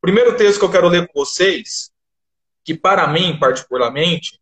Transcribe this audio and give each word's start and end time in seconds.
Primeiro 0.00 0.36
texto 0.36 0.58
que 0.58 0.64
eu 0.64 0.70
quero 0.70 0.88
ler 0.88 1.06
com 1.08 1.20
vocês, 1.20 1.90
que 2.64 2.74
para 2.74 3.06
mim, 3.06 3.38
particularmente, 3.38 4.40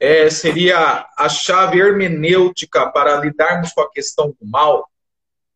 é, 0.00 0.28
seria 0.28 1.06
a 1.16 1.28
chave 1.28 1.78
hermenêutica 1.78 2.90
para 2.90 3.20
lidarmos 3.20 3.72
com 3.72 3.80
a 3.80 3.90
questão 3.90 4.34
do 4.40 4.46
mal 4.46 4.88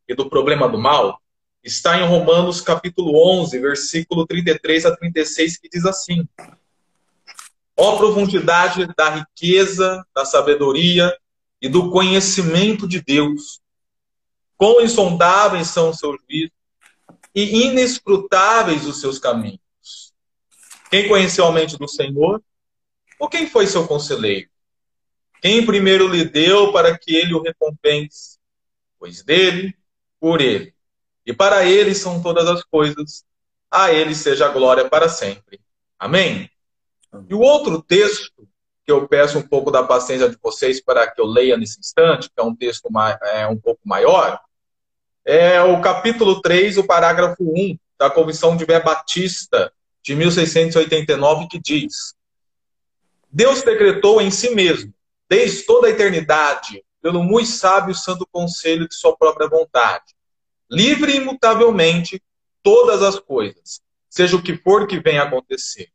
e 0.08 0.14
do 0.14 0.28
problema 0.28 0.68
do 0.68 0.78
mal, 0.78 1.20
está 1.62 1.98
em 1.98 2.06
Romanos 2.06 2.60
capítulo 2.60 3.12
11, 3.40 3.58
versículo 3.58 4.26
33 4.26 4.86
a 4.86 4.96
36, 4.96 5.58
que 5.58 5.68
diz 5.68 5.84
assim: 5.86 6.28
Ó 7.76 7.96
profundidade 7.96 8.86
da 8.96 9.10
riqueza, 9.10 10.04
da 10.14 10.24
sabedoria 10.24 11.12
e 11.60 11.68
do 11.68 11.90
conhecimento 11.90 12.86
de 12.86 13.00
Deus. 13.00 13.60
Quão 14.56 14.80
insondáveis 14.80 15.68
são 15.68 15.90
os 15.90 15.98
seus 15.98 16.16
juízos 16.28 16.61
e 17.34 17.66
inescrutáveis 17.66 18.86
os 18.86 19.00
seus 19.00 19.18
caminhos. 19.18 19.60
Quem 20.90 21.08
conheceu 21.08 21.46
a 21.46 21.52
mente 21.52 21.78
do 21.78 21.88
Senhor? 21.88 22.42
Ou 23.18 23.28
quem 23.28 23.48
foi 23.48 23.66
seu 23.66 23.86
conselheiro? 23.86 24.48
Quem 25.40 25.64
primeiro 25.64 26.06
lhe 26.06 26.24
deu 26.24 26.72
para 26.72 26.96
que 26.96 27.16
ele 27.16 27.34
o 27.34 27.42
recompense? 27.42 28.38
Pois 28.98 29.22
dele, 29.22 29.74
por 30.20 30.40
ele. 30.40 30.74
E 31.24 31.32
para 31.32 31.64
ele 31.64 31.94
são 31.94 32.22
todas 32.22 32.46
as 32.46 32.62
coisas. 32.62 33.24
A 33.70 33.92
ele 33.92 34.14
seja 34.14 34.46
a 34.46 34.50
glória 34.50 34.88
para 34.88 35.08
sempre. 35.08 35.60
Amém? 35.98 36.50
E 37.28 37.34
o 37.34 37.40
outro 37.40 37.82
texto, 37.82 38.48
que 38.84 38.92
eu 38.92 39.08
peço 39.08 39.38
um 39.38 39.42
pouco 39.42 39.70
da 39.70 39.82
paciência 39.82 40.28
de 40.28 40.36
vocês 40.42 40.80
para 40.80 41.10
que 41.10 41.20
eu 41.20 41.26
leia 41.26 41.56
nesse 41.56 41.80
instante, 41.80 42.28
que 42.28 42.40
é 42.40 42.42
um 42.42 42.54
texto 42.54 42.88
é, 43.32 43.46
um 43.46 43.56
pouco 43.56 43.80
maior, 43.84 44.40
é 45.24 45.62
o 45.62 45.80
capítulo 45.80 46.40
3, 46.40 46.78
o 46.78 46.84
parágrafo 46.84 47.42
1 47.42 47.78
da 47.98 48.10
Comissão 48.10 48.56
de 48.56 48.66
Bé 48.66 48.80
Batista, 48.80 49.72
de 50.02 50.14
1689, 50.14 51.46
que 51.48 51.60
diz: 51.60 52.14
Deus 53.30 53.62
decretou 53.62 54.20
em 54.20 54.30
si 54.30 54.50
mesmo, 54.50 54.92
desde 55.28 55.64
toda 55.64 55.86
a 55.86 55.90
eternidade, 55.90 56.84
pelo 57.00 57.22
muito 57.22 57.48
sábio 57.48 57.94
santo 57.94 58.26
conselho 58.30 58.88
de 58.88 58.94
sua 58.94 59.16
própria 59.16 59.48
vontade, 59.48 60.14
livre 60.70 61.12
e 61.12 61.16
imutavelmente 61.16 62.22
todas 62.62 63.02
as 63.02 63.18
coisas, 63.18 63.80
seja 64.08 64.36
o 64.36 64.42
que 64.42 64.56
for 64.56 64.86
que 64.86 65.00
venha 65.00 65.22
acontecer. 65.22 65.88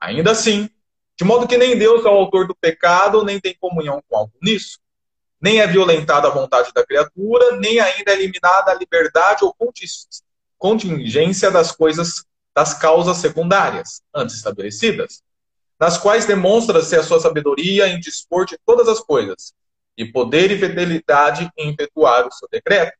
Ainda 0.00 0.30
assim, 0.30 0.70
de 1.18 1.24
modo 1.24 1.48
que 1.48 1.58
nem 1.58 1.76
Deus 1.76 2.04
é 2.04 2.08
o 2.08 2.12
autor 2.12 2.46
do 2.46 2.54
pecado, 2.54 3.24
nem 3.24 3.40
tem 3.40 3.56
comunhão 3.58 4.02
com 4.08 4.16
algo 4.16 4.32
nisso, 4.40 4.78
nem 5.40 5.60
é 5.60 5.66
violentada 5.66 6.28
a 6.28 6.32
vontade 6.32 6.72
da 6.74 6.84
criatura, 6.84 7.56
nem 7.56 7.78
ainda 7.80 8.12
é 8.12 8.14
eliminada 8.14 8.70
a 8.70 8.74
liberdade 8.74 9.44
ou 9.44 9.56
contingência 10.58 11.50
das 11.50 11.70
coisas, 11.70 12.24
das 12.54 12.74
causas 12.74 13.18
secundárias, 13.18 14.02
antes 14.14 14.36
estabelecidas, 14.36 15.22
nas 15.78 15.96
quais 15.96 16.26
demonstra-se 16.26 16.96
a 16.96 17.02
sua 17.02 17.20
sabedoria 17.20 17.86
em 17.88 18.00
dispor 18.00 18.44
de 18.44 18.58
todas 18.66 18.88
as 18.88 19.00
coisas, 19.00 19.54
e 19.98 20.04
poder 20.04 20.52
e 20.52 20.58
fidelidade 20.58 21.50
em 21.56 21.72
efetuar 21.72 22.26
o 22.26 22.32
seu 22.32 22.48
decreto. 22.48 22.96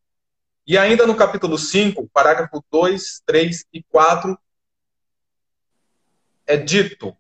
E 0.67 0.77
ainda 0.77 1.06
no 1.06 1.14
capítulo 1.14 1.56
5, 1.56 2.08
parágrafo 2.12 2.62
2, 2.70 3.23
3 3.25 3.64
e 3.73 3.83
4, 3.84 4.36
é 6.45 6.56
dito: 6.56 7.17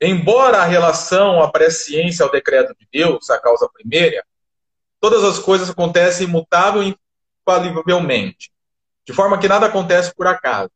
Embora 0.00 0.58
a 0.58 0.64
relação 0.64 1.42
à 1.42 1.50
presciência 1.50 2.24
ao 2.24 2.32
decreto 2.32 2.74
de 2.78 2.88
Deus, 2.90 3.28
a 3.28 3.38
causa 3.38 3.68
primeira, 3.68 4.24
todas 4.98 5.22
as 5.22 5.38
coisas 5.38 5.68
acontecem 5.68 6.26
imutável 6.26 6.82
e 6.82 6.96
infalivelmente, 7.42 8.50
de 9.04 9.12
forma 9.12 9.38
que 9.38 9.48
nada 9.48 9.66
acontece 9.66 10.14
por 10.14 10.26
acaso 10.26 10.70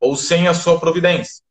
ou 0.00 0.16
sem 0.16 0.46
a 0.46 0.54
sua 0.54 0.78
providência. 0.78 1.42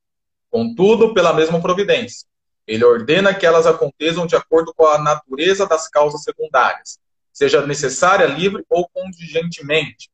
Contudo, 0.49 1.13
pela 1.13 1.33
mesma 1.33 1.61
providência, 1.61 2.25
ele 2.65 2.83
ordena 2.83 3.33
que 3.33 3.45
elas 3.45 3.65
aconteçam 3.65 4.25
de 4.25 4.35
acordo 4.35 4.73
com 4.73 4.85
a 4.85 4.97
natureza 4.97 5.65
das 5.65 5.89
causas 5.89 6.23
secundárias, 6.23 6.99
seja 7.33 7.65
necessária, 7.65 8.25
livre 8.25 8.63
ou 8.69 8.87
contingentemente. 8.89 10.09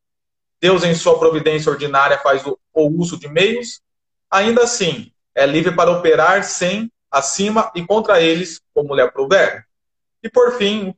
Deus, 0.59 0.83
em 0.83 0.95
sua 0.95 1.19
providência 1.19 1.72
ordinária, 1.72 2.17
faz 2.19 2.45
o, 2.45 2.57
o 2.73 2.88
uso 2.99 3.19
de 3.19 3.28
meios, 3.28 3.81
ainda 4.29 4.63
assim, 4.63 5.12
é 5.35 5.45
livre 5.45 5.75
para 5.75 5.91
operar 5.91 6.44
sem, 6.44 6.91
acima 7.09 7.71
e 7.75 7.85
contra 7.85 8.21
eles, 8.21 8.61
como 8.73 8.95
lhe 8.95 9.01
aprouver. 9.01 9.66
E, 10.21 10.29
por 10.29 10.57
fim, 10.57 10.95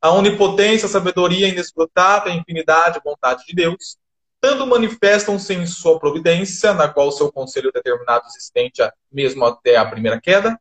a 0.00 0.10
onipotência, 0.10 0.86
a 0.86 0.90
sabedoria 0.90 1.48
inescrutável, 1.48 2.32
a 2.32 2.34
infinidade, 2.34 2.98
a 2.98 3.02
vontade 3.02 3.44
de 3.46 3.54
Deus, 3.54 3.96
tanto 4.40 4.66
manifestam-se 4.66 5.54
em 5.54 5.64
sua 5.66 6.00
providência, 6.00 6.74
na 6.74 6.88
qual 6.88 7.12
seu 7.12 7.30
conselho 7.30 7.70
determinado 7.72 8.26
existente 8.26 8.82
mesmo 9.10 9.44
até 9.44 9.76
a 9.76 9.84
primeira 9.84 10.20
queda, 10.20 10.58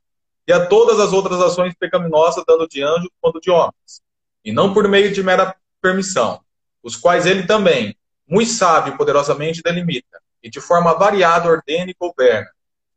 e 0.48 0.54
a 0.54 0.68
todas 0.68 1.00
as 1.00 1.14
outras 1.14 1.42
ações 1.42 1.74
pecaminosas, 1.74 2.44
tanto 2.46 2.68
de 2.68 2.84
anjos 2.84 3.10
quanto 3.20 3.42
de 3.42 3.50
homens, 3.50 4.02
e 4.46 4.52
não 4.52 4.74
por 4.74 4.88
meio 4.88 5.12
de 5.12 5.24
mera 5.24 5.56
permissão, 5.82 6.42
os 6.84 6.96
quais 6.96 7.26
ele 7.26 7.48
também, 7.48 7.96
muito 8.28 8.52
sábio 8.52 8.94
e 8.94 8.98
poderosamente 8.98 9.64
delimita, 9.64 10.22
e 10.44 10.50
de 10.50 10.62
forma 10.62 10.94
variada 10.94 11.50
ordena 11.50 11.90
e 11.90 11.96
governa, 12.00 12.50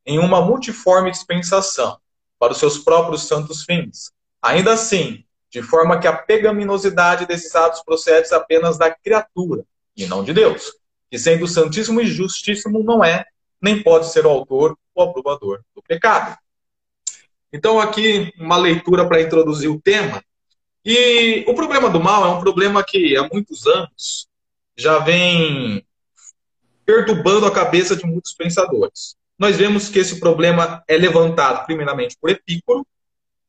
em 0.07 0.19
uma 0.19 0.41
multiforme 0.41 1.11
dispensação, 1.11 1.99
para 2.39 2.53
os 2.53 2.59
seus 2.59 2.79
próprios 2.79 3.27
santos 3.27 3.65
fins. 3.65 4.13
Ainda 4.43 4.73
assim, 4.73 5.25
de 5.51 5.63
forma 5.63 5.99
que 5.99 6.07
a 6.07 6.13
pecaminosidade 6.13 7.27
desses 7.27 7.55
atos 7.55 7.83
procede 7.83 8.35
apenas 8.35 8.77
da 8.77 8.91
criatura, 8.91 9.65
e 9.97 10.07
não 10.07 10.25
de 10.25 10.33
Deus, 10.33 10.73
que 11.11 11.19
sendo 11.19 11.47
santíssimo 11.47 12.01
e 12.01 12.07
justíssimo 12.07 12.83
não 12.83 13.05
é, 13.05 13.25
nem 13.61 13.83
pode 13.83 14.11
ser 14.11 14.27
o 14.27 14.31
autor 14.31 14.77
ou 14.95 15.05
aprovador 15.05 15.63
do 15.75 15.83
pecado. 15.83 16.37
Então, 17.53 17.81
aqui 17.81 18.33
uma 18.37 18.57
leitura 18.57 19.07
para 19.07 19.23
introduzir 19.23 19.71
o 19.71 19.81
tema. 19.81 20.23
E 20.85 21.45
o 21.47 21.55
problema 21.55 21.89
do 21.89 22.01
mal 22.01 22.25
é 22.25 22.29
um 22.29 22.41
problema 22.41 22.85
que 22.85 23.17
há 23.17 23.27
muitos 23.33 23.67
anos 23.67 24.29
já 24.77 24.99
vem 24.99 25.87
perturbando 26.85 27.47
a 27.47 27.55
cabeça 27.55 27.97
de 27.97 28.05
muitos 28.05 28.35
pensadores. 28.35 29.17
Nós 29.39 29.57
vemos 29.57 29.89
que 29.89 29.99
esse 29.99 30.21
problema 30.21 30.83
é 30.87 30.97
levantado 30.97 31.65
primeiramente 31.67 32.17
por 32.21 32.31
Epicuro, 32.31 32.87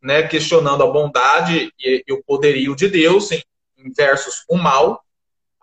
né, 0.01 0.27
questionando 0.27 0.83
a 0.83 0.87
bondade 0.87 1.71
e, 1.79 2.03
e 2.07 2.13
o 2.13 2.23
poderio 2.23 2.75
de 2.75 2.87
Deus 2.87 3.31
em, 3.31 3.43
em 3.77 3.91
versus 3.91 4.43
o 4.47 4.57
mal, 4.57 5.05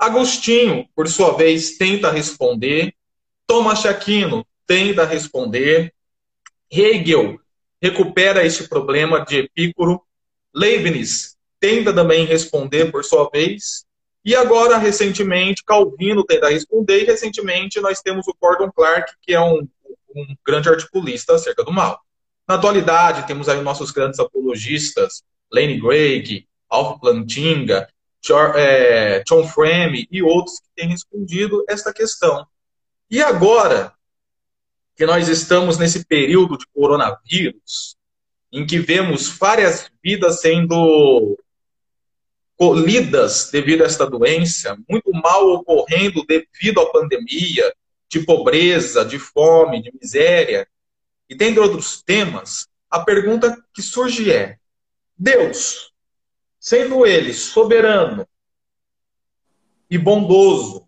Agostinho, 0.03 0.89
por 0.97 1.07
sua 1.07 1.37
vez, 1.37 1.79
tenta 1.79 2.11
responder. 2.11 2.93
Thomas 3.47 3.87
Aquino 3.87 4.45
tenta 4.67 5.05
responder. 5.05 5.95
Hegel 6.69 7.39
recupera 7.81 8.45
este 8.45 8.69
problema 8.69 9.25
de 9.25 9.37
Epicuro. 9.37 10.03
Leibniz 10.53 11.37
tenta 11.61 11.95
também 11.95 12.27
responder 12.27 12.91
por 12.91 13.05
sua 13.05 13.31
vez. 13.31 13.85
E 14.25 14.35
agora, 14.35 14.77
recentemente, 14.77 15.63
Calvino 15.65 16.25
tenta 16.25 16.49
responder. 16.49 17.03
E 17.03 17.07
recentemente 17.07 17.81
nós 17.81 18.01
temos 18.01 18.27
o 18.27 18.37
Gordon 18.41 18.73
Clark, 18.73 19.13
que 19.23 19.33
é 19.33 19.41
um, 19.41 19.69
um 20.15 20.37
grande 20.47 20.69
articulista 20.69 21.35
acerca 21.35 21.65
do 21.65 21.73
mal. 21.73 22.01
Na 22.49 22.57
atualidade, 22.57 23.27
temos 23.27 23.49
aí 23.49 23.61
nossos 23.63 23.91
grandes 23.91 24.19
apologistas, 24.19 25.23
Lane 25.51 25.81
Gregg, 25.81 26.47
Alf 26.69 27.01
Plantinga, 27.01 27.89
é, 28.57 29.23
John 29.25 29.47
Frame 29.47 30.07
e 30.11 30.23
outros 30.23 30.61
que 30.61 30.69
têm 30.77 30.89
respondido 30.89 31.65
esta 31.69 31.93
questão. 31.93 32.47
E 33.11 33.21
agora 33.21 33.93
que 34.97 35.05
nós 35.07 35.29
estamos 35.29 35.79
nesse 35.79 36.05
período 36.05 36.57
de 36.57 36.67
coronavírus, 36.75 37.97
em 38.53 38.67
que 38.67 38.79
vemos 38.79 39.29
várias 39.29 39.91
vidas 40.03 40.41
sendo 40.41 41.39
colhidas 42.57 43.51
devido 43.51 43.83
a 43.83 43.87
esta 43.87 44.09
doença, 44.09 44.79
muito 44.89 45.11
mal 45.11 45.49
ocorrendo 45.49 46.25
devido 46.25 46.81
à 46.81 46.93
pandemia, 46.93 47.75
de 48.13 48.21
pobreza, 48.21 49.07
de 49.07 49.19
fome, 49.19 49.81
de 49.81 49.91
miséria, 49.91 50.69
e 51.31 51.35
dentre 51.35 51.61
outros 51.61 52.03
temas, 52.03 52.69
a 52.91 53.01
pergunta 53.01 53.57
que 53.73 53.81
surge 53.81 54.31
é: 54.31 54.59
Deus, 55.17 55.91
sendo 56.61 57.07
ele 57.07 57.33
soberano 57.33 58.29
e 59.89 59.97
bondoso, 59.97 60.87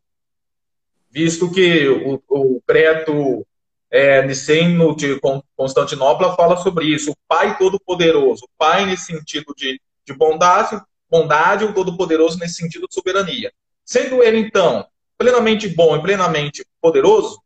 visto 1.10 1.50
que 1.50 1.88
o, 1.88 2.22
o 2.28 2.60
preto 2.66 3.46
é, 3.90 4.26
Niceno 4.26 4.94
de 4.94 5.18
Constantinopla 5.56 6.36
fala 6.36 6.58
sobre 6.58 6.84
isso, 6.86 7.12
o 7.12 7.16
Pai 7.26 7.56
Todo-Poderoso, 7.56 8.44
o 8.44 8.50
Pai 8.58 8.84
nesse 8.84 9.06
sentido 9.06 9.54
de, 9.56 9.80
de 10.04 10.12
bondade, 10.12 10.78
bondade, 11.08 11.64
o 11.64 11.72
Todo-Poderoso 11.72 12.38
nesse 12.38 12.56
sentido 12.56 12.86
de 12.86 12.94
soberania. 12.94 13.50
Sendo 13.82 14.22
ele, 14.22 14.38
então, 14.38 14.86
plenamente 15.16 15.68
bom 15.68 15.96
e 15.96 16.02
plenamente 16.02 16.66
poderoso, 16.84 17.42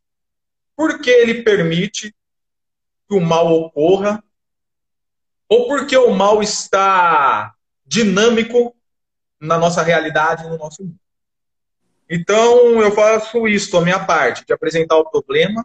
por 0.75 1.00
que 1.00 1.08
ele 1.08 1.44
permite 1.44 2.12
que 3.08 3.14
o 3.14 3.20
mal 3.20 3.52
ocorra? 3.52 4.20
Ou 5.49 5.69
porque 5.69 5.96
o 5.96 6.11
mal 6.11 6.43
está 6.43 7.55
dinâmico 7.87 8.75
na 9.40 9.56
nossa 9.56 9.81
realidade, 9.81 10.49
no 10.49 10.58
nosso 10.58 10.82
mundo. 10.82 10.99
Então, 12.11 12.82
eu 12.82 12.90
faço 12.90 13.46
isso, 13.46 13.76
a 13.76 13.81
minha 13.81 14.05
parte, 14.05 14.44
de 14.44 14.52
apresentar 14.52 14.96
o 14.96 15.08
problema, 15.08 15.64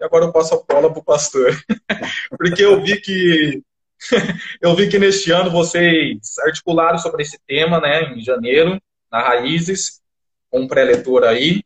e 0.00 0.04
agora 0.04 0.24
eu 0.24 0.32
passo 0.32 0.54
a 0.54 0.72
bola 0.72 0.90
para 0.90 1.00
o 1.00 1.04
pastor. 1.04 1.50
Porque 2.38 2.64
eu 2.64 2.82
vi 2.82 2.98
que 2.98 3.62
eu 4.62 4.74
vi 4.74 4.88
que 4.88 4.98
neste 4.98 5.30
ano 5.30 5.50
vocês 5.50 6.38
articularam 6.46 6.98
sobre 6.98 7.22
esse 7.22 7.38
tema, 7.46 7.78
né, 7.78 8.14
em 8.14 8.22
janeiro, 8.22 8.80
na 9.12 9.20
Raízes, 9.20 10.00
com 10.50 10.60
um 10.60 10.68
pré-leitor 10.68 11.24
aí. 11.24 11.62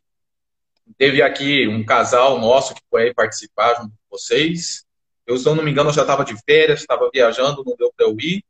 Teve 0.97 1.21
aqui 1.21 1.67
um 1.67 1.85
casal 1.85 2.39
nosso 2.39 2.73
que 2.73 2.81
foi 2.89 3.03
aí 3.03 3.13
participar 3.13 3.75
junto 3.75 3.89
com 3.89 4.17
vocês. 4.17 4.85
Eu, 5.25 5.37
se 5.37 5.47
eu 5.47 5.55
não 5.55 5.63
me 5.63 5.71
engano, 5.71 5.93
já 5.93 6.01
estava 6.01 6.25
de 6.25 6.35
férias, 6.43 6.81
estava 6.81 7.09
viajando, 7.13 7.63
não 7.65 7.75
deu 7.75 7.91
para 7.95 8.05
eu 8.05 8.15
ir. 8.19 8.43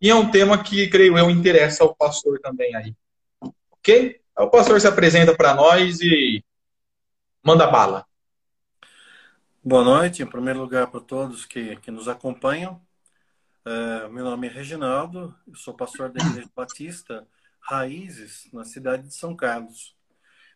E 0.00 0.08
é 0.08 0.14
um 0.14 0.30
tema 0.30 0.62
que, 0.62 0.88
creio 0.88 1.18
eu, 1.18 1.30
interessa 1.30 1.84
ao 1.84 1.94
pastor 1.94 2.38
também 2.40 2.74
aí. 2.74 2.94
Ok? 3.70 4.20
O 4.38 4.48
pastor 4.48 4.80
se 4.80 4.86
apresenta 4.86 5.36
para 5.36 5.54
nós 5.54 6.00
e 6.00 6.42
manda 7.42 7.66
bala. 7.66 8.06
Boa 9.62 9.84
noite, 9.84 10.22
em 10.22 10.26
primeiro 10.26 10.60
lugar, 10.60 10.86
para 10.86 11.00
todos 11.00 11.44
que, 11.44 11.76
que 11.76 11.90
nos 11.90 12.08
acompanham. 12.08 12.80
É, 13.64 14.08
meu 14.08 14.24
nome 14.24 14.48
é 14.48 14.50
Reginaldo, 14.50 15.34
eu 15.46 15.54
sou 15.54 15.74
pastor 15.74 16.10
da 16.10 16.24
Igreja 16.24 16.48
Batista 16.56 17.26
Raízes, 17.60 18.48
na 18.52 18.64
cidade 18.64 19.06
de 19.06 19.14
São 19.14 19.36
Carlos. 19.36 19.94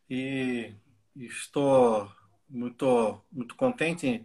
E 0.09 0.75
estou 1.17 2.11
muito, 2.49 3.21
muito 3.31 3.55
contente 3.55 4.25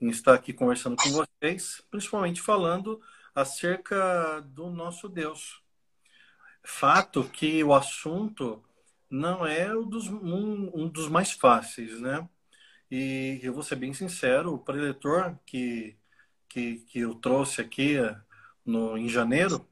em, 0.00 0.10
estar 0.10 0.34
aqui 0.34 0.52
conversando 0.52 0.96
com 0.96 1.10
vocês, 1.10 1.82
principalmente 1.90 2.40
falando 2.40 3.00
acerca 3.34 4.40
do 4.40 4.70
nosso 4.70 5.08
Deus. 5.08 5.62
Fato 6.62 7.24
que 7.24 7.62
o 7.64 7.74
assunto 7.74 8.62
não 9.10 9.46
é 9.46 9.74
um 9.74 9.88
dos, 9.88 10.08
um, 10.08 10.70
um 10.74 10.88
dos 10.88 11.08
mais 11.08 11.32
fáceis, 11.32 12.00
né? 12.00 12.28
E 12.90 13.40
eu 13.42 13.52
vou 13.52 13.62
ser 13.62 13.76
bem 13.76 13.92
sincero, 13.92 14.54
o 14.54 14.58
preletor 14.58 15.36
que, 15.44 15.96
que, 16.48 16.76
que 16.88 17.00
eu 17.00 17.14
trouxe 17.14 17.60
aqui 17.60 17.96
no, 18.64 18.96
em 18.96 19.08
janeiro, 19.08 19.66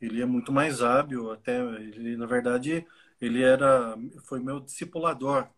ele 0.00 0.22
é 0.22 0.26
muito 0.26 0.52
mais 0.52 0.82
hábil, 0.82 1.32
até 1.32 1.60
ele, 1.60 2.16
na 2.16 2.26
verdade, 2.26 2.86
ele 3.20 3.42
era 3.42 3.96
foi 4.24 4.40
meu 4.40 4.60
discipulador. 4.60 5.48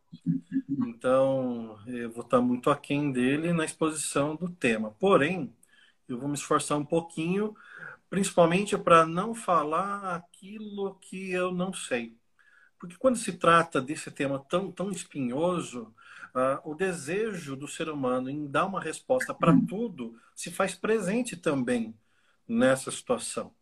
Então, 0.69 1.79
eu 1.87 2.11
vou 2.11 2.25
estar 2.25 2.41
muito 2.41 2.71
aquém 2.71 3.13
dele 3.13 3.53
na 3.53 3.65
exposição 3.65 4.35
do 4.37 4.49
tema. 4.49 4.91
Porém, 4.93 5.55
eu 6.09 6.19
vou 6.19 6.29
me 6.29 6.35
esforçar 6.35 6.79
um 6.79 6.85
pouquinho, 6.85 7.55
principalmente 8.09 8.77
para 8.79 9.07
não 9.07 9.35
falar 9.35 10.17
aquilo 10.17 10.95
que 10.97 11.31
eu 11.31 11.53
não 11.53 11.73
sei. 11.73 12.17
Porque 12.79 12.97
quando 12.97 13.17
se 13.17 13.33
trata 13.33 13.81
desse 13.81 14.11
tema 14.11 14.39
tão, 14.39 14.71
tão 14.71 14.91
espinhoso, 14.91 15.95
uh, 16.35 16.71
o 16.71 16.75
desejo 16.75 17.57
do 17.57 17.67
ser 17.67 17.89
humano 17.89 18.29
em 18.29 18.47
dar 18.47 18.67
uma 18.67 18.81
resposta 18.81 19.33
para 19.35 19.57
tudo 19.67 20.19
se 20.35 20.51
faz 20.51 20.75
presente 20.75 21.37
também 21.37 21.95
nessa 22.47 22.91
situação. 22.91 23.53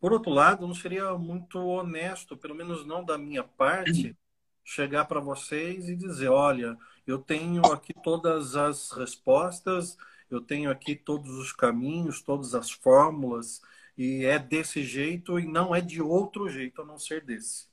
Por 0.00 0.12
outro 0.12 0.30
lado, 0.30 0.66
não 0.66 0.74
seria 0.74 1.14
muito 1.14 1.58
honesto, 1.58 2.36
pelo 2.36 2.54
menos 2.54 2.86
não 2.86 3.04
da 3.04 3.18
minha 3.18 3.42
parte, 3.42 4.16
chegar 4.64 5.04
para 5.04 5.20
vocês 5.20 5.88
e 5.88 5.94
dizer: 5.94 6.28
olha, 6.28 6.76
eu 7.06 7.18
tenho 7.18 7.64
aqui 7.66 7.92
todas 8.02 8.56
as 8.56 8.90
respostas, 8.92 9.96
eu 10.30 10.40
tenho 10.40 10.70
aqui 10.70 10.96
todos 10.96 11.30
os 11.32 11.52
caminhos, 11.52 12.22
todas 12.22 12.54
as 12.54 12.70
fórmulas, 12.70 13.60
e 13.96 14.24
é 14.24 14.38
desse 14.38 14.82
jeito 14.82 15.38
e 15.38 15.46
não 15.46 15.74
é 15.74 15.80
de 15.80 16.00
outro 16.00 16.48
jeito 16.48 16.82
a 16.82 16.84
não 16.84 16.98
ser 16.98 17.22
desse. 17.22 17.66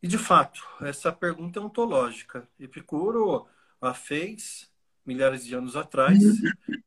E 0.00 0.06
de 0.06 0.16
fato, 0.16 0.62
essa 0.80 1.10
pergunta 1.10 1.58
é 1.58 1.62
ontológica. 1.62 2.48
Epicuro 2.58 3.48
a 3.80 3.92
fez 3.92 4.70
milhares 5.04 5.44
de 5.44 5.54
anos 5.54 5.74
atrás 5.74 6.18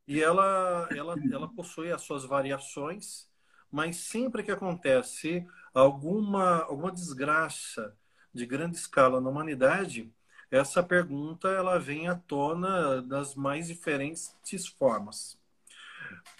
e 0.07 0.21
ela, 0.21 0.87
ela, 0.95 1.15
ela 1.31 1.47
possui 1.49 1.91
as 1.91 2.03
suas 2.03 2.23
variações, 2.23 3.29
mas 3.69 3.97
sempre 3.97 4.43
que 4.43 4.51
acontece 4.51 5.45
alguma, 5.73 6.63
alguma 6.63 6.91
desgraça 6.91 7.95
de 8.33 8.45
grande 8.45 8.77
escala 8.77 9.19
na 9.19 9.29
humanidade, 9.29 10.11
essa 10.49 10.83
pergunta 10.83 11.47
ela 11.47 11.79
vem 11.79 12.07
à 12.07 12.15
tona 12.15 13.01
das 13.01 13.35
mais 13.35 13.67
diferentes 13.67 14.67
formas. 14.77 15.39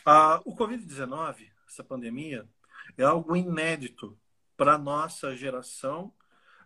Ah, 0.05 0.41
o 0.45 0.55
Covid-19, 0.55 1.49
essa 1.67 1.83
pandemia, 1.83 2.47
é 2.97 3.03
algo 3.03 3.35
inédito 3.35 4.17
para 4.57 4.77
nossa 4.77 5.35
geração. 5.35 6.13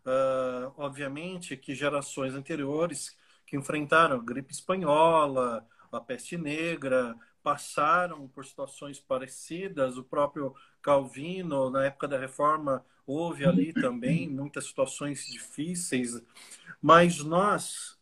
Ah, 0.05 0.71
obviamente 0.77 1.55
que 1.55 1.75
gerações 1.75 2.33
anteriores 2.33 3.15
que 3.45 3.55
enfrentaram 3.55 4.15
a 4.17 4.23
gripe 4.23 4.51
espanhola, 4.51 5.65
a 5.91 5.99
peste 5.99 6.37
negra, 6.37 7.15
passaram 7.43 8.27
por 8.27 8.43
situações 8.43 8.99
parecidas. 8.99 9.97
O 9.97 10.03
próprio 10.03 10.55
Calvino, 10.81 11.69
na 11.69 11.85
época 11.85 12.07
da 12.07 12.17
reforma, 12.17 12.83
houve 13.05 13.45
ali 13.45 13.73
também 13.73 14.27
muitas 14.29 14.65
situações 14.65 15.25
difíceis. 15.25 16.21
Mas 16.81 17.19
nós, 17.19 17.97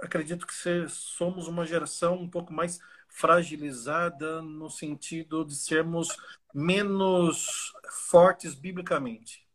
acredito 0.00 0.46
que 0.46 0.54
somos 0.88 1.48
uma 1.48 1.66
geração 1.66 2.16
um 2.16 2.28
pouco 2.28 2.52
mais 2.52 2.80
fragilizada 3.08 4.40
no 4.40 4.70
sentido 4.70 5.44
de 5.44 5.54
sermos 5.54 6.08
menos 6.54 7.72
fortes 8.10 8.54
biblicamente. 8.54 9.46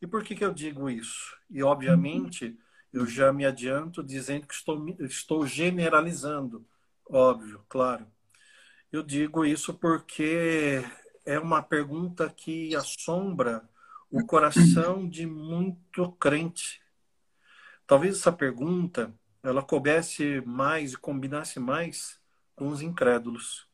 E 0.00 0.06
por 0.06 0.22
que, 0.22 0.34
que 0.34 0.44
eu 0.44 0.52
digo 0.52 0.88
isso? 0.88 1.36
E, 1.50 1.62
obviamente, 1.62 2.58
eu 2.92 3.06
já 3.06 3.32
me 3.32 3.44
adianto 3.44 4.02
dizendo 4.02 4.46
que 4.46 4.54
estou, 4.54 4.88
estou 5.00 5.46
generalizando, 5.46 6.66
óbvio, 7.08 7.64
claro. 7.68 8.06
Eu 8.92 9.02
digo 9.02 9.44
isso 9.44 9.74
porque 9.74 10.82
é 11.24 11.38
uma 11.38 11.62
pergunta 11.62 12.28
que 12.28 12.74
assombra 12.74 13.68
o 14.10 14.26
coração 14.26 15.08
de 15.08 15.26
muito 15.26 16.10
crente. 16.12 16.82
Talvez 17.86 18.16
essa 18.16 18.32
pergunta 18.32 19.14
ela 19.42 19.62
coubesse 19.62 20.40
mais 20.42 20.92
e 20.92 20.96
combinasse 20.96 21.58
mais 21.60 22.20
com 22.54 22.68
os 22.68 22.82
incrédulos. 22.82 23.68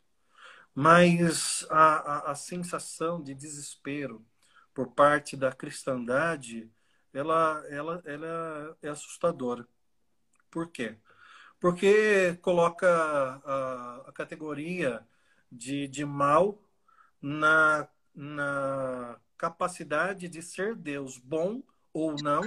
Mas 0.75 1.67
a, 1.71 2.29
a, 2.29 2.31
a 2.33 2.35
sensação 2.35 3.23
de 3.23 3.35
desespero 3.35 4.25
por 4.75 4.93
parte 4.93 5.37
da 5.37 5.51
cristandade 5.51 6.71
ela, 7.13 7.65
ela, 7.71 8.03
ela 8.05 8.77
é 8.83 8.89
assustadora. 8.89 9.67
Por 10.51 10.71
quê? 10.71 10.99
Porque 11.59 12.39
coloca 12.43 12.87
a, 12.87 14.05
a 14.09 14.13
categoria 14.13 15.07
de, 15.51 15.89
de 15.89 16.05
mal 16.05 16.63
na, 17.21 17.89
na 18.15 19.19
capacidade 19.37 20.29
de 20.29 20.43
ser 20.43 20.75
Deus 20.75 21.19
bom 21.19 21.63
ou 21.93 22.15
não, 22.23 22.43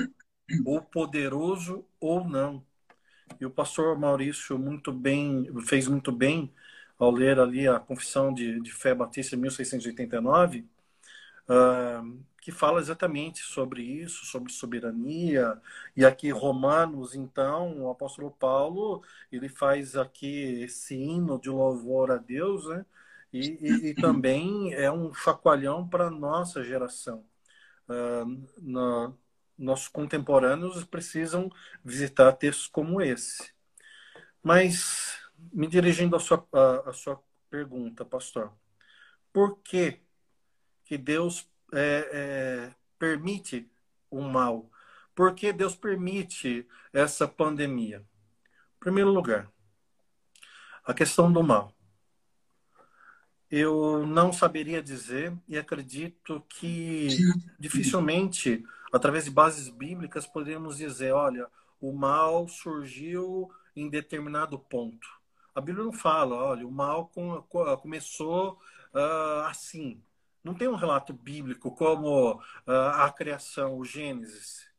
ou 0.65 0.81
poderoso 0.81 1.86
ou 2.00 2.27
não. 2.27 2.63
E 3.39 3.46
o 3.46 3.51
pastor 3.51 3.98
Maurício 3.98 4.58
muito 4.58 4.91
bem 4.91 5.48
fez 5.65 5.88
muito 5.88 6.12
bem 6.12 6.53
ao 6.98 7.12
ler 7.12 7.39
ali 7.39 7.67
a 7.67 7.79
Confissão 7.79 8.34
de, 8.34 8.60
de 8.62 8.74
Fé 8.74 8.93
Batista 8.93 9.36
de 9.36 9.41
1689, 9.41 10.67
uh, 11.50 12.19
que 12.41 12.51
fala 12.51 12.79
exatamente 12.79 13.39
sobre 13.39 13.81
isso, 13.81 14.25
sobre 14.25 14.51
soberania. 14.51 15.60
E 15.96 16.05
aqui 16.05 16.29
Romanos, 16.31 17.15
então, 17.15 17.81
o 17.84 17.89
apóstolo 17.89 18.31
Paulo, 18.31 19.03
ele 19.31 19.48
faz 19.50 19.96
aqui 19.96 20.62
esse 20.63 20.96
hino 20.96 21.39
de 21.39 21.50
louvor 21.50 22.12
a 22.12 22.17
Deus, 22.17 22.67
né? 22.67 22.86
E, 23.31 23.39
e, 23.39 23.89
e 23.89 23.93
também 23.93 24.74
é 24.74 24.91
um 24.91 25.13
chacoalhão 25.13 25.88
para 25.88 26.09
nossa 26.09 26.63
geração. 26.63 27.25
Uh, 27.88 28.48
na, 28.57 29.13
nossos 29.57 29.89
contemporâneos 29.89 30.83
precisam 30.86 31.51
visitar 31.83 32.31
textos 32.33 32.67
como 32.67 33.01
esse. 33.01 33.51
Mas, 34.41 35.19
me 35.51 35.67
dirigindo 35.67 36.15
à 36.15 36.19
sua, 36.19 36.48
à, 36.53 36.89
à 36.89 36.93
sua 36.93 37.21
pergunta, 37.50 38.05
pastor, 38.05 38.53
por 39.33 39.59
que, 39.59 40.00
que 40.86 40.98
Deus 40.98 41.48
é, 41.74 42.09
é, 42.12 42.75
permite 42.98 43.69
o 44.09 44.21
mal? 44.21 44.71
Por 45.13 45.36
que 45.36 45.51
Deus 45.51 45.75
permite 45.75 46.65
essa 46.93 47.27
pandemia? 47.27 48.00
Em 48.00 48.79
primeiro 48.79 49.12
lugar, 49.12 49.51
a 50.86 50.93
questão 50.93 51.31
do 51.31 51.43
mal. 51.43 51.74
Eu 53.51 54.05
não 54.05 54.31
saberia 54.31 54.81
dizer 54.81 55.33
e 55.47 55.57
acredito 55.57 56.43
que 56.47 57.07
dificilmente, 57.59 58.63
através 58.91 59.25
de 59.25 59.31
bases 59.31 59.69
bíblicas, 59.69 60.27
podemos 60.27 60.77
dizer: 60.77 61.13
olha, 61.13 61.47
o 61.81 61.91
mal 61.91 62.47
surgiu 62.47 63.51
em 63.75 63.89
determinado 63.89 64.59
ponto. 64.59 65.07
A 65.55 65.61
Bíblia 65.61 65.83
não 65.83 65.93
fala, 65.93 66.35
olha, 66.35 66.65
o 66.65 66.71
mal 66.71 67.11
começou 67.81 68.59
uh, 68.93 69.45
assim. 69.47 70.01
Não 70.43 70.53
tem 70.53 70.67
um 70.67 70.75
relato 70.75 71.11
bíblico 71.11 71.71
como 71.71 72.33
uh, 72.33 72.41
a 72.65 73.11
criação, 73.11 73.77
o 73.77 73.83
Gênesis. 73.83 74.69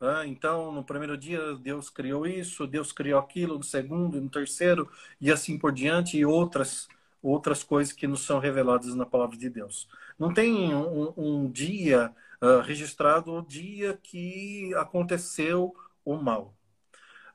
Ah, 0.00 0.26
então, 0.26 0.70
no 0.72 0.84
primeiro 0.84 1.16
dia, 1.16 1.54
Deus 1.54 1.88
criou 1.88 2.26
isso, 2.26 2.66
Deus 2.66 2.92
criou 2.92 3.18
aquilo, 3.18 3.56
no 3.56 3.64
segundo, 3.64 4.20
no 4.20 4.28
terceiro, 4.28 4.90
e 5.18 5.32
assim 5.32 5.58
por 5.58 5.72
diante, 5.72 6.18
e 6.18 6.26
outras, 6.26 6.86
outras 7.28 7.62
coisas 7.62 7.92
que 7.92 8.06
nos 8.06 8.24
são 8.24 8.38
reveladas 8.38 8.94
na 8.94 9.06
palavra 9.06 9.36
de 9.36 9.48
Deus. 9.48 9.88
Não 10.18 10.32
tem 10.32 10.74
um, 10.74 11.12
um 11.16 11.50
dia 11.50 12.14
uh, 12.40 12.60
registrado 12.60 13.32
o 13.32 13.42
dia 13.42 13.98
que 14.02 14.74
aconteceu 14.74 15.74
o 16.04 16.16
mal. 16.16 16.54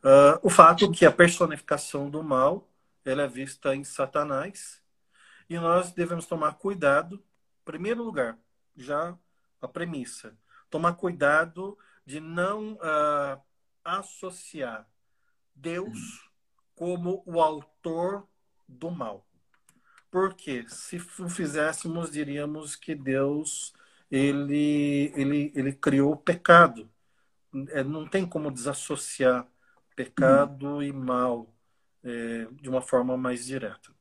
Uh, 0.03 0.39
o 0.41 0.49
fato 0.49 0.91
que 0.91 1.05
a 1.05 1.11
personificação 1.11 2.09
do 2.09 2.23
mal 2.23 2.67
ela 3.03 3.23
é 3.23 3.27
vista 3.27 3.75
em 3.75 3.83
Satanás 3.83 4.81
e 5.49 5.57
nós 5.59 5.91
devemos 5.91 6.25
tomar 6.25 6.53
cuidado, 6.53 7.15
em 7.15 7.65
primeiro 7.65 8.03
lugar, 8.03 8.37
já 8.75 9.17
a 9.61 9.67
premissa, 9.67 10.37
tomar 10.69 10.93
cuidado 10.93 11.77
de 12.05 12.19
não 12.19 12.73
uh, 12.73 13.41
associar 13.83 14.87
Deus 15.53 16.29
como 16.73 17.21
o 17.25 17.41
autor 17.41 18.27
do 18.67 18.89
mal. 18.89 19.27
Porque 20.11 20.65
se 20.67 20.97
o 20.97 21.29
fizéssemos, 21.29 22.11
diríamos 22.11 22.75
que 22.75 22.93
Deus 22.93 23.73
ele, 24.11 25.13
ele, 25.15 25.53
ele 25.55 25.71
criou 25.71 26.11
o 26.11 26.17
pecado. 26.17 26.91
É, 27.69 27.83
não 27.83 28.05
tem 28.05 28.25
como 28.25 28.51
desassociar 28.51 29.47
pecado 29.95 30.77
hum. 30.77 30.83
e 30.83 30.91
mal 30.91 31.53
é, 32.03 32.47
de 32.51 32.69
uma 32.69 32.81
forma 32.81 33.15
mais 33.15 33.45
direta. 33.45 33.91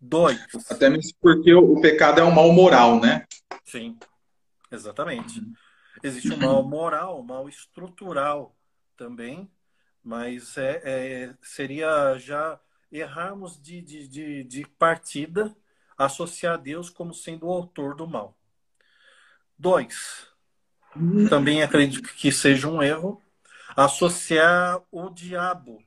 Dois. 0.00 0.40
Até 0.70 0.88
mesmo 0.88 1.12
porque 1.20 1.52
o 1.52 1.80
pecado 1.80 2.20
é 2.20 2.24
um 2.24 2.30
mal 2.30 2.50
moral, 2.52 3.00
né? 3.00 3.26
Sim, 3.64 3.98
exatamente. 4.70 5.40
Uhum. 5.40 5.52
Existe 6.02 6.32
um 6.32 6.38
mal 6.38 6.62
moral, 6.62 7.20
um 7.20 7.24
mal 7.24 7.48
estrutural 7.48 8.56
também, 8.96 9.50
mas 10.02 10.56
é, 10.56 10.80
é 10.84 11.34
seria 11.42 12.16
já 12.18 12.58
errarmos 12.90 13.60
de, 13.60 13.80
de, 13.80 14.08
de, 14.08 14.44
de 14.44 14.66
partida 14.78 15.54
associar 15.96 16.58
Deus 16.58 16.88
como 16.88 17.12
sendo 17.12 17.46
o 17.46 17.52
autor 17.52 17.94
do 17.94 18.06
mal. 18.06 18.36
Dois, 19.58 20.26
também 21.28 21.62
acredito 21.62 22.08
que 22.14 22.32
seja 22.32 22.68
um 22.68 22.82
erro 22.82 23.22
associar 23.76 24.82
o 24.90 25.10
diabo 25.10 25.82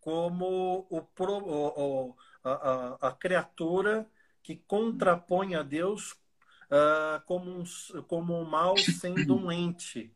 como 0.00 0.86
o, 0.90 1.06
o, 1.18 2.16
a, 2.42 2.50
a, 2.50 3.08
a, 3.08 3.12
criatura 3.12 4.06
que 4.42 4.56
contrapõe 4.56 5.54
a 5.54 5.62
Deus 5.62 6.12
uh, 6.12 7.20
como, 7.26 7.50
um, 7.50 7.64
como 8.08 8.40
um 8.40 8.44
mal 8.44 8.76
sendo 8.78 9.36
um 9.36 9.52
ente. 9.52 10.12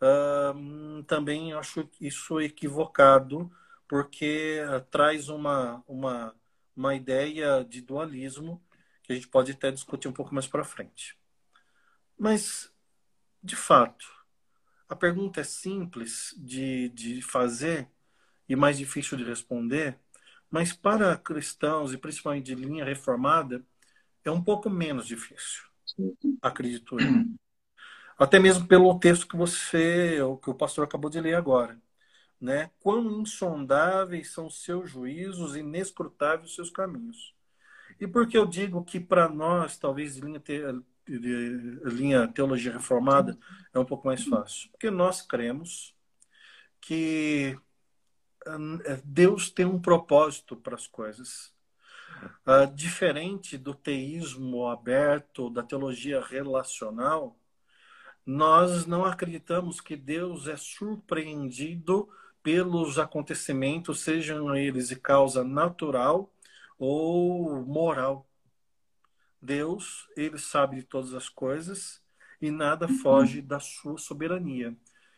Uh, 0.00 1.02
também 1.04 1.52
acho 1.52 1.88
isso 2.00 2.40
equivocado, 2.40 3.50
porque 3.88 4.60
traz 4.90 5.28
uma, 5.28 5.82
uma, 5.86 6.34
uma 6.76 6.94
ideia 6.94 7.64
de 7.64 7.80
dualismo 7.80 8.62
que 9.02 9.12
a 9.12 9.14
gente 9.14 9.28
pode 9.28 9.52
até 9.52 9.70
discutir 9.70 10.08
um 10.08 10.12
pouco 10.12 10.34
mais 10.34 10.46
para 10.46 10.64
frente. 10.64 11.18
Mas, 12.18 12.72
de 13.42 13.56
fato, 13.56 14.06
a 14.88 14.94
pergunta 14.94 15.40
é 15.40 15.44
simples 15.44 16.34
de, 16.36 16.90
de 16.90 17.22
fazer 17.22 17.88
e 18.48 18.56
mais 18.56 18.78
difícil 18.78 19.16
de 19.16 19.24
responder, 19.24 19.98
mas 20.50 20.72
para 20.72 21.16
cristãos, 21.16 21.92
e 21.92 21.98
principalmente 21.98 22.46
de 22.46 22.54
linha 22.54 22.84
reformada, 22.84 23.64
é 24.24 24.30
um 24.30 24.42
pouco 24.42 24.68
menos 24.68 25.06
difícil 25.06 25.68
acredito 26.42 26.98
eu. 27.00 27.24
Até 28.18 28.38
mesmo 28.38 28.66
pelo 28.66 28.98
texto 28.98 29.28
que 29.28 29.36
você, 29.36 30.20
o 30.22 30.36
que 30.36 30.50
o 30.50 30.54
pastor 30.54 30.84
acabou 30.84 31.10
de 31.10 31.20
ler 31.20 31.34
agora. 31.34 31.78
Né? 32.40 32.70
Quão 32.80 33.20
insondáveis 33.20 34.30
são 34.30 34.48
seus 34.48 34.90
juízos, 34.90 35.56
inescrutáveis 35.56 36.54
seus 36.54 36.70
caminhos. 36.70 37.34
E 38.00 38.06
por 38.06 38.28
que 38.28 38.38
eu 38.38 38.46
digo 38.46 38.84
que 38.84 39.00
para 39.00 39.28
nós, 39.28 39.76
talvez 39.76 40.16
linha, 40.16 40.38
te, 40.38 40.60
linha 41.08 42.28
teologia 42.28 42.72
reformada, 42.72 43.36
é 43.74 43.78
um 43.78 43.84
pouco 43.84 44.06
mais 44.06 44.24
fácil? 44.24 44.70
Porque 44.70 44.90
nós 44.90 45.20
cremos 45.20 45.96
que 46.80 47.58
eh, 48.46 49.00
Deus 49.04 49.50
tem 49.50 49.66
um 49.66 49.80
propósito 49.80 50.56
para 50.56 50.74
as 50.74 50.86
coisas. 50.86 51.52
Uh, 52.44 52.66
diferente 52.74 53.56
do 53.56 53.72
teísmo 53.72 54.66
aberto, 54.66 55.50
da 55.50 55.62
teologia 55.62 56.20
relacional, 56.20 57.38
nós 58.26 58.86
não 58.86 59.04
acreditamos 59.04 59.80
que 59.80 59.94
Deus 59.94 60.48
é 60.48 60.56
surpreendido 60.56 62.08
pelos 62.42 62.98
acontecimentos, 62.98 64.00
sejam 64.00 64.54
eles 64.54 64.88
de 64.88 64.96
causa 64.96 65.44
natural 65.44 66.32
ou 66.78 67.64
moral. 67.64 68.26
Deus, 69.40 70.08
ele 70.16 70.38
sabe 70.38 70.76
de 70.76 70.82
todas 70.82 71.14
as 71.14 71.28
coisas 71.28 72.02
e 72.40 72.50
nada 72.50 72.88
foge 72.88 73.40
da 73.40 73.60
sua 73.60 73.98
soberania. 73.98 74.76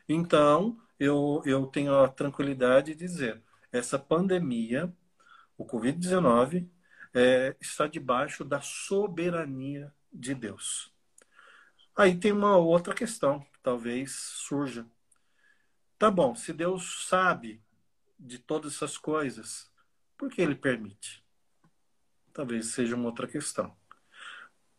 Então, 0.09 0.79
eu, 0.99 1.43
eu 1.45 1.67
tenho 1.67 1.95
a 1.95 2.09
tranquilidade 2.09 2.95
de 2.95 2.99
dizer, 2.99 3.43
essa 3.73 3.99
pandemia, 3.99 4.93
o 5.57 5.65
Covid-19, 5.65 6.69
é, 7.15 7.57
está 7.61 7.87
debaixo 7.87 8.45
da 8.45 8.61
soberania 8.61 9.93
de 10.12 10.35
Deus. 10.35 10.93
Aí 11.97 12.17
tem 12.17 12.33
uma 12.33 12.57
outra 12.57 12.95
questão 12.95 13.41
que 13.41 13.61
talvez 13.62 14.12
surja. 14.12 14.87
Tá 16.00 16.11
bom, 16.11 16.35
se 16.35 16.54
Deus 16.54 17.07
sabe 17.07 17.62
de 18.19 18.38
todas 18.38 18.73
essas 18.73 18.97
coisas, 18.97 19.71
por 20.16 20.30
que 20.30 20.40
ele 20.40 20.54
permite? 20.54 21.23
Talvez 22.33 22.69
seja 22.69 22.97
uma 22.97 23.04
outra 23.04 23.26
questão. 23.26 23.76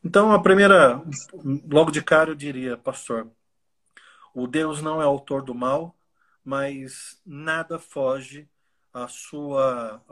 Então, 0.03 0.31
a 0.31 0.41
primeira, 0.41 0.99
logo 1.71 1.91
de 1.91 2.01
cara, 2.01 2.31
eu 2.31 2.35
diria, 2.35 2.75
pastor, 2.75 3.31
o 4.33 4.47
Deus 4.47 4.81
não 4.81 4.99
é 4.99 5.05
autor 5.05 5.43
do 5.43 5.53
mal, 5.53 5.95
mas 6.43 7.21
nada 7.23 7.77
foge 7.77 8.49
a 8.91 9.07
sua, 9.07 10.03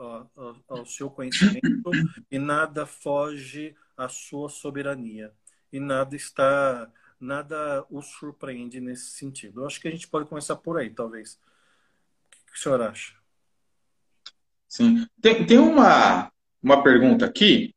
ao 0.68 0.86
seu 0.86 1.10
conhecimento 1.10 1.90
e 2.30 2.38
nada 2.38 2.86
foge 2.86 3.74
à 3.96 4.08
sua 4.08 4.48
soberania. 4.48 5.34
E 5.72 5.80
nada 5.80 6.14
está, 6.14 6.88
nada 7.20 7.84
o 7.90 8.00
surpreende 8.00 8.80
nesse 8.80 9.10
sentido. 9.10 9.60
Eu 9.60 9.66
acho 9.66 9.80
que 9.80 9.86
a 9.86 9.90
gente 9.90 10.08
pode 10.08 10.28
começar 10.28 10.56
por 10.56 10.78
aí, 10.78 10.90
talvez. 10.90 11.34
O 11.34 12.52
que 12.52 12.58
o 12.58 12.58
senhor 12.58 12.80
acha? 12.80 13.14
Sim. 14.66 15.06
Tem, 15.20 15.44
tem 15.44 15.58
uma, 15.58 16.32
uma 16.62 16.82
pergunta 16.82 17.26
aqui, 17.26 17.74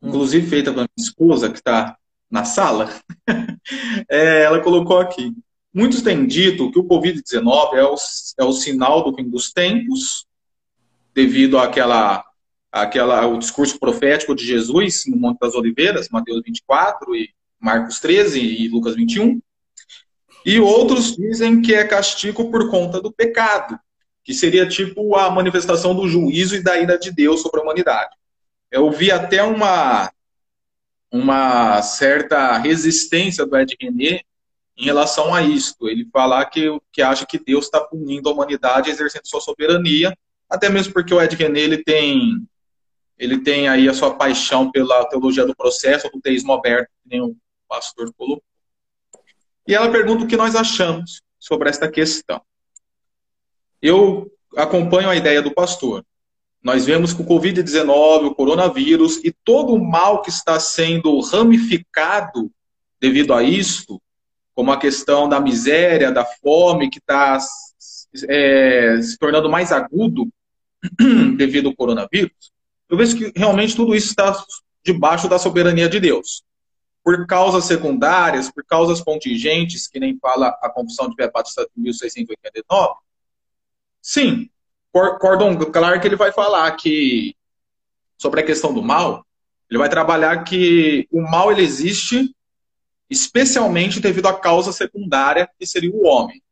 hum. 0.00 0.08
inclusive 0.08 0.48
feita 0.48 0.72
pela 0.72 0.88
minha 0.96 1.06
esposa, 1.08 1.50
que 1.50 1.58
está 1.58 1.96
na 2.30 2.44
sala. 2.44 2.88
é, 4.10 4.42
ela 4.42 4.60
colocou 4.60 4.98
aqui. 4.98 5.32
Muitos 5.72 6.02
têm 6.02 6.26
dito 6.26 6.70
que 6.70 6.78
o 6.78 6.84
Covid-19 6.84 7.74
é 7.74 7.84
o, 7.84 7.94
é 8.40 8.44
o 8.44 8.52
sinal 8.52 9.04
do 9.04 9.14
fim 9.14 9.28
dos 9.28 9.52
tempos 9.52 10.26
devido 11.14 11.58
àquela, 11.58 12.24
àquela, 12.70 13.22
ao 13.22 13.38
discurso 13.38 13.78
profético 13.78 14.34
de 14.34 14.44
Jesus 14.44 15.04
no 15.06 15.16
Monte 15.16 15.38
das 15.40 15.54
Oliveiras, 15.54 16.08
Mateus 16.10 16.42
24 16.44 17.14
e 17.14 17.34
Marcos 17.62 18.00
13 18.00 18.40
e 18.40 18.68
Lucas 18.68 18.94
21. 18.94 19.40
E 20.44 20.58
outros 20.58 21.16
dizem 21.16 21.62
que 21.62 21.74
é 21.74 21.84
castigo 21.84 22.50
por 22.50 22.70
conta 22.70 23.00
do 23.00 23.12
pecado, 23.12 23.78
que 24.24 24.34
seria 24.34 24.68
tipo 24.68 25.16
a 25.16 25.30
manifestação 25.30 25.94
do 25.94 26.08
juízo 26.08 26.56
e 26.56 26.62
da 26.62 26.76
ira 26.78 26.98
de 26.98 27.12
Deus 27.12 27.40
sobre 27.40 27.60
a 27.60 27.62
humanidade. 27.62 28.10
Eu 28.70 28.90
vi 28.90 29.10
até 29.12 29.42
uma, 29.42 30.10
uma 31.10 31.80
certa 31.82 32.58
resistência 32.58 33.46
do 33.46 33.56
Ed 33.56 33.76
René 33.80 34.22
em 34.76 34.84
relação 34.84 35.32
a 35.32 35.42
isto. 35.42 35.88
Ele 35.88 36.08
falar 36.12 36.44
que, 36.46 36.68
que 36.92 37.00
acha 37.00 37.24
que 37.24 37.38
Deus 37.38 37.66
está 37.66 37.80
punindo 37.80 38.28
a 38.28 38.32
humanidade 38.32 38.90
exercendo 38.90 39.26
sua 39.26 39.40
soberania 39.40 40.12
até 40.52 40.68
mesmo 40.68 40.92
porque 40.92 41.14
o 41.14 41.20
Ed 41.20 41.34
René 41.34 41.60
ele 41.60 41.82
tem, 41.82 42.46
ele 43.18 43.38
tem 43.38 43.68
aí 43.68 43.88
a 43.88 43.94
sua 43.94 44.14
paixão 44.14 44.70
pela 44.70 45.06
teologia 45.06 45.46
do 45.46 45.56
processo, 45.56 46.10
do 46.10 46.20
teísmo 46.20 46.52
aberto, 46.52 46.90
que 47.02 47.08
nem 47.08 47.22
o 47.22 47.34
pastor 47.72 48.12
colocou. 48.12 48.44
E 49.66 49.74
ela 49.74 49.90
pergunta 49.90 50.24
o 50.24 50.28
que 50.28 50.36
nós 50.36 50.54
achamos 50.54 51.22
sobre 51.38 51.70
esta 51.70 51.90
questão. 51.90 52.42
Eu 53.80 54.30
acompanho 54.56 55.08
a 55.08 55.16
ideia 55.16 55.40
do 55.40 55.54
pastor. 55.54 56.04
Nós 56.62 56.84
vemos 56.84 57.14
que 57.14 57.22
o 57.22 57.26
Covid-19, 57.26 58.26
o 58.26 58.34
coronavírus 58.34 59.16
e 59.24 59.32
todo 59.32 59.72
o 59.72 59.82
mal 59.82 60.20
que 60.20 60.28
está 60.28 60.60
sendo 60.60 61.18
ramificado 61.20 62.50
devido 63.00 63.32
a 63.32 63.42
isto, 63.42 64.00
como 64.54 64.70
a 64.70 64.78
questão 64.78 65.28
da 65.28 65.40
miséria, 65.40 66.12
da 66.12 66.24
fome, 66.24 66.90
que 66.90 66.98
está 66.98 67.38
é, 68.28 69.00
se 69.00 69.16
tornando 69.18 69.48
mais 69.48 69.72
agudo, 69.72 70.28
devido 71.36 71.68
ao 71.68 71.76
coronavírus, 71.76 72.52
eu 72.88 72.96
vejo 72.96 73.16
que 73.16 73.32
realmente 73.34 73.74
tudo 73.74 73.94
isso 73.94 74.08
está 74.08 74.44
debaixo 74.84 75.28
da 75.28 75.38
soberania 75.38 75.88
de 75.88 75.98
Deus. 75.98 76.42
Por 77.04 77.26
causas 77.26 77.64
secundárias, 77.64 78.50
por 78.50 78.64
causas 78.64 79.00
contingentes, 79.00 79.88
que 79.88 79.98
nem 79.98 80.18
fala 80.18 80.48
a 80.62 80.70
Confissão 80.70 81.08
de 81.08 81.16
Fé 81.16 81.30
Batista 81.30 81.62
de 81.74 81.82
1689? 81.82 82.94
Sim. 84.00 84.48
Cordon 84.92 85.56
Clark 85.56 86.06
ele 86.06 86.16
vai 86.16 86.32
falar 86.32 86.70
que 86.72 87.34
sobre 88.18 88.40
a 88.40 88.44
questão 88.44 88.72
do 88.72 88.82
mal, 88.82 89.26
ele 89.68 89.78
vai 89.78 89.88
trabalhar 89.88 90.44
que 90.44 91.08
o 91.10 91.20
mal 91.20 91.50
ele 91.50 91.62
existe 91.62 92.34
especialmente 93.08 94.00
devido 94.00 94.26
à 94.26 94.38
causa 94.38 94.72
secundária, 94.72 95.48
que 95.58 95.66
seria 95.66 95.90
o 95.90 96.06
homem. 96.06 96.42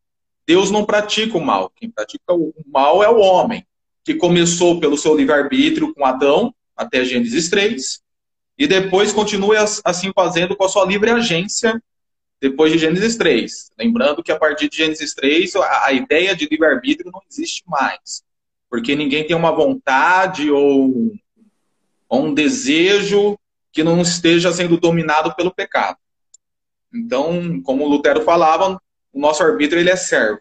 Deus 0.47 0.71
não 0.71 0.85
pratica 0.85 1.38
o 1.38 1.40
mal. 1.40 1.71
Quem 1.71 1.90
pratica 1.90 2.35
o 2.35 2.52
mal 2.66 3.02
é 3.04 3.09
o 3.09 3.19
homem, 3.19 3.64
que 4.04 4.14
começou 4.14 4.80
pelo 4.80 4.99
seu 4.99 5.16
livre-arbítrio 5.16 5.95
com 5.95 6.04
Adão, 6.04 6.54
até 6.76 7.04
Gênesis 7.04 7.49
3, 7.49 8.02
e 8.60 8.66
depois 8.66 9.10
continua 9.10 9.64
assim 9.82 10.12
fazendo 10.14 10.54
com 10.54 10.64
a 10.64 10.68
sua 10.68 10.84
livre 10.84 11.10
agência 11.10 11.82
depois 12.38 12.70
de 12.70 12.76
Gênesis 12.76 13.16
3. 13.16 13.70
Lembrando 13.78 14.22
que 14.22 14.30
a 14.30 14.38
partir 14.38 14.68
de 14.68 14.76
Gênesis 14.76 15.14
3, 15.14 15.56
a, 15.56 15.92
ideia 15.92 16.36
de 16.36 16.46
livre-arbítrio 16.46 17.10
não 17.10 17.22
existe 17.30 17.62
mais. 17.66 18.22
Porque 18.68 18.94
ninguém 18.94 19.26
tem 19.26 19.34
uma 19.34 19.50
vontade 19.50 20.50
ou, 20.50 21.10
um 22.10 22.34
desejo 22.34 23.38
que 23.72 23.82
não 23.82 24.02
esteja 24.02 24.52
sendo 24.52 24.76
dominado 24.76 25.34
pelo 25.34 25.54
pecado. 25.54 25.96
Então, 26.92 27.62
como 27.62 27.88
Lutero 27.88 28.20
falava, 28.20 28.78
o 29.10 29.18
nosso 29.18 29.42
arbítrio 29.42 29.80
ele 29.80 29.90
é 29.90 29.96
servo. 29.96 30.40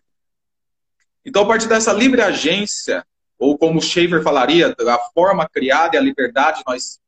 Então, 1.23 1.43
a 1.43 1.47
partir 1.47 1.69
dessa 1.69 1.93
livre 1.93 2.21
agência, 2.21 3.05
ou 3.37 3.57
como 3.57 3.81
Schaefer 3.81 4.21
falaria, 4.21 4.75
a 4.77 4.99
forma 5.13 5.47
criada 5.47 5.95
e 5.95 5.99
a 5.99 6.01
liberdade, 6.01 6.63
nós 6.67 6.99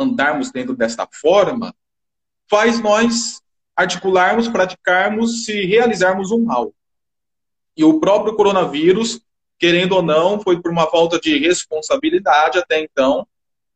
andarmos 0.00 0.50
dentro 0.50 0.74
desta 0.74 1.06
forma, 1.12 1.74
faz 2.48 2.80
nós 2.80 3.40
articularmos, 3.76 4.48
praticarmos 4.48 5.48
e 5.48 5.64
realizarmos 5.64 6.30
um 6.30 6.44
mal. 6.44 6.72
E 7.76 7.84
o 7.84 8.00
próprio 8.00 8.34
coronavírus, 8.34 9.20
querendo 9.58 9.92
ou 9.92 10.02
não, 10.02 10.40
foi 10.40 10.60
por 10.60 10.70
uma 10.70 10.86
falta 10.90 11.18
de 11.20 11.38
responsabilidade 11.38 12.58
até 12.58 12.80
então 12.80 13.26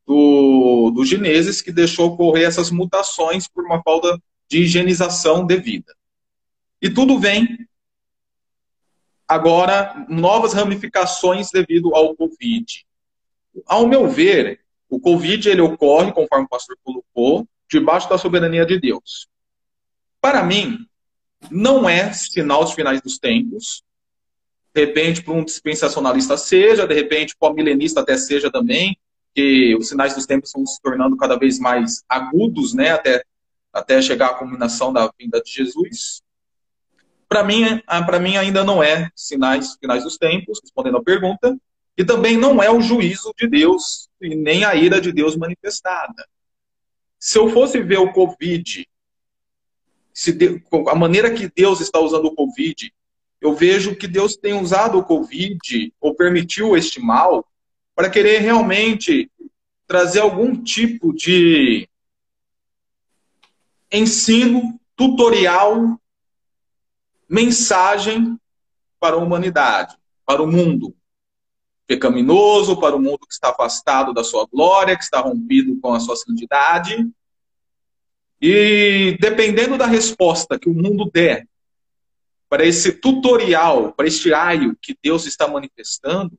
do, 0.07 0.91
do 0.95 1.05
Gineses 1.05 1.63
que 1.63 1.73
deixou 1.73 2.09
ocorrer 2.09 2.47
essas 2.47 2.71
mutações 2.71 3.49
por 3.49 3.65
uma 3.65 3.83
falta 3.83 4.21
de 4.49 4.59
higienização 4.59 5.47
devida. 5.47 5.95
E 6.83 6.91
tudo 6.91 7.19
vem 7.19 7.67
agora 9.27 10.05
novas 10.09 10.53
ramificações 10.53 11.51
devido 11.51 11.95
ao 11.95 12.15
Covid. 12.15 12.67
Ao 13.67 13.87
meu 13.87 14.09
ver, 14.09 14.64
o 14.95 15.01
Covid 15.01 15.49
ele 15.49 15.61
ocorre, 15.61 16.13
conforme 16.13 16.45
o 16.45 16.49
pastor 16.49 16.77
colocou, 16.85 17.49
debaixo 17.69 18.09
da 18.09 18.17
soberania 18.17 18.65
de 18.65 18.79
Deus. 18.79 19.27
Para 20.21 20.43
mim, 20.45 20.79
não 21.51 21.89
é 21.89 22.13
sinal 22.13 22.63
dos 22.65 22.75
finais 22.75 23.03
dos 23.03 23.19
tempos. 23.19 23.83
De 24.73 24.85
repente, 24.85 25.23
para 25.23 25.35
um 25.35 25.45
dispensacionalista 25.45 26.37
seja, 26.37 26.87
de 26.87 26.95
repente, 26.95 27.35
para 27.39 27.51
um 27.51 27.55
milenista 27.55 28.01
até 28.01 28.17
seja 28.17 28.51
também, 28.51 28.97
que 29.35 29.75
os 29.77 29.89
sinais 29.89 30.15
dos 30.15 30.27
tempos 30.27 30.51
estão 30.51 30.65
se 30.65 30.81
tornando 30.81 31.17
cada 31.17 31.37
vez 31.37 31.59
mais 31.59 32.05
agudos, 32.09 32.73
né, 32.73 32.91
até 32.91 33.25
até 33.73 34.01
chegar 34.01 34.29
à 34.29 34.35
culminação 34.35 34.93
da 34.93 35.11
vinda 35.19 35.43
de 35.43 35.51
Jesus. 35.51 36.23
Para 37.29 37.43
mim, 37.43 37.83
para 38.07 38.21
mim 38.21 38.37
ainda 38.37 38.63
não 38.63 38.81
é 38.81 39.11
sinais 39.17 39.75
finais 39.81 40.05
dos 40.05 40.17
tempos, 40.17 40.61
respondendo 40.63 40.99
à 40.99 41.03
pergunta, 41.03 41.59
e 41.99 42.05
também 42.05 42.37
não 42.37 42.63
é 42.63 42.71
o 42.71 42.81
juízo 42.81 43.33
de 43.37 43.49
Deus 43.49 44.09
e 44.27 44.35
nem 44.35 44.65
a 44.65 44.75
ira 44.75 45.01
de 45.01 45.13
Deus 45.13 45.37
manifestada. 45.37 46.27
Se 47.19 47.39
eu 47.39 47.49
fosse 47.49 47.81
ver 47.83 47.99
o 47.99 48.13
Covid, 48.13 48.89
se 50.13 50.39
a 50.89 50.95
maneira 50.95 51.33
que 51.33 51.49
Deus 51.49 51.81
está 51.81 51.99
usando 51.99 52.27
o 52.27 52.35
Covid, 52.35 52.93
eu 53.41 53.55
vejo 53.55 53.97
que 53.97 54.07
Deus 54.07 54.37
tem 54.37 54.55
usado 54.55 54.99
o 54.99 55.05
Covid 55.05 55.93
ou 56.01 56.15
permitiu 56.15 56.77
este 56.77 57.01
mal 57.01 57.47
para 57.95 58.11
querer 58.11 58.41
realmente 58.41 59.31
trazer 59.87 60.21
algum 60.21 60.63
tipo 60.63 61.13
de 61.13 61.89
ensino, 63.91 64.79
tutorial, 64.97 66.01
mensagem 67.29 68.39
para 68.99 69.17
a 69.17 69.19
humanidade, 69.19 69.97
para 70.25 70.43
o 70.43 70.47
mundo 70.47 70.95
pecaminoso, 71.87 72.79
para 72.79 72.97
o 72.97 73.01
mundo 73.01 73.27
que 73.27 73.33
está 73.33 73.51
afastado 73.51 74.13
da 74.13 74.25
sua 74.25 74.47
glória, 74.47 74.97
que 74.97 75.05
está 75.05 75.21
rompido 75.21 75.79
com 75.81 75.93
a 75.93 76.01
sua 76.01 76.17
santidade. 76.17 77.09
E 78.41 79.17
dependendo 79.21 79.77
da 79.77 79.87
resposta 79.87 80.59
que 80.59 80.69
o 80.69 80.75
mundo 80.75 81.11
der 81.13 81.47
para 82.49 82.65
esse 82.65 82.93
tutorial, 82.93 83.93
para 83.93 84.07
este 84.07 84.33
aio 84.33 84.77
que 84.81 84.97
Deus 85.03 85.27
está 85.27 85.49
manifestando, 85.49 86.39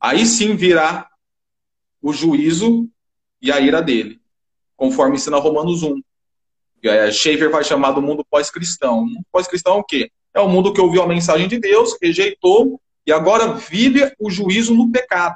aí 0.00 0.24
sim 0.24 0.56
virá 0.56 1.08
o 2.00 2.12
juízo 2.12 2.88
e 3.42 3.52
a 3.52 3.60
ira 3.60 3.82
dele, 3.82 4.20
conforme 4.76 5.16
ensina 5.16 5.38
Romanos 5.38 5.82
1 5.82 6.00
é, 6.84 7.10
Schaefer 7.10 7.50
vai 7.50 7.64
chamar 7.64 7.92
do 7.92 8.00
mundo 8.00 8.24
pós-cristão. 8.24 9.00
O 9.00 9.06
mundo 9.06 9.26
pós-cristão 9.32 9.74
é 9.74 9.78
o 9.78 9.84
quê? 9.84 10.12
É 10.32 10.40
o 10.40 10.48
mundo 10.48 10.72
que 10.72 10.80
ouviu 10.80 11.02
a 11.02 11.06
mensagem 11.08 11.48
de 11.48 11.58
Deus, 11.58 11.96
rejeitou 12.00 12.80
e 13.08 13.12
agora 13.12 13.54
vive 13.54 14.12
o 14.18 14.30
juízo 14.30 14.74
no 14.74 14.92
pecado. 14.92 15.34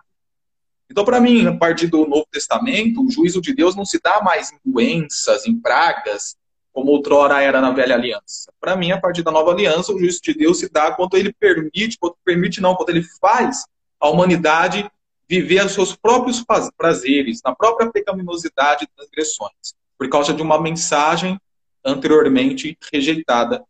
Então, 0.90 1.06
para 1.06 1.18
mim, 1.18 1.46
a 1.46 1.56
partir 1.56 1.86
do 1.86 2.06
Novo 2.06 2.26
Testamento, 2.30 3.02
o 3.02 3.10
juízo 3.10 3.40
de 3.40 3.54
Deus 3.54 3.74
não 3.74 3.86
se 3.86 3.98
dá 3.98 4.20
mais 4.22 4.52
em 4.52 4.58
doenças, 4.62 5.46
em 5.46 5.58
pragas, 5.58 6.36
como 6.70 6.90
outrora 6.90 7.40
era 7.40 7.62
na 7.62 7.70
velha 7.70 7.94
aliança. 7.94 8.52
Para 8.60 8.76
mim, 8.76 8.92
a 8.92 9.00
partir 9.00 9.22
da 9.22 9.30
nova 9.30 9.52
aliança, 9.52 9.90
o 9.90 9.98
juízo 9.98 10.20
de 10.20 10.34
Deus 10.34 10.58
se 10.58 10.70
dá 10.70 10.92
quando 10.92 11.16
ele 11.16 11.32
permite, 11.32 11.96
quando 11.98 12.14
permite 12.22 12.60
não, 12.60 12.74
quando 12.74 12.90
ele 12.90 13.04
faz 13.18 13.64
a 13.98 14.10
humanidade 14.10 14.86
viver 15.26 15.64
os 15.64 15.72
seus 15.72 15.96
próprios 15.96 16.44
prazeres, 16.76 17.40
na 17.42 17.54
própria 17.54 17.90
pecaminosidade 17.90 18.84
e 18.84 18.88
transgressões 18.94 19.74
por 19.96 20.10
causa 20.10 20.34
de 20.34 20.42
uma 20.42 20.60
mensagem 20.60 21.40
anteriormente 21.82 22.76
rejeitada 22.92 23.64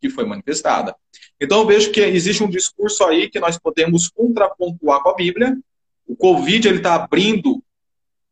que 0.00 0.10
foi 0.10 0.24
manifestada. 0.24 0.96
Então 1.40 1.60
eu 1.60 1.66
vejo 1.66 1.90
que 1.90 2.00
existe 2.00 2.42
um 2.42 2.48
discurso 2.48 3.04
aí 3.04 3.28
que 3.28 3.40
nós 3.40 3.58
podemos 3.58 4.08
contrapontuar 4.08 5.02
com 5.02 5.10
a 5.10 5.14
Bíblia. 5.14 5.58
O 6.06 6.16
Covid 6.16 6.68
ele 6.68 6.78
está 6.78 6.94
abrindo, 6.94 7.62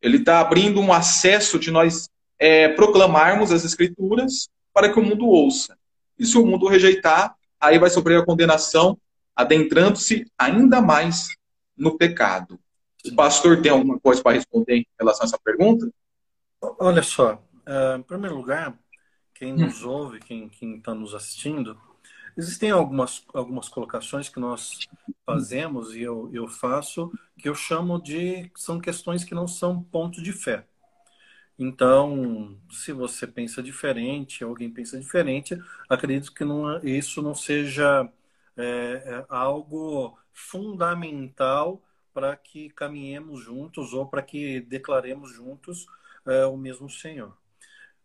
ele 0.00 0.18
está 0.18 0.40
abrindo 0.40 0.80
um 0.80 0.92
acesso 0.92 1.58
de 1.58 1.70
nós 1.70 2.08
é, 2.38 2.68
proclamarmos 2.68 3.52
as 3.52 3.64
Escrituras 3.64 4.48
para 4.72 4.92
que 4.92 4.98
o 4.98 5.02
mundo 5.02 5.26
ouça. 5.26 5.76
E 6.18 6.24
se 6.24 6.36
o 6.38 6.46
mundo 6.46 6.68
rejeitar, 6.68 7.34
aí 7.60 7.78
vai 7.78 7.90
sofrer 7.90 8.20
a 8.20 8.24
condenação, 8.24 8.98
adentrando-se 9.34 10.26
ainda 10.38 10.80
mais 10.80 11.28
no 11.76 11.96
pecado. 11.96 12.58
O 13.04 13.14
pastor 13.14 13.60
tem 13.60 13.72
alguma 13.72 13.98
coisa 13.98 14.22
para 14.22 14.36
responder 14.36 14.76
em 14.76 14.86
relação 14.98 15.24
a 15.24 15.26
essa 15.26 15.38
pergunta? 15.38 15.90
Olha 16.60 17.02
só, 17.02 17.34
uh, 17.66 17.98
em 17.98 18.02
primeiro 18.02 18.36
lugar, 18.36 18.78
quem 19.34 19.52
nos 19.52 19.82
ouve, 19.82 20.20
quem 20.20 20.48
está 20.76 20.94
nos 20.94 21.14
assistindo, 21.14 21.76
existem 22.36 22.70
algumas, 22.70 23.24
algumas 23.34 23.68
colocações 23.68 24.28
que 24.28 24.40
nós 24.40 24.80
fazemos 25.26 25.94
e 25.94 26.02
eu, 26.02 26.30
eu 26.32 26.48
faço 26.48 27.12
que 27.38 27.48
eu 27.48 27.54
chamo 27.54 28.00
de 28.00 28.50
são 28.56 28.80
questões 28.80 29.24
que 29.24 29.34
não 29.34 29.46
são 29.48 29.82
pontos 29.82 30.22
de 30.22 30.32
fé. 30.32 30.66
Então, 31.58 32.58
se 32.70 32.92
você 32.92 33.26
pensa 33.26 33.62
diferente, 33.62 34.42
alguém 34.42 34.70
pensa 34.70 34.98
diferente, 34.98 35.56
acredito 35.88 36.32
que 36.34 36.44
não, 36.44 36.82
isso 36.82 37.22
não 37.22 37.34
seja 37.34 38.10
é, 38.56 38.64
é 38.64 39.26
algo 39.28 40.18
fundamental 40.32 41.82
para 42.12 42.36
que 42.36 42.70
caminhemos 42.70 43.40
juntos 43.42 43.92
ou 43.92 44.06
para 44.06 44.22
que 44.22 44.60
declaremos 44.60 45.32
juntos 45.32 45.86
é, 46.26 46.44
o 46.46 46.56
mesmo 46.56 46.88
Senhor. 46.90 47.36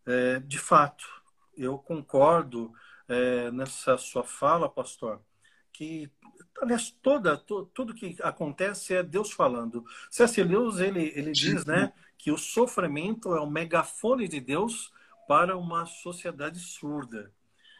É, 0.05 0.39
de 0.39 0.57
fato, 0.59 1.05
eu 1.57 1.77
concordo 1.77 2.73
é, 3.07 3.51
nessa 3.51 3.97
sua 3.97 4.23
fala, 4.23 4.69
pastor, 4.69 5.21
que 5.71 6.09
aliás 6.61 6.89
toda 7.01 7.37
to, 7.37 7.65
tudo 7.73 7.93
que 7.93 8.17
acontece 8.21 8.95
é 8.95 9.03
Deus 9.03 9.31
falando. 9.31 9.85
C.S. 10.09 10.41
Lewis 10.43 10.79
ele 10.79 11.11
ele 11.15 11.31
diz, 11.31 11.65
né, 11.65 11.93
que 12.17 12.31
o 12.31 12.37
sofrimento 12.37 13.35
é 13.35 13.39
o 13.39 13.49
megafone 13.49 14.27
de 14.27 14.39
Deus 14.39 14.91
para 15.27 15.57
uma 15.57 15.85
sociedade 15.85 16.59
surda. 16.59 17.31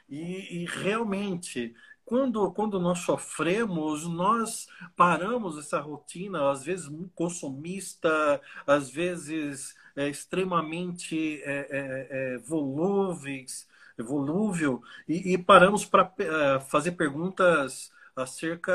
E, 0.08 0.62
e 0.62 0.66
realmente 0.66 1.76
quando, 2.08 2.50
quando 2.54 2.80
nós 2.80 3.00
sofremos, 3.00 4.08
nós 4.08 4.70
paramos 4.96 5.58
essa 5.58 5.78
rotina, 5.82 6.50
às 6.50 6.64
vezes 6.64 6.90
consumista, 7.14 8.40
às 8.66 8.90
vezes 8.90 9.76
é, 9.94 10.08
extremamente 10.08 11.42
é, 11.44 11.68
é, 11.70 12.08
é 12.10 12.38
volúveis, 12.38 13.68
volúvel, 14.04 14.82
e, 15.08 15.34
e 15.34 15.38
paramos 15.38 15.86
para 15.86 16.12
é, 16.20 16.60
fazer 16.62 16.92
perguntas 16.94 17.92
acerca, 18.16 18.74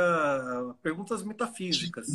perguntas 0.83 1.23
metafísicas. 1.23 2.09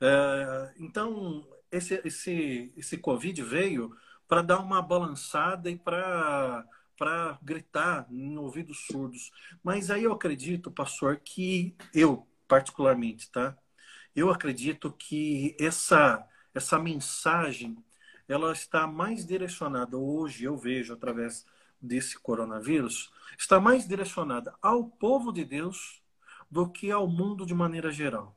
É, 0.00 0.72
então, 0.78 1.46
esse, 1.70 2.00
esse, 2.04 2.72
esse 2.76 2.98
Covid 2.98 3.42
veio 3.42 3.94
para 4.26 4.42
dar 4.42 4.60
uma 4.60 4.82
balançada 4.82 5.70
e 5.70 5.76
para 5.76 6.64
para 6.96 7.38
gritar 7.40 8.08
em 8.10 8.36
ouvidos 8.38 8.86
surdos. 8.86 9.30
Mas 9.62 9.88
aí 9.88 10.02
eu 10.02 10.12
acredito, 10.12 10.68
pastor, 10.68 11.18
que 11.18 11.72
eu 11.94 12.26
particularmente, 12.48 13.30
tá? 13.30 13.56
Eu 14.16 14.30
acredito 14.30 14.90
que 14.92 15.56
essa 15.60 16.26
essa 16.52 16.76
mensagem 16.76 17.76
ela 18.28 18.52
está 18.52 18.86
mais 18.86 19.24
direcionada 19.24 19.96
hoje, 19.96 20.44
eu 20.44 20.56
vejo 20.56 20.92
através 20.92 21.46
desse 21.80 22.18
coronavírus, 22.18 23.12
está 23.38 23.60
mais 23.60 23.86
direcionada 23.86 24.54
ao 24.60 24.84
povo 24.84 25.32
de 25.32 25.44
Deus 25.44 26.02
do 26.50 26.68
que 26.68 26.90
ao 26.90 27.06
mundo 27.06 27.44
de 27.44 27.54
maneira 27.54 27.90
geral. 27.90 28.36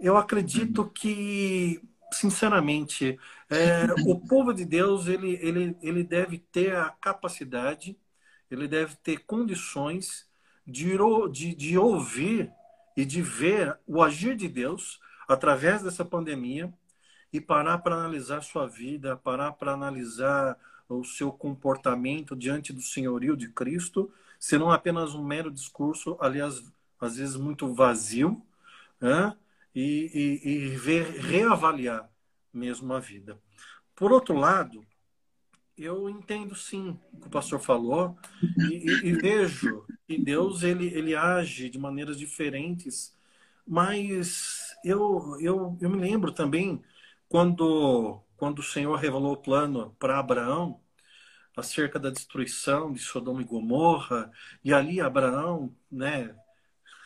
Eu 0.00 0.16
acredito 0.16 0.82
uhum. 0.82 0.88
que, 0.88 1.82
sinceramente, 2.12 3.18
é, 3.50 3.86
o 4.06 4.18
povo 4.26 4.52
de 4.52 4.64
Deus 4.64 5.06
ele, 5.06 5.38
ele, 5.42 5.76
ele 5.82 6.04
deve 6.04 6.38
ter 6.38 6.74
a 6.76 6.90
capacidade, 6.90 7.98
ele 8.50 8.68
deve 8.68 8.96
ter 8.96 9.24
condições 9.24 10.28
de, 10.66 10.96
de, 11.32 11.54
de 11.54 11.78
ouvir 11.78 12.52
e 12.96 13.04
de 13.04 13.20
ver 13.20 13.78
o 13.86 14.02
agir 14.02 14.36
de 14.36 14.48
Deus 14.48 15.00
através 15.28 15.82
dessa 15.82 16.04
pandemia 16.04 16.72
e 17.32 17.40
parar 17.40 17.78
para 17.78 17.96
analisar 17.96 18.42
sua 18.42 18.66
vida, 18.66 19.16
parar 19.16 19.52
para 19.52 19.72
analisar 19.72 20.56
o 20.88 21.04
seu 21.04 21.32
comportamento 21.32 22.36
diante 22.36 22.72
do 22.72 22.80
senhorio 22.80 23.36
de 23.36 23.48
Cristo, 23.48 24.12
se 24.38 24.58
não 24.58 24.70
apenas 24.70 25.14
um 25.14 25.24
mero 25.24 25.50
discurso, 25.50 26.16
aliás, 26.20 26.62
às 27.00 27.16
vezes 27.16 27.36
muito 27.36 27.72
vazio, 27.72 28.42
né? 29.00 29.36
e, 29.74 30.40
e, 30.44 30.48
e 30.48 30.68
ver, 30.76 31.18
reavaliar 31.20 32.08
mesmo 32.52 32.92
a 32.92 33.00
vida. 33.00 33.38
Por 33.94 34.12
outro 34.12 34.36
lado, 34.36 34.86
eu 35.76 36.08
entendo 36.08 36.54
sim 36.54 36.96
o 37.12 37.20
que 37.20 37.26
o 37.26 37.30
pastor 37.30 37.60
falou 37.60 38.16
e, 38.70 38.74
e, 38.74 39.08
e, 39.08 39.12
vejo 39.12 39.84
que 40.06 40.16
Deus 40.16 40.62
ele, 40.62 40.86
ele 40.86 41.16
age 41.16 41.68
de 41.68 41.78
maneiras 41.78 42.16
diferentes, 42.16 43.12
mas 43.66 44.76
eu, 44.84 45.36
eu, 45.40 45.76
eu 45.80 45.90
me 45.90 45.98
lembro 45.98 46.30
também 46.30 46.80
quando, 47.28 48.20
quando 48.44 48.58
o 48.58 48.62
Senhor 48.62 48.94
revelou 48.96 49.32
o 49.32 49.38
plano 49.38 49.96
para 49.98 50.18
Abraão 50.18 50.78
acerca 51.56 51.98
da 51.98 52.10
destruição 52.10 52.92
de 52.92 52.98
Sodoma 52.98 53.40
e 53.40 53.44
Gomorra, 53.44 54.30
e 54.62 54.70
ali 54.70 55.00
Abraão, 55.00 55.74
né, 55.90 56.36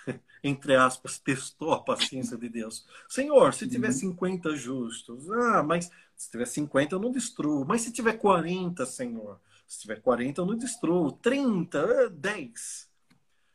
entre 0.42 0.74
aspas, 0.74 1.20
testou 1.20 1.72
a 1.72 1.80
paciência 1.80 2.36
de 2.36 2.48
Deus. 2.48 2.84
Senhor, 3.08 3.54
se 3.54 3.68
tiver 3.68 3.92
50 3.92 4.48
uhum. 4.48 4.56
justos, 4.56 5.30
ah, 5.30 5.62
mas 5.62 5.88
se 6.16 6.28
tiver 6.28 6.44
50 6.44 6.96
eu 6.96 6.98
não 6.98 7.12
destruo. 7.12 7.64
Mas 7.64 7.82
se 7.82 7.92
tiver 7.92 8.14
40, 8.14 8.84
Senhor, 8.84 9.40
se 9.64 9.82
tiver 9.82 10.00
40 10.02 10.40
eu 10.40 10.46
não 10.46 10.56
destruo. 10.56 11.12
30, 11.12 12.10
10. 12.10 12.90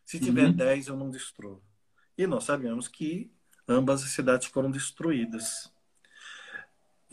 Se 0.05 0.21
tiver 0.21 0.45
uhum. 0.45 0.53
10 0.53 0.87
eu 0.87 0.95
não 0.95 1.09
destruo. 1.09 1.61
E 2.17 2.25
nós 2.25 2.45
sabemos 2.45 2.87
que 2.87 3.29
ambas 3.67 4.03
as 4.03 4.11
cidades 4.11 4.47
foram 4.47 4.71
destruídas. 4.71 5.72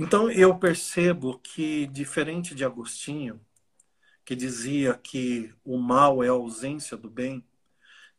Então 0.00 0.30
eu 0.30 0.58
percebo 0.58 1.38
que, 1.38 1.86
diferente 1.88 2.54
de 2.54 2.64
Agostinho, 2.64 3.38
que 4.24 4.34
dizia 4.34 4.94
que 4.94 5.52
o 5.62 5.76
mal 5.76 6.24
é 6.24 6.28
a 6.28 6.32
ausência 6.32 6.96
do 6.96 7.10
bem, 7.10 7.44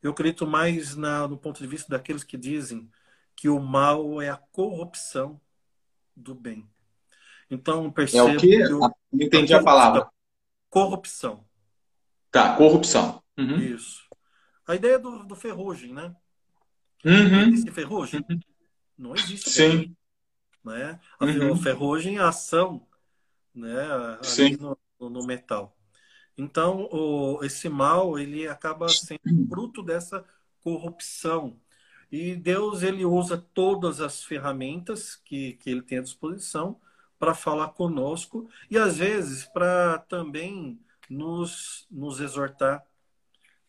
eu 0.04 0.12
acredito 0.12 0.46
mais 0.46 0.96
na, 0.96 1.28
no 1.28 1.38
ponto 1.38 1.60
de 1.60 1.66
vista 1.66 1.90
daqueles 1.90 2.24
que 2.24 2.38
dizem 2.38 2.88
que 3.36 3.50
o 3.50 3.60
mal 3.60 4.22
é 4.22 4.30
a 4.30 4.38
corrupção 4.38 5.42
do 6.16 6.36
bem. 6.36 6.70
Então, 7.50 7.92
percebo. 7.92 8.30
É 8.30 8.36
o 8.36 8.40
quê? 8.40 8.62
Eu, 8.62 8.80
Não 8.80 8.94
entendi 9.14 9.52
a, 9.54 9.64
palavra. 9.64 10.08
Corrupção. 10.70 11.44
Tá, 12.30 12.56
corrupção. 12.56 13.24
Uhum. 13.36 13.58
Isso. 13.58 14.04
A 14.68 14.76
ideia 14.76 15.00
do, 15.00 15.24
do 15.24 15.36
ferrugem, 15.36 15.94
né? 15.94 16.16
Uhum. 17.04 17.42
Existe 17.48 17.72
ferrugem? 17.72 18.24
Uhum. 18.30 18.40
Não 18.98 19.16
existe. 19.16 19.50
Sim. 19.50 19.96
Né? 20.64 21.00
A 21.20 21.26
uhum. 21.26 21.56
ferrugem 21.56 22.20
a 22.20 22.30
ação 22.30 22.86
né? 23.54 24.18
Sim. 24.22 24.58
No, 24.58 25.10
no 25.10 25.26
metal. 25.26 25.76
Então, 26.38 26.88
o, 26.92 27.44
esse 27.44 27.70
mal 27.70 28.18
ele 28.18 28.48
acaba 28.48 28.88
sendo 28.90 29.48
fruto 29.50 29.84
dessa 29.84 30.26
corrupção. 30.64 31.60
E 32.12 32.36
Deus 32.36 32.84
ele 32.84 33.06
usa 33.06 33.38
todas 33.54 34.02
as 34.02 34.24
ferramentas 34.24 35.16
que, 35.16 35.54
que 35.54 35.70
ele 35.70 35.82
tem 35.82 36.00
à 36.00 36.02
disposição 36.02 36.80
para 37.18 37.34
falar 37.34 37.70
conosco 37.70 38.50
e 38.70 38.78
às 38.78 38.98
vezes 38.98 39.46
para 39.46 40.00
também 40.00 40.80
nos, 41.10 41.86
nos 41.90 42.20
exortar, 42.20 42.84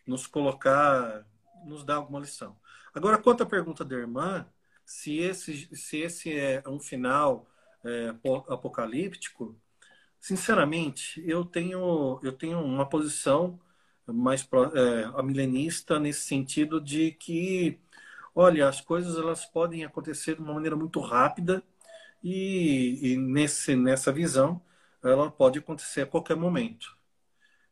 nos 0.07 0.27
colocar, 0.27 1.25
nos 1.65 1.85
dar 1.85 1.97
alguma 1.97 2.21
lição. 2.21 2.57
Agora, 2.95 3.19
quanto 3.19 3.43
à 3.43 3.47
pergunta 3.47 3.85
da 3.85 3.95
irmã, 3.95 4.47
se 4.85 5.19
esse, 5.19 5.69
se 5.77 5.99
esse 5.99 6.33
é 6.37 6.63
um 6.67 6.81
final 6.81 7.47
é, 7.85 8.15
apocalíptico, 8.49 9.59
Sinceramente, 10.23 11.21
eu 11.27 11.45
tenho, 11.45 12.21
eu 12.23 12.33
tenho 12.33 12.61
uma 12.61 12.89
posição 12.89 13.59
mais 14.07 14.49
é, 14.75 15.05
a 15.19 15.23
milenista 15.23 15.99
nesse 15.99 16.21
sentido 16.21 16.81
de 16.81 17.11
que, 17.11 17.81
olha, 18.33 18.69
as 18.69 18.81
coisas 18.81 19.17
elas 19.19 19.45
podem 19.45 19.85
acontecer 19.85 20.37
de 20.37 20.41
uma 20.41 20.55
maneira 20.55 20.77
muito 20.77 21.01
rápida 21.01 21.61
e, 22.23 23.15
e 23.15 23.17
nesse, 23.17 23.75
nessa 23.75 24.13
visão 24.13 24.63
ela 25.03 25.29
pode 25.29 25.59
acontecer 25.59 26.03
a 26.03 26.07
qualquer 26.07 26.37
momento. 26.37 26.97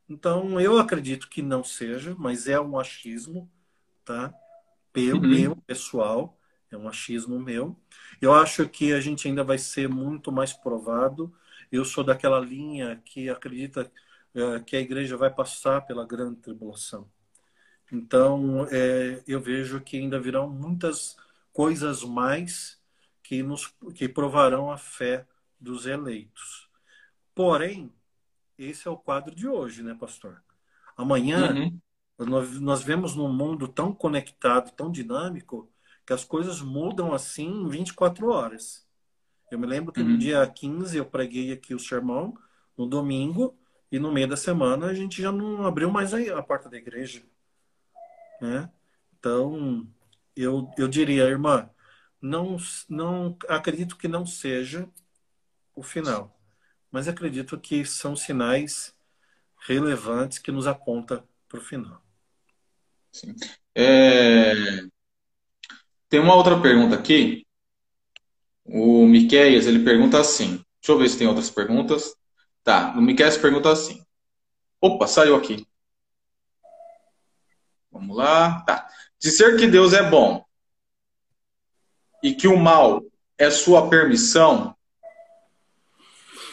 Então, 0.08 0.60
eu 0.60 0.76
acredito 0.76 1.28
que 1.30 1.42
não 1.42 1.62
seja, 1.62 2.16
mas 2.18 2.48
é 2.48 2.60
um 2.60 2.80
achismo, 2.80 3.48
tá? 4.04 4.34
Meu, 4.96 5.16
uhum. 5.18 5.22
meu 5.22 5.56
pessoal, 5.56 6.36
é 6.70 6.76
um 6.76 6.88
achismo 6.88 7.38
meu. 7.38 7.76
Eu 8.20 8.32
acho 8.32 8.68
que 8.68 8.92
a 8.92 9.00
gente 9.00 9.26
ainda 9.28 9.44
vai 9.44 9.58
ser 9.58 9.88
muito 9.88 10.30
mais 10.30 10.52
provado 10.52 11.32
eu 11.70 11.84
sou 11.84 12.02
daquela 12.02 12.40
linha 12.40 13.00
que 13.04 13.28
acredita 13.28 13.90
é, 14.34 14.60
que 14.60 14.76
a 14.76 14.80
igreja 14.80 15.16
vai 15.16 15.30
passar 15.30 15.82
pela 15.82 16.06
grande 16.06 16.40
tribulação. 16.40 17.08
Então, 17.92 18.66
é, 18.70 19.22
eu 19.26 19.40
vejo 19.40 19.80
que 19.80 19.96
ainda 19.96 20.18
virão 20.18 20.48
muitas 20.48 21.16
coisas 21.52 22.02
mais 22.02 22.80
que, 23.22 23.42
nos, 23.42 23.72
que 23.94 24.08
provarão 24.08 24.70
a 24.70 24.76
fé 24.76 25.26
dos 25.60 25.86
eleitos. 25.86 26.68
Porém, 27.34 27.92
esse 28.58 28.86
é 28.86 28.90
o 28.90 28.96
quadro 28.96 29.34
de 29.34 29.48
hoje, 29.48 29.82
né, 29.82 29.96
pastor? 29.98 30.42
Amanhã, 30.96 31.52
uhum. 31.54 31.80
nós, 32.18 32.60
nós 32.60 32.82
vemos 32.82 33.14
num 33.14 33.32
mundo 33.32 33.66
tão 33.68 33.94
conectado, 33.94 34.72
tão 34.72 34.90
dinâmico, 34.90 35.70
que 36.10 36.14
as 36.14 36.24
coisas 36.24 36.60
mudam 36.60 37.14
assim 37.14 37.46
em 37.46 37.68
24 37.68 38.30
horas. 38.30 38.84
Eu 39.48 39.60
me 39.60 39.64
lembro 39.64 39.92
que 39.92 40.00
uhum. 40.00 40.08
no 40.08 40.18
dia 40.18 40.44
15 40.44 40.96
eu 40.96 41.06
preguei 41.06 41.52
aqui 41.52 41.72
o 41.72 41.78
sermão, 41.78 42.36
no 42.76 42.84
domingo, 42.84 43.56
e 43.92 43.98
no 44.00 44.10
meio 44.10 44.26
da 44.26 44.36
semana 44.36 44.86
a 44.86 44.94
gente 44.94 45.22
já 45.22 45.30
não 45.30 45.64
abriu 45.64 45.88
mais 45.88 46.12
a 46.12 46.42
porta 46.42 46.68
da 46.68 46.76
igreja. 46.76 47.22
Né? 48.40 48.68
Então, 49.16 49.86
eu, 50.34 50.68
eu 50.76 50.88
diria, 50.88 51.28
irmã, 51.28 51.70
não, 52.20 52.56
não 52.88 53.38
acredito 53.48 53.96
que 53.96 54.08
não 54.08 54.26
seja 54.26 54.88
o 55.76 55.82
final, 55.84 56.36
mas 56.90 57.06
acredito 57.06 57.56
que 57.56 57.84
são 57.84 58.16
sinais 58.16 58.92
relevantes 59.60 60.38
que 60.38 60.50
nos 60.50 60.66
aponta 60.66 61.24
para 61.48 61.60
o 61.60 61.62
final. 61.62 62.02
Sim. 63.12 63.36
É... 63.76 64.90
Tem 66.10 66.20
uma 66.20 66.34
outra 66.34 66.60
pergunta 66.60 66.94
aqui 66.94 67.46
o 68.64 69.06
Miqueias, 69.06 69.66
ele 69.66 69.84
pergunta 69.84 70.20
assim. 70.20 70.62
Deixa 70.80 70.92
eu 70.92 70.98
ver 70.98 71.08
se 71.08 71.18
tem 71.18 71.26
outras 71.26 71.50
perguntas. 71.50 72.14
Tá, 72.62 72.92
o 72.96 73.00
Miqueias 73.00 73.38
pergunta 73.38 73.70
assim. 73.70 74.04
Opa, 74.80 75.06
saiu 75.06 75.34
aqui. 75.34 75.66
Vamos 77.90 78.16
lá. 78.16 78.60
Tá. 78.62 78.88
Dizer 79.18 79.56
que 79.56 79.66
Deus 79.66 79.92
é 79.92 80.02
bom 80.08 80.44
e 82.22 82.34
que 82.34 82.46
o 82.46 82.56
mal 82.56 83.02
é 83.38 83.50
sua 83.50 83.88
permissão 83.88 84.76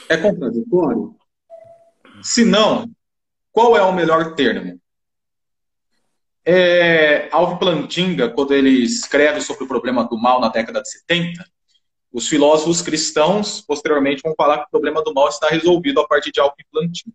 é 0.09 0.15
contraditório? 0.15 1.15
Se 2.23 2.45
não, 2.45 2.89
qual 3.51 3.75
é 3.75 3.81
o 3.81 3.93
melhor 3.93 4.35
termo? 4.35 4.79
É, 6.49 7.27
Plantinga, 7.59 8.29
quando 8.29 8.53
ele 8.53 8.69
escreve 8.69 9.41
sobre 9.41 9.65
o 9.65 9.67
problema 9.67 10.05
do 10.05 10.17
mal 10.17 10.39
na 10.39 10.47
década 10.47 10.81
de 10.81 10.89
70, 10.89 11.45
os 12.09 12.29
filósofos 12.29 12.81
cristãos, 12.81 13.59
posteriormente, 13.59 14.21
vão 14.23 14.33
falar 14.33 14.59
que 14.59 14.67
o 14.67 14.71
problema 14.71 15.03
do 15.03 15.13
mal 15.13 15.27
está 15.27 15.49
resolvido 15.49 15.99
a 15.99 16.07
partir 16.07 16.31
de 16.31 16.39
algo 16.39 16.55
implantinho. 16.57 17.13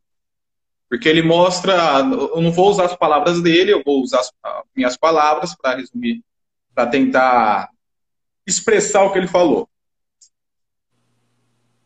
Porque 0.86 1.08
ele 1.08 1.22
mostra, 1.22 2.00
eu 2.34 2.42
não 2.42 2.52
vou 2.52 2.68
usar 2.68 2.84
as 2.84 2.94
palavras 2.94 3.40
dele, 3.40 3.72
eu 3.72 3.82
vou 3.82 4.02
usar 4.02 4.20
as 4.20 4.30
minhas 4.76 4.98
palavras 4.98 5.56
para 5.56 5.76
resumir, 5.76 6.22
para 6.74 6.90
tentar 6.90 7.70
expressar 8.46 9.02
o 9.04 9.12
que 9.12 9.18
ele 9.18 9.28
falou. 9.28 9.66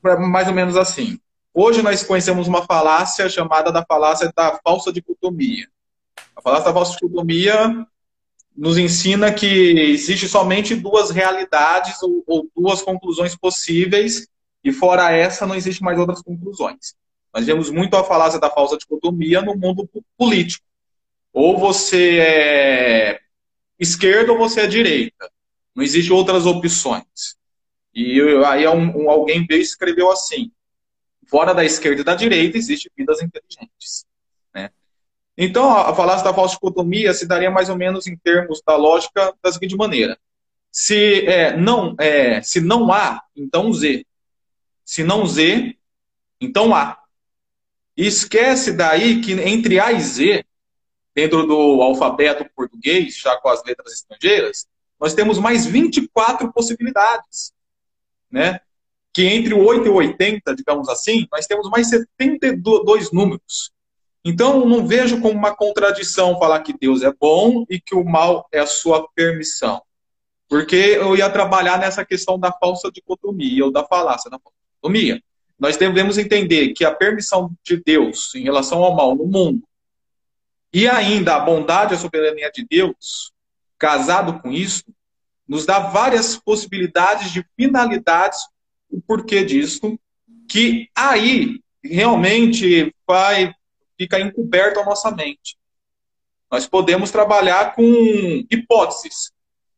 Mais 0.03 0.49
ou 0.49 0.55
menos 0.55 0.77
assim. 0.77 1.21
Hoje 1.55 1.81
nós 1.81 2.03
conhecemos 2.03 2.49
uma 2.49 2.67
falácia 2.67 3.29
chamada 3.29 3.71
da 3.71 3.85
falácia 3.85 4.33
da 4.37 4.59
falsa 4.65 4.93
dicotomia. 4.93 5.69
Falácia 6.47 6.67
da 6.67 6.73
falsa 6.73 6.93
dicotomia 6.93 7.85
nos 8.57 8.79
ensina 8.79 9.35
que 9.35 9.45
existe 9.47 10.29
somente 10.29 10.77
duas 10.77 11.11
realidades 11.11 12.01
ou, 12.01 12.23
ou 12.25 12.49
duas 12.57 12.81
conclusões 12.83 13.35
possíveis 13.35 14.29
e 14.63 14.73
fora 14.73 15.11
essa 15.11 15.45
não 15.45 15.57
existe 15.57 15.83
mais 15.83 15.99
outras 15.99 16.23
conclusões. 16.23 16.95
Nós 17.35 17.45
vemos 17.47 17.69
muito 17.69 17.97
a 17.97 18.05
falácia 18.05 18.39
da 18.39 18.49
falsa 18.49 18.79
dicotomia 18.79 19.43
no 19.43 19.57
mundo 19.57 19.91
político. 20.17 20.65
Ou 21.33 21.59
você 21.59 22.19
é 22.21 23.21
esquerda 23.77 24.31
ou 24.31 24.39
você 24.39 24.61
é 24.61 24.67
direita. 24.69 25.29
Não 25.75 25.83
existe 25.83 26.13
outras 26.13 26.47
opções. 26.47 27.37
E 27.93 28.21
aí 28.47 28.69
um, 28.69 29.03
um, 29.03 29.11
alguém 29.11 29.45
veio 29.45 29.59
e 29.59 29.65
escreveu 29.65 30.13
assim: 30.13 30.53
fora 31.27 31.53
da 31.53 31.65
esquerda 31.65 32.03
e 32.03 32.05
da 32.05 32.15
direita 32.15 32.57
existem 32.57 32.93
vidas 32.97 33.21
inteligentes. 33.21 34.06
Então, 35.37 35.71
a 35.71 35.95
falácia 35.95 36.25
da 36.25 36.35
falsa 36.35 36.55
dicotomia 36.55 37.13
se 37.13 37.27
daria 37.27 37.51
mais 37.51 37.69
ou 37.69 37.77
menos 37.77 38.07
em 38.07 38.17
termos 38.17 38.63
da 38.67 38.77
lógica 38.77 39.35
da 39.43 39.53
seguinte 39.53 39.77
maneira: 39.77 40.19
se, 40.71 41.27
é, 41.27 41.57
não, 41.57 41.95
é, 41.99 42.41
se 42.43 42.61
não 42.61 42.93
há, 42.93 43.23
então 43.35 43.73
Z. 43.73 44.07
Se 44.85 45.03
não 45.03 45.27
Z, 45.27 45.77
então 46.41 46.75
há. 46.75 46.99
E 47.97 48.07
esquece 48.07 48.73
daí 48.73 49.21
que 49.21 49.33
entre 49.33 49.81
A 49.81 49.93
e 49.93 50.01
Z, 50.01 50.45
dentro 51.15 51.47
do 51.47 51.83
alfabeto 51.83 52.49
português, 52.55 53.17
já 53.17 53.37
com 53.39 53.49
as 53.49 53.63
letras 53.65 53.93
estrangeiras, 53.93 54.67
nós 54.99 55.15
temos 55.15 55.39
mais 55.39 55.67
24 55.67 56.53
possibilidades. 56.53 57.53
Né? 58.31 58.61
que 59.17 59.25
entre 59.25 59.55
o 59.55 59.65
8 59.65 59.87
e 59.87 59.89
o 59.89 59.95
80, 59.95 60.55
digamos 60.55 60.91
assim, 60.91 61.27
nós 61.33 61.47
temos 61.47 61.71
mais 61.71 61.89
72 61.89 63.11
números. 63.13 63.73
Então, 64.29 64.67
não 64.67 64.85
vejo 64.85 65.21
como 65.21 65.39
uma 65.39 65.55
contradição 65.55 66.37
falar 66.37 66.59
que 66.59 66.77
Deus 66.77 67.05
é 67.05 67.13
bom 67.13 67.65
e 67.71 67.81
que 67.81 67.95
o 67.95 68.05
mal 68.05 68.49
é 68.51 68.59
a 68.59 68.67
sua 68.67 69.07
permissão. 69.15 69.81
Porque 70.49 70.75
eu 70.75 71.17
ia 71.17 71.31
trabalhar 71.31 71.79
nessa 71.79 72.05
questão 72.05 72.37
da 72.37 72.51
falsa 72.51 72.91
dicotomia, 72.91 73.65
ou 73.65 73.71
da 73.71 73.85
falácia 73.85 74.29
da 74.29 74.37
dicotomia. 74.37 75.23
Nós 75.57 75.77
devemos 75.77 76.19
entender 76.19 76.73
que 76.73 76.85
a 76.85 76.93
permissão 76.93 77.53
de 77.63 77.81
Deus 77.81 78.35
em 78.35 78.43
relação 78.43 78.83
ao 78.83 78.97
mal 78.97 79.15
no 79.15 79.27
mundo 79.27 79.63
e 80.73 80.89
ainda 80.89 81.37
a 81.37 81.41
bondade 81.41 81.95
e 81.95 81.97
a 81.97 82.01
soberania 82.01 82.51
de 82.51 82.67
Deus, 82.69 83.31
casado 83.79 84.41
com 84.41 84.51
isso, 84.51 84.83
nos 85.47 85.65
dá 85.65 85.79
várias 85.79 86.37
possibilidades 86.37 87.31
de 87.31 87.47
finalidades 87.57 88.41
o 88.91 89.01
porquê 89.01 89.45
disso, 89.45 89.97
que 90.49 90.89
aí 90.97 91.61
realmente 91.81 92.93
vai 93.07 93.55
ficar 93.97 94.21
encoberto 94.21 94.81
a 94.81 94.85
nossa 94.85 95.11
mente. 95.11 95.57
Nós 96.51 96.67
podemos 96.67 97.11
trabalhar 97.11 97.75
com 97.75 97.83
hipóteses. 98.51 99.33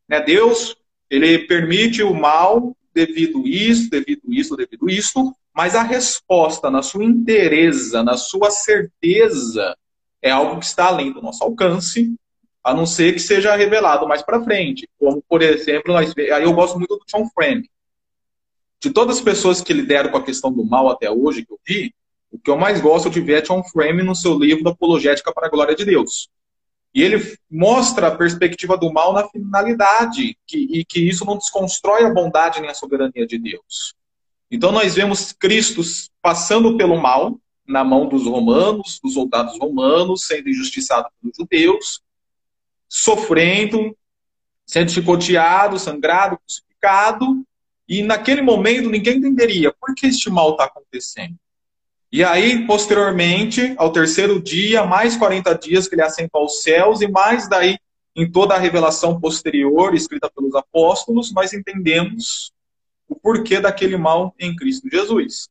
Né? 0.09 0.21
Deus, 0.21 0.77
ele 1.09 1.47
permite 1.47 2.03
o 2.03 2.15
mal 2.15 2.77
devido 2.93 3.47
isso, 3.47 3.89
devido 3.91 4.23
isso, 4.29 4.57
devido 4.57 4.91
isso, 4.91 5.35
mas 5.55 5.75
a 5.75 5.83
resposta 5.83 6.71
na 6.71 6.83
sua 6.83 7.05
inteireza, 7.05 8.03
na 8.03 8.17
sua 8.17 8.51
certeza, 8.51 9.77
é 10.21 10.31
algo 10.31 10.59
que 10.59 10.67
está 10.67 10.87
além 10.87 11.13
do 11.13 11.23
nosso 11.23 11.43
alcance, 11.43 12.15
a 12.63 12.75
não 12.75 12.85
ser 12.85 13.13
que 13.13 13.21
seja 13.21 13.57
revelado 13.57 14.07
mais 14.07 14.23
para 14.23 14.43
frente. 14.43 14.89
Como, 14.99 15.23
por 15.29 15.43
exemplo, 15.43 15.93
nós, 15.93 16.13
aí 16.17 16.43
eu 16.43 16.53
gosto 16.53 16.77
muito 16.77 16.97
do 16.97 17.05
John 17.07 17.29
Frame 17.35 17.69
de 18.81 18.91
todas 18.91 19.19
as 19.19 19.23
pessoas 19.23 19.61
que 19.61 19.73
lideram 19.73 20.11
com 20.11 20.19
a 20.19 20.25
questão 20.25 20.53
do 20.53 20.65
mal 20.65 20.89
até 20.89 21.11
hoje, 21.11 21.45
que 21.45 21.53
eu 21.53 21.59
vi, 21.67 21.95
o 22.31 22.39
que 22.39 22.51
eu 22.51 22.57
mais 22.57 22.81
gosto 22.81 23.09
de 23.09 23.21
ver 23.21 23.39
é 23.39 23.43
John 23.43 23.63
Frame 23.65 24.03
no 24.03 24.15
seu 24.15 24.39
livro 24.39 24.69
Apologética 24.69 25.33
para 25.33 25.47
a 25.47 25.51
Glória 25.51 25.75
de 25.75 25.85
Deus. 25.85 26.29
E 26.95 27.03
ele 27.03 27.37
mostra 27.51 28.09
a 28.09 28.17
perspectiva 28.17 28.77
do 28.77 28.93
mal 28.93 29.13
na 29.13 29.29
finalidade, 29.29 30.37
que, 30.47 30.59
e 30.71 30.85
que 30.85 31.01
isso 31.01 31.25
não 31.25 31.37
desconstrói 31.37 32.05
a 32.05 32.13
bondade 32.13 32.61
nem 32.61 32.71
a 32.71 32.75
soberania 32.75 33.27
de 33.27 33.39
Deus. 33.39 33.95
Então 34.51 34.73
nós 34.73 34.95
vemos 34.95 35.33
Cristo 35.33 35.83
passando 36.23 36.77
pelo 36.77 37.01
mal 37.01 37.39
na 37.67 37.85
mão 37.85 38.09
dos 38.09 38.25
romanos, 38.25 38.99
dos 39.03 39.13
soldados 39.15 39.59
romanos, 39.59 40.25
sendo 40.25 40.49
injustiçado 40.49 41.09
pelos 41.21 41.37
judeus, 41.37 42.01
sofrendo, 42.89 43.95
sendo 44.65 44.91
chicoteado, 44.91 45.79
sangrado, 45.79 46.39
crucificado, 46.39 47.45
e 47.87 48.03
naquele 48.03 48.41
momento 48.41 48.89
ninguém 48.89 49.19
entenderia 49.19 49.73
por 49.79 49.95
que 49.95 50.07
este 50.07 50.31
mal 50.31 50.53
está 50.53 50.65
acontecendo. 50.65 51.37
E 52.11 52.25
aí, 52.25 52.67
posteriormente, 52.67 53.75
ao 53.77 53.93
terceiro 53.93 54.41
dia, 54.41 54.85
mais 54.85 55.17
40 55.17 55.55
dias 55.55 55.87
que 55.87 55.95
ele 55.95 56.03
assenta 56.03 56.39
aos 56.39 56.63
céus, 56.63 57.01
e 57.01 57.09
mais 57.09 57.49
daí, 57.49 57.79
em 58.17 58.31
toda 58.31 58.55
a 58.55 58.59
revelação 58.59 59.21
posterior, 59.21 59.95
escrita 59.95 60.31
pelos 60.31 60.55
apóstolos, 60.55 61.33
nós 61.33 61.53
entendemos 61.53 62.53
o 63.09 63.15
porquê 63.15 63.61
daquele 63.61 63.97
mal 63.97 64.35
em 64.39 64.55
Cristo 64.57 64.89
Jesus. 64.91 65.49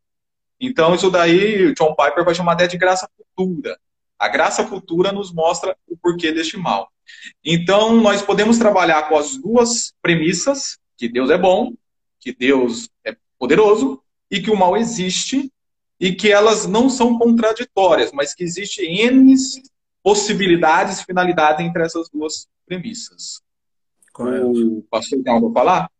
Então, 0.60 0.96
isso 0.96 1.12
daí, 1.12 1.74
John 1.74 1.96
Piper 1.96 2.26
vai 2.26 2.34
chamar 2.34 2.56
de 2.56 2.78
graça 2.78 3.08
futura. 3.16 3.78
A 4.18 4.28
graça 4.28 4.66
futura 4.66 5.12
nos 5.12 5.32
mostra 5.32 5.78
o 5.88 5.96
porquê 5.96 6.32
deste 6.32 6.58
mal. 6.58 6.92
Então, 7.46 7.96
nós 8.02 8.22
podemos 8.22 8.58
trabalhar 8.58 9.08
com 9.08 9.16
as 9.16 9.38
duas 9.38 9.94
premissas, 10.02 10.80
que 10.98 11.08
Deus 11.08 11.30
é 11.30 11.38
bom 11.38 11.74
que 12.20 12.34
Deus 12.34 12.90
é 13.06 13.16
poderoso 13.40 14.02
e 14.30 14.42
que 14.42 14.52
o 14.52 14.58
mal 14.58 14.76
existe 14.76 15.50
e 16.00 16.14
que 16.14 16.32
elas 16.32 16.68
não 16.68 16.90
são 16.90 17.18
contraditórias, 17.18 18.12
mas 18.12 18.34
que 18.34 18.44
existem 18.44 19.02
N 19.02 19.36
possibilidades 20.04 21.00
e 21.00 21.06
finalidades 21.06 21.66
entre 21.66 21.84
essas 21.84 22.10
duas 22.10 22.48
premissas. 22.66 23.42
Correto. 24.14 24.78
O 24.78 24.84
pastor 24.84 25.22
tem 25.22 25.34
algo 25.34 25.50
a 25.50 25.54
falar? 25.54 25.92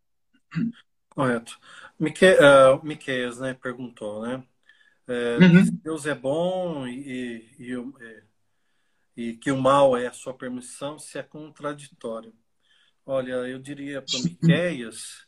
Correto. 1.10 1.58
Mique, 1.98 2.24
uh, 2.24 2.84
Miqueias 2.84 3.38
né, 3.38 3.54
perguntou, 3.54 4.22
né? 4.22 4.42
É, 5.06 5.38
uhum. 5.38 5.64
Deus 5.82 6.06
é 6.06 6.14
bom 6.14 6.86
e, 6.86 7.48
e, 7.58 7.74
e, 7.74 8.22
e, 9.16 9.36
que 9.36 9.50
o 9.50 9.56
mal 9.56 9.96
é 9.96 10.06
a 10.06 10.12
sua 10.12 10.34
permissão 10.34 10.98
se 10.98 11.18
é 11.18 11.22
contraditório. 11.22 12.32
Olha, 13.06 13.32
eu 13.32 13.58
diria 13.58 14.02
para 14.02 14.20
Miqueias 14.20 15.27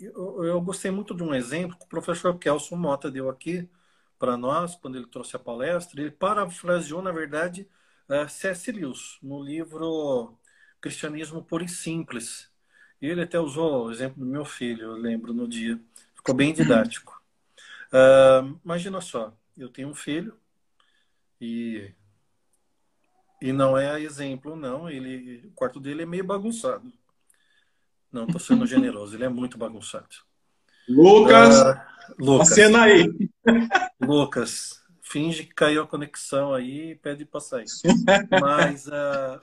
eu, 0.00 0.44
eu, 0.44 0.60
gostei 0.60 0.90
muito 0.90 1.14
de 1.14 1.22
um 1.22 1.34
exemplo 1.34 1.76
que 1.78 1.84
o 1.84 1.88
professor 1.88 2.38
Kelson 2.38 2.76
Mota 2.76 3.10
deu 3.10 3.28
aqui 3.28 3.68
para 4.18 4.36
nós, 4.36 4.74
quando 4.76 4.96
ele 4.96 5.06
trouxe 5.06 5.36
a 5.36 5.38
palestra. 5.38 6.00
Ele 6.00 6.10
parafraseou, 6.10 7.02
na 7.02 7.12
verdade, 7.12 7.68
uh, 8.08 8.28
C.S. 8.28 8.72
Lewis, 8.72 9.18
no 9.22 9.42
livro 9.42 10.38
Cristianismo 10.80 11.44
Puro 11.44 11.64
e 11.64 11.68
Simples. 11.68 12.50
E 13.00 13.06
ele 13.06 13.22
até 13.22 13.38
usou 13.38 13.86
o 13.86 13.90
exemplo 13.92 14.24
do 14.24 14.30
meu 14.30 14.44
filho, 14.44 14.84
eu 14.84 14.92
lembro, 14.92 15.34
no 15.34 15.46
dia. 15.48 15.80
Ficou 16.14 16.34
bem 16.34 16.52
didático. 16.52 17.14
Uh, 17.94 18.58
imagina 18.64 19.00
só, 19.00 19.32
eu 19.56 19.68
tenho 19.68 19.88
um 19.88 19.94
filho 19.94 20.36
e 21.40 21.94
e 23.44 23.52
não 23.52 23.76
é 23.76 24.00
exemplo, 24.00 24.56
não. 24.56 24.88
Ele, 24.88 25.46
o 25.46 25.50
quarto 25.52 25.78
dele 25.78 26.02
é 26.02 26.06
meio 26.06 26.24
bagunçado. 26.24 26.90
Não, 28.14 28.28
tô 28.28 28.38
sendo 28.38 28.64
generoso. 28.64 29.16
Ele 29.16 29.24
é 29.24 29.28
muito 29.28 29.58
bagunçado. 29.58 30.06
Lucas, 30.88 31.60
uh, 31.60 31.80
Lucas. 32.16 32.48
cena 32.50 32.84
aí. 32.84 33.12
Lucas, 34.00 34.80
finge 35.02 35.42
que 35.42 35.52
caiu 35.52 35.82
a 35.82 35.86
conexão 35.86 36.54
aí 36.54 36.92
e 36.92 36.94
pede 36.94 37.24
para 37.24 37.40
sair. 37.40 37.66
Mas 38.40 38.86
uh, 38.86 39.40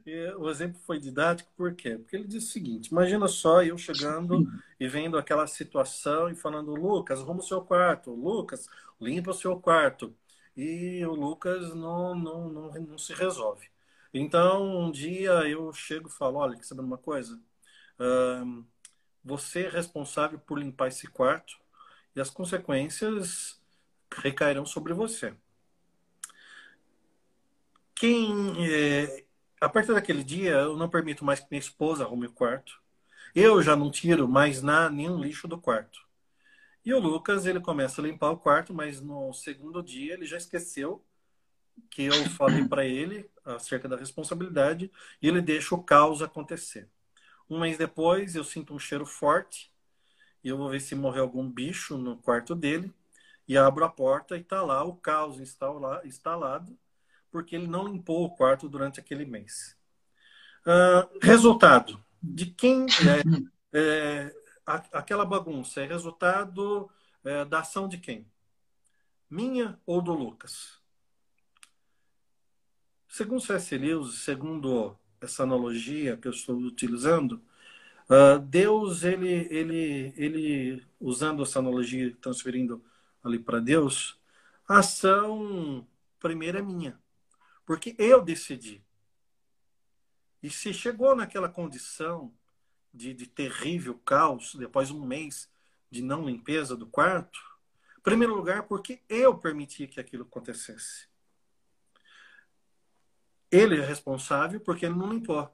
o 0.40 0.48
exemplo 0.48 0.80
foi 0.86 0.98
didático 0.98 1.52
por 1.54 1.74
quê? 1.74 1.98
Porque 1.98 2.16
ele 2.16 2.26
disse 2.26 2.46
o 2.46 2.52
seguinte: 2.52 2.86
imagina 2.86 3.28
só 3.28 3.62
eu 3.62 3.76
chegando 3.76 4.50
e 4.80 4.88
vendo 4.88 5.18
aquela 5.18 5.46
situação 5.46 6.30
e 6.30 6.34
falando, 6.34 6.74
Lucas, 6.74 7.20
arruma 7.20 7.40
o 7.40 7.46
seu 7.46 7.60
quarto, 7.60 8.14
Lucas, 8.14 8.66
limpa 8.98 9.30
o 9.30 9.34
seu 9.34 9.60
quarto. 9.60 10.16
E 10.56 11.04
o 11.04 11.14
Lucas 11.14 11.74
não, 11.74 12.14
não, 12.14 12.48
não, 12.48 12.72
não 12.72 12.96
se 12.98 13.12
resolve. 13.12 13.71
Então, 14.12 14.86
um 14.86 14.90
dia 14.90 15.30
eu 15.48 15.72
chego 15.72 16.08
e 16.08 16.12
falo: 16.12 16.38
olha, 16.38 16.56
quer 16.56 16.64
saber 16.64 16.82
uma 16.82 16.98
coisa? 16.98 17.40
Você 19.24 19.64
é 19.64 19.68
responsável 19.68 20.38
por 20.38 20.58
limpar 20.58 20.88
esse 20.88 21.06
quarto 21.06 21.56
e 22.14 22.20
as 22.20 22.28
consequências 22.28 23.60
recairão 24.12 24.66
sobre 24.66 24.92
você. 24.92 25.34
Quem. 27.94 28.54
É, 28.68 29.24
a 29.60 29.68
partir 29.68 29.94
daquele 29.94 30.24
dia, 30.24 30.52
eu 30.52 30.76
não 30.76 30.88
permito 30.90 31.24
mais 31.24 31.38
que 31.40 31.46
minha 31.50 31.60
esposa 31.60 32.04
arrume 32.04 32.26
o 32.26 32.32
quarto. 32.32 32.82
Eu 33.34 33.62
já 33.62 33.76
não 33.76 33.90
tiro 33.90 34.28
mais 34.28 34.60
nada, 34.60 34.90
nenhum 34.90 35.20
lixo 35.20 35.46
do 35.46 35.56
quarto. 35.56 36.04
E 36.84 36.92
o 36.92 36.98
Lucas, 36.98 37.46
ele 37.46 37.60
começa 37.60 38.00
a 38.00 38.04
limpar 38.04 38.30
o 38.30 38.36
quarto, 38.36 38.74
mas 38.74 39.00
no 39.00 39.32
segundo 39.32 39.80
dia 39.82 40.14
ele 40.14 40.26
já 40.26 40.36
esqueceu 40.36 41.02
que 41.90 42.04
eu 42.04 42.24
falei 42.30 42.66
para 42.66 42.84
ele 42.84 43.30
acerca 43.44 43.88
da 43.88 43.96
responsabilidade 43.96 44.90
e 45.20 45.28
ele 45.28 45.40
deixa 45.40 45.74
o 45.74 45.82
caos 45.82 46.22
acontecer. 46.22 46.88
Um 47.48 47.60
mês 47.60 47.76
depois, 47.76 48.34
eu 48.34 48.44
sinto 48.44 48.74
um 48.74 48.78
cheiro 48.78 49.04
forte 49.04 49.72
e 50.42 50.48
eu 50.48 50.56
vou 50.56 50.68
ver 50.68 50.80
se 50.80 50.94
morreu 50.94 51.22
algum 51.22 51.48
bicho 51.48 51.96
no 51.96 52.16
quarto 52.16 52.54
dele, 52.54 52.92
e 53.46 53.56
abro 53.56 53.84
a 53.84 53.88
porta 53.88 54.36
e 54.36 54.40
está 54.40 54.62
lá 54.62 54.82
o 54.84 54.96
caos 54.96 55.38
instalado, 55.40 56.78
porque 57.30 57.56
ele 57.56 57.66
não 57.66 57.86
limpou 57.86 58.24
o 58.24 58.30
quarto 58.30 58.68
durante 58.68 59.00
aquele 59.00 59.24
mês. 59.24 59.76
Uh, 60.62 61.18
resultado: 61.20 62.02
de 62.22 62.46
quem 62.46 62.86
é, 62.86 63.22
é, 63.72 64.34
aquela 64.92 65.24
bagunça 65.24 65.80
é 65.80 65.86
resultado 65.86 66.90
é, 67.24 67.44
da 67.44 67.60
ação 67.60 67.88
de 67.88 67.98
quem? 67.98 68.26
Minha 69.28 69.78
ou 69.86 70.02
do 70.02 70.12
Lucas? 70.12 70.81
Segundo 73.12 73.42
C.S. 73.42 73.76
Lewis, 73.76 74.20
segundo 74.20 74.98
essa 75.20 75.42
analogia 75.42 76.16
que 76.16 76.26
eu 76.26 76.32
estou 76.32 76.56
utilizando, 76.56 77.42
uh, 78.08 78.38
Deus, 78.38 79.04
ele, 79.04 79.46
ele, 79.50 80.14
ele, 80.16 80.86
usando 80.98 81.42
essa 81.42 81.58
analogia, 81.58 82.16
transferindo 82.22 82.82
ali 83.22 83.38
para 83.38 83.60
Deus, 83.60 84.18
a 84.66 84.78
ação 84.78 85.86
primeira 86.18 86.60
é 86.60 86.62
minha, 86.62 86.98
porque 87.66 87.94
eu 87.98 88.22
decidi. 88.22 88.82
E 90.42 90.48
se 90.48 90.72
chegou 90.72 91.14
naquela 91.14 91.50
condição 91.50 92.32
de, 92.94 93.12
de 93.12 93.26
terrível 93.26 94.00
caos, 94.06 94.54
depois 94.54 94.88
de 94.88 94.94
um 94.94 95.04
mês 95.04 95.50
de 95.90 96.00
não 96.00 96.24
limpeza 96.24 96.74
do 96.74 96.86
quarto, 96.86 97.38
em 97.98 98.00
primeiro 98.00 98.34
lugar, 98.34 98.62
porque 98.62 99.02
eu 99.06 99.36
permiti 99.36 99.86
que 99.86 100.00
aquilo 100.00 100.22
acontecesse. 100.22 101.11
Ele 103.52 103.80
é 103.80 103.84
responsável 103.84 104.58
porque 104.60 104.86
ele 104.86 104.96
não 104.96 105.12
limpou. 105.12 105.48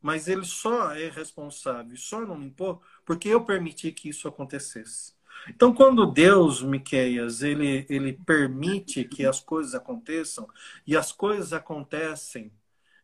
Mas 0.00 0.28
ele 0.28 0.44
só 0.44 0.94
é 0.94 1.08
responsável, 1.08 1.96
só 1.96 2.20
não 2.20 2.38
limpou 2.38 2.80
porque 3.04 3.28
eu 3.28 3.44
permiti 3.44 3.90
que 3.90 4.10
isso 4.10 4.28
acontecesse. 4.28 5.16
Então, 5.48 5.74
quando 5.74 6.06
Deus, 6.06 6.62
Miqueias, 6.62 7.42
ele, 7.42 7.86
ele 7.88 8.12
permite 8.12 9.04
que 9.04 9.24
as 9.24 9.40
coisas 9.40 9.74
aconteçam, 9.74 10.48
e 10.86 10.96
as 10.96 11.12
coisas 11.12 11.52
acontecem 11.52 12.52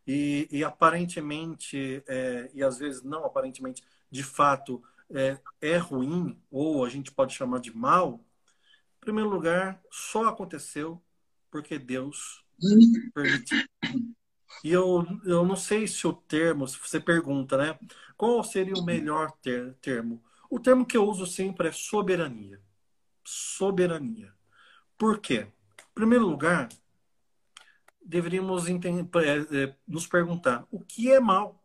e, 0.05 0.47
e 0.51 0.63
aparentemente, 0.63 2.03
é, 2.07 2.49
e 2.53 2.63
às 2.63 2.77
vezes 2.77 3.03
não 3.03 3.25
aparentemente, 3.25 3.83
de 4.11 4.23
fato, 4.23 4.83
é, 5.09 5.39
é 5.61 5.77
ruim, 5.77 6.37
ou 6.51 6.85
a 6.85 6.89
gente 6.89 7.11
pode 7.11 7.33
chamar 7.33 7.59
de 7.59 7.75
mal, 7.75 8.19
em 8.97 8.99
primeiro 8.99 9.29
lugar, 9.29 9.81
só 9.91 10.25
aconteceu 10.27 11.01
porque 11.49 11.77
Deus 11.77 12.43
permitiu. 13.13 13.63
E 14.63 14.71
eu, 14.71 15.05
eu 15.25 15.45
não 15.45 15.55
sei 15.55 15.87
se 15.87 16.05
o 16.07 16.13
termo, 16.13 16.67
se 16.67 16.77
você 16.77 16.99
pergunta, 16.99 17.57
né? 17.57 17.77
Qual 18.17 18.43
seria 18.43 18.73
o 18.73 18.83
melhor 18.83 19.31
ter, 19.41 19.73
termo? 19.75 20.23
O 20.49 20.59
termo 20.59 20.85
que 20.85 20.95
eu 20.95 21.07
uso 21.07 21.25
sempre 21.25 21.67
é 21.67 21.71
soberania. 21.71 22.61
Soberania. 23.23 24.33
Por 24.97 25.19
quê? 25.19 25.47
Em 25.91 25.93
primeiro 25.93 26.25
lugar, 26.25 26.69
deveríamos 28.03 28.67
é, 28.67 28.73
é, 28.73 29.75
nos 29.87 30.07
perguntar 30.07 30.65
o 30.71 30.79
que 30.79 31.11
é 31.11 31.19
mal. 31.19 31.63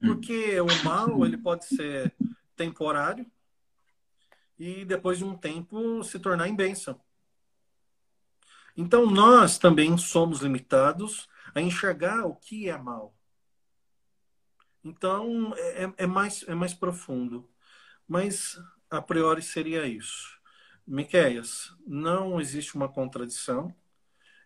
Porque 0.00 0.60
o 0.60 0.84
mal 0.84 1.24
ele 1.24 1.38
pode 1.38 1.64
ser 1.64 2.12
temporário 2.56 3.24
e 4.58 4.84
depois 4.84 5.18
de 5.18 5.24
um 5.24 5.36
tempo 5.36 6.02
se 6.02 6.18
tornar 6.18 6.48
em 6.48 6.56
bênção. 6.56 7.00
Então 8.76 9.06
nós 9.06 9.58
também 9.58 9.96
somos 9.98 10.40
limitados 10.40 11.28
a 11.54 11.60
enxergar 11.60 12.26
o 12.26 12.34
que 12.36 12.68
é 12.68 12.76
mal. 12.76 13.14
Então 14.84 15.54
é, 15.56 15.92
é 15.98 16.06
mais, 16.06 16.44
é 16.48 16.54
mais 16.54 16.74
profundo. 16.74 17.48
Mas 18.08 18.58
a 18.90 19.00
priori 19.00 19.42
seria 19.42 19.86
isso. 19.86 20.38
Miqueias, 20.86 21.74
não 21.86 22.40
existe 22.40 22.74
uma 22.74 22.88
contradição 22.88 23.74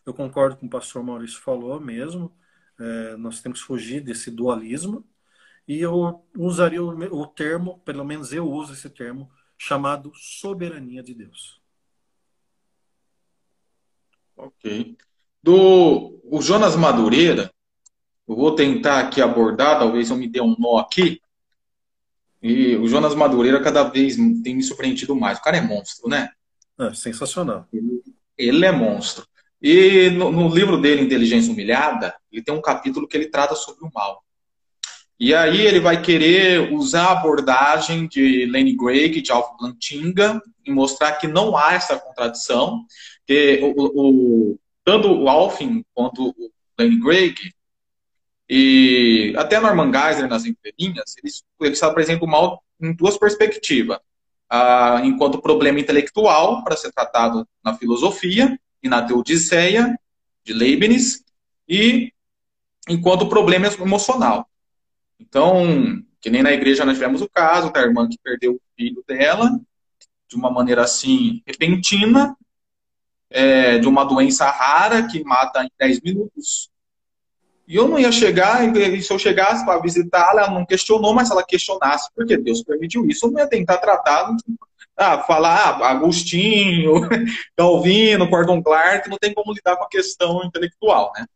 eu 0.07 0.15
concordo 0.15 0.57
com 0.57 0.67
o 0.67 0.71
pastor 0.71 1.03
Maurício 1.03 1.41
falou 1.41 1.81
mesmo. 1.81 2.33
É, 2.79 3.17
nós 3.17 3.41
temos 3.43 3.61
que 3.61 3.67
fugir 3.67 4.01
desse 4.01 4.31
dualismo. 4.31 5.05
E 5.67 5.81
eu 5.81 6.25
usaria 6.39 6.81
o, 6.81 6.91
o 6.91 7.27
termo, 7.27 7.81
pelo 7.81 8.05
menos 8.05 8.33
eu 8.33 8.49
uso 8.49 8.73
esse 8.73 8.89
termo, 8.89 9.29
chamado 9.59 10.13
soberania 10.15 11.03
de 11.03 11.13
Deus. 11.13 11.61
Ok. 14.37 14.97
Do 15.43 16.21
o 16.25 16.43
Jonas 16.43 16.77
Madureira, 16.77 17.51
eu 18.29 18.35
vou 18.35 18.55
tentar 18.55 19.01
aqui 19.01 19.23
abordar, 19.23 19.79
talvez 19.79 20.11
eu 20.11 20.17
me 20.17 20.29
dê 20.29 20.41
um 20.41 20.57
nó 20.59 20.79
aqui. 20.79 21.21
E 22.43 22.77
o 22.77 22.89
Jonas 22.89 23.15
Madureira 23.15 23.63
cada 23.63 23.85
vez 23.85 24.17
tem 24.43 24.55
me 24.55 24.63
surpreendido 24.63 25.15
mais. 25.15 25.39
O 25.39 25.43
cara 25.43 25.57
é 25.57 25.61
monstro, 25.61 26.09
né? 26.09 26.29
É, 26.79 26.93
sensacional. 26.93 27.67
Ele, 27.73 28.03
ele 28.37 28.67
é 28.67 28.73
monstro. 28.73 29.27
E 29.63 30.11
no, 30.11 30.31
no, 30.31 30.55
livro 30.55 30.81
dele, 30.81 31.03
Inteligência 31.03 31.53
Humilhada, 31.53 32.15
ele 32.31 32.43
tem 32.43 32.55
um 32.55 32.61
capítulo 32.61 33.09
que 33.09 33.17
ele 33.17 33.31
trata 33.31 33.55
sobre 33.55 33.85
o 33.85 33.91
mal. 33.93 34.23
E 35.19 35.35
aí 35.35 35.63
ele 35.63 35.81
vai 35.81 36.03
querer 36.03 36.73
usar 36.75 37.07
a 37.07 37.13
abordagem 37.13 38.07
de 38.07 38.45
Lenny 38.47 38.77
Gregg, 38.77 39.23
de 39.23 39.33
Alf 39.33 39.57
Plantinga, 39.59 40.43
e 40.65 40.71
mostrar 40.71 41.13
que 41.13 41.27
não 41.27 41.57
há 41.57 41.73
essa 41.73 41.99
contradição, 41.99 42.85
que 43.27 43.61
o, 43.63 44.53
o, 44.53 44.59
tanto 44.85 45.09
o 45.09 45.29
Alfin 45.29 45.85
quanto 45.93 46.29
o 46.29 46.51
Lenny 46.79 47.01
Gregg, 47.01 47.53
e 48.49 49.35
até 49.37 49.59
Norman 49.59 49.91
Geisler 49.91 50.29
nas 50.29 50.45
entrelinhas, 50.45 51.17
eles, 51.19 51.43
eles 51.61 51.83
apresentam 51.83 52.29
o 52.29 52.31
mal 52.31 52.63
em 52.81 52.95
duas 52.95 53.19
perspectivas. 53.19 53.99
Ah, 54.49 55.01
enquanto 55.05 55.43
problema 55.43 55.81
intelectual, 55.81 56.63
para 56.63 56.77
ser 56.77 56.93
tratado 56.93 57.47
na 57.65 57.75
filosofia, 57.75 58.59
e 58.83 58.89
na 58.89 59.03
Teodiceia, 59.03 59.99
de 60.45 60.53
Leibniz, 60.53 61.25
e 61.69 62.13
enquanto 62.89 63.29
problema 63.29 63.67
emocional. 63.67 64.49
Então, 65.19 66.01
que 66.21 66.31
nem 66.31 66.43
na 66.43 66.53
igreja 66.53 66.85
nós 66.85 66.95
tivemos 66.95 67.21
o 67.21 67.29
caso 67.29 67.73
da 67.73 67.83
irmã 67.83 68.09
que 68.09 68.19
perdeu 68.23 68.55
o 68.55 68.61
filho 68.77 69.03
dela, 69.07 69.51
de 70.29 70.37
uma 70.37 70.51
maneira 70.51 70.83
assim, 70.83 71.43
repentina, 71.45 72.37
é, 73.37 73.79
de 73.79 73.87
uma 73.87 74.03
doença 74.03 74.47
rara 74.47 75.07
que 75.07 75.23
mata 75.23 75.63
em 75.63 75.71
10 75.79 76.01
minutos. 76.01 76.71
E 77.69 77.77
eu 77.77 77.87
não 77.87 77.99
ia 77.99 78.11
chegar, 78.11 78.65
e 78.77 79.03
se 79.03 79.13
eu 79.13 79.19
chegasse 79.19 79.63
para 79.65 79.81
visitá-la, 79.81 80.45
ela 80.45 80.51
não 80.51 80.65
questionou, 80.65 81.13
mas 81.13 81.29
se 81.29 81.35
ela 81.35 81.45
questionasse, 81.45 82.09
porque 82.15 82.37
Deus 82.39 82.63
permitiu 82.63 83.05
isso, 83.07 83.27
eu 83.27 83.33
não 83.33 83.41
ia 83.41 83.47
tentar 83.47 83.77
tratar 83.77 84.35
ah, 84.97 85.19
falar 85.25 85.79
ah, 85.83 85.91
Agostinho, 85.91 86.95
Calvino, 87.55 88.27
Gordon 88.31 88.63
Clark, 88.63 89.11
não 89.11 89.19
tem 89.19 89.35
como 89.35 89.53
lidar 89.53 89.77
com 89.77 89.85
a 89.85 89.89
questão 89.89 90.43
intelectual, 90.43 91.13
né? 91.15 91.27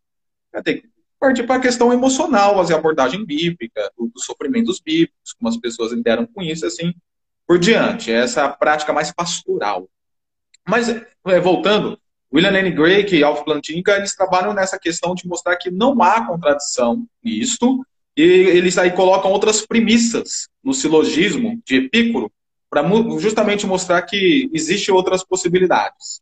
Tem 0.65 0.81
que 0.81 0.89
partir 1.19 1.43
para 1.43 1.57
a 1.57 1.61
questão 1.61 1.93
emocional, 1.93 2.55
fazer 2.55 2.75
abordagem 2.75 3.27
bíblica, 3.27 3.93
dos 3.99 4.25
sofrimentos 4.25 4.81
bíblicos, 4.81 5.35
como 5.39 5.51
as 5.51 5.57
pessoas 5.59 5.93
lidaram 5.93 6.27
com 6.27 6.41
isso, 6.41 6.65
assim, 6.65 6.95
por 7.47 7.59
diante. 7.59 8.11
Essa 8.11 8.41
é 8.41 8.45
a 8.45 8.49
prática 8.49 8.93
mais 8.93 9.13
pastoral. 9.13 9.87
Mas, 10.71 10.89
é, 10.89 11.41
voltando, 11.41 11.99
William 12.33 12.53
Lane 12.53 12.71
Gray 12.71 13.05
e 13.11 13.25
Alf 13.25 13.43
Plantinga, 13.43 13.97
eles 13.97 14.15
trabalham 14.15 14.55
nessa 14.55 14.79
questão 14.79 15.17
de 15.17 15.27
mostrar 15.27 15.57
que 15.57 15.69
não 15.69 16.01
há 16.01 16.25
contradição 16.25 17.05
nisto, 17.23 17.85
e 18.17 18.23
eles 18.23 18.79
aí 18.79 18.93
colocam 18.93 19.33
outras 19.33 19.67
premissas 19.67 20.49
no 20.63 20.73
silogismo 20.73 21.61
de 21.67 21.77
Epicuro, 21.77 22.31
para 22.71 22.85
justamente 23.19 23.67
mostrar 23.67 24.03
que 24.03 24.49
existem 24.53 24.95
outras 24.95 25.25
possibilidades. 25.25 26.21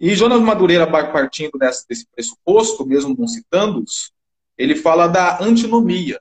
E 0.00 0.14
Jonas 0.14 0.40
Madureira, 0.40 0.86
partindo 0.86 1.58
desse, 1.58 1.86
desse 1.86 2.06
pressuposto, 2.14 2.86
mesmo 2.86 3.14
não 3.18 3.28
citando-os, 3.28 4.10
ele 4.56 4.74
fala 4.74 5.06
da 5.06 5.42
antinomia. 5.42 6.18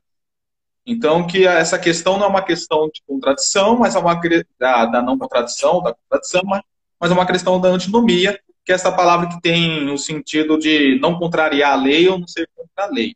Então, 0.86 1.26
que 1.26 1.48
essa 1.48 1.80
questão 1.80 2.18
não 2.18 2.26
é 2.26 2.30
uma 2.30 2.44
questão 2.44 2.90
de 2.94 3.02
contradição, 3.08 3.78
mas 3.78 3.96
é 3.96 4.00
uma 4.00 4.14
da, 4.60 4.86
da 4.86 5.02
não 5.02 5.18
contradição, 5.18 5.82
da 5.82 5.94
contradição, 5.94 6.42
mas, 6.46 6.62
mas 7.00 7.12
é 7.12 7.14
uma 7.14 7.26
questão 7.26 7.60
da 7.60 7.70
antinomia, 7.70 8.40
que 8.64 8.72
é 8.72 8.76
essa 8.76 8.92
palavra 8.92 9.30
que 9.30 9.42
tem 9.42 9.90
o 9.90 9.98
sentido 9.98 10.58
de 10.58 11.00
não 11.00 11.20
contrariar 11.20 11.74
a 11.74 11.82
lei 11.82 12.08
ou 12.08 12.18
não 12.18 12.28
ser 12.28 12.50
contra 12.56 12.86
a 12.86 12.92
lei. 12.92 13.16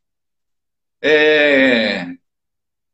É... 1.01 2.05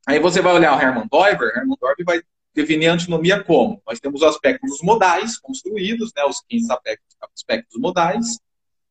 Aí 0.07 0.19
você 0.19 0.41
vai 0.41 0.53
olhar 0.53 0.77
o 0.77 0.81
Hermann 0.81 1.07
Doiber, 1.11 1.51
Hermann 1.55 1.77
Doiber 1.79 2.05
vai 2.05 2.21
definir 2.53 2.87
a 2.87 2.93
antinomia 2.93 3.43
como? 3.43 3.81
Nós 3.85 3.99
temos 3.99 4.21
os 4.21 4.27
aspectos 4.27 4.81
modais 4.81 5.37
construídos, 5.37 6.11
né, 6.15 6.23
os 6.23 6.41
15 6.47 6.71
aspectos, 6.71 7.17
aspectos 7.35 7.81
modais, 7.81 8.37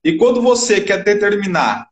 e 0.02 0.16
quando 0.16 0.42
você 0.42 0.80
quer 0.82 1.02
determinar 1.02 1.88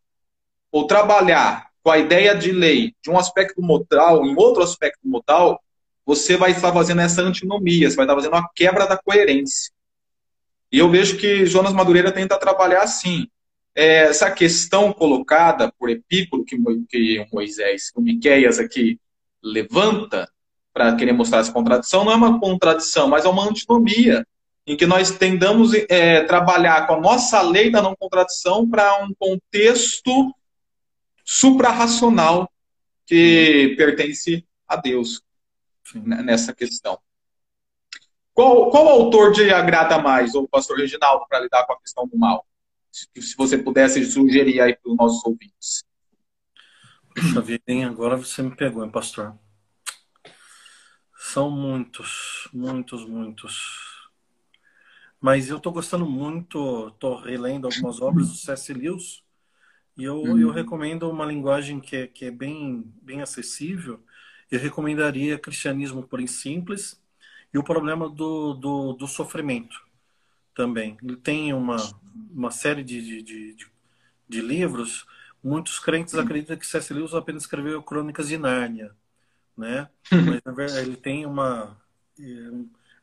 ou 0.70 0.86
trabalhar 0.86 1.70
com 1.82 1.90
a 1.90 1.98
ideia 1.98 2.34
de 2.34 2.52
lei 2.52 2.94
de 3.02 3.10
um 3.10 3.18
aspecto 3.18 3.62
modal 3.62 4.24
em 4.26 4.36
outro 4.36 4.62
aspecto 4.62 5.00
modal, 5.02 5.60
você 6.04 6.36
vai 6.36 6.50
estar 6.50 6.72
fazendo 6.72 7.00
essa 7.00 7.22
antinomia, 7.22 7.88
você 7.88 7.96
vai 7.96 8.04
estar 8.04 8.14
fazendo 8.14 8.34
uma 8.34 8.48
quebra 8.54 8.86
da 8.86 8.96
coerência. 8.96 9.72
E 10.72 10.78
eu 10.78 10.88
vejo 10.90 11.18
que 11.18 11.44
Jonas 11.44 11.74
Madureira 11.74 12.10
tenta 12.10 12.38
trabalhar 12.38 12.82
assim. 12.82 13.28
É, 13.74 14.04
essa 14.04 14.30
questão 14.30 14.92
colocada 14.92 15.72
por 15.78 15.90
Epícoro, 15.90 16.44
que, 16.44 16.56
que 16.88 17.26
Moisés, 17.32 17.90
que 17.90 17.98
o 17.98 18.02
Miqueias 18.02 18.58
aqui 18.58 18.98
levanta, 19.42 20.28
para 20.72 20.94
querer 20.96 21.12
mostrar 21.12 21.40
essa 21.40 21.52
contradição, 21.52 22.04
não 22.04 22.12
é 22.12 22.16
uma 22.16 22.40
contradição, 22.40 23.08
mas 23.08 23.24
é 23.24 23.28
uma 23.28 23.46
antinomia, 23.46 24.26
em 24.66 24.76
que 24.76 24.86
nós 24.86 25.10
tendamos 25.10 25.72
é, 25.88 26.22
trabalhar 26.24 26.86
com 26.86 26.94
a 26.94 27.00
nossa 27.00 27.42
lei 27.42 27.70
da 27.70 27.82
não 27.82 27.94
contradição 27.94 28.68
para 28.68 29.04
um 29.04 29.12
contexto 29.18 30.34
suprarracional 31.24 32.50
que 33.06 33.74
pertence 33.76 34.46
a 34.66 34.76
Deus 34.76 35.20
Sim. 35.84 36.02
nessa 36.04 36.54
questão. 36.54 36.98
Qual, 38.34 38.70
qual 38.70 38.88
autor 38.88 39.32
te 39.32 39.50
agrada 39.50 39.98
mais, 39.98 40.34
o 40.34 40.48
pastor 40.48 40.78
Reginaldo, 40.78 41.26
para 41.28 41.40
lidar 41.40 41.66
com 41.66 41.74
a 41.74 41.80
questão 41.80 42.06
do 42.06 42.16
mal? 42.16 42.46
Se, 42.90 43.06
se 43.20 43.36
você 43.36 43.58
pudesse 43.58 44.04
sugerir 44.04 44.60
aí 44.60 44.74
para 44.76 44.90
os 44.90 44.96
nossos 44.96 45.24
ouvintes. 45.24 45.84
Puxa 47.14 47.40
vida, 47.42 47.62
hein? 47.66 47.84
agora 47.84 48.16
você 48.16 48.42
me 48.42 48.56
pegou, 48.56 48.84
hein, 48.84 48.90
pastor? 48.90 49.36
São 51.14 51.50
muitos, 51.50 52.48
muitos, 52.52 53.04
muitos. 53.06 53.92
Mas 55.20 55.50
eu 55.50 55.58
estou 55.58 55.72
gostando 55.72 56.06
muito, 56.06 56.88
estou 56.88 57.16
relendo 57.16 57.66
algumas 57.66 58.00
obras 58.00 58.28
do 58.28 58.34
C.S. 58.34 58.72
Lewis 58.72 59.22
e 59.96 60.04
eu, 60.04 60.22
hum. 60.22 60.38
eu 60.38 60.50
recomendo 60.50 61.08
uma 61.08 61.26
linguagem 61.26 61.80
que 61.80 61.96
é, 61.96 62.06
que 62.06 62.24
é 62.24 62.30
bem, 62.30 62.82
bem 63.02 63.20
acessível. 63.20 64.02
Eu 64.50 64.58
recomendaria 64.58 65.38
Cristianismo 65.38 66.02
por 66.02 66.26
Simples 66.26 67.01
e 67.52 67.58
o 67.58 67.62
problema 67.62 68.08
do, 68.08 68.54
do, 68.54 68.92
do 68.94 69.06
sofrimento 69.06 69.80
também. 70.54 70.96
Ele 71.02 71.16
tem 71.16 71.52
uma, 71.52 71.76
uma 72.30 72.50
série 72.50 72.82
de, 72.82 73.00
de, 73.02 73.22
de, 73.22 73.66
de 74.28 74.40
livros. 74.40 75.06
Muitos 75.42 75.78
crentes 75.78 76.14
acreditam 76.14 76.56
que 76.56 76.66
C.S. 76.66 76.92
Lewis 76.92 77.14
apenas 77.14 77.42
escreveu 77.42 77.82
Crônicas 77.82 78.28
de 78.28 78.38
Nárnia, 78.38 78.94
né? 79.56 79.88
Mas 80.10 80.40
na 80.44 80.52
verdade 80.52 80.86
ele 80.86 80.96
tem 80.96 81.26
uma 81.26 81.76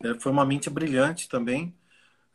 é, 0.01 0.17
foi 0.19 0.31
uma 0.31 0.45
mente 0.45 0.69
brilhante 0.69 1.27
também, 1.27 1.75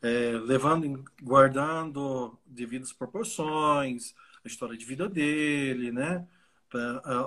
é, 0.01 0.31
levando, 0.43 1.03
guardando 1.21 2.37
devidas 2.45 2.93
proporções, 2.93 4.13
a 4.43 4.47
história 4.47 4.77
de 4.77 4.85
vida 4.85 5.09
dele, 5.09 5.91
né? 5.91 6.27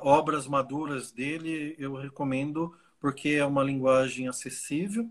Obras 0.02 0.46
maduras 0.46 1.10
dele 1.10 1.74
eu 1.78 1.94
recomendo 1.94 2.76
porque 3.00 3.30
é 3.30 3.44
uma 3.44 3.62
linguagem 3.62 4.28
acessível, 4.28 5.08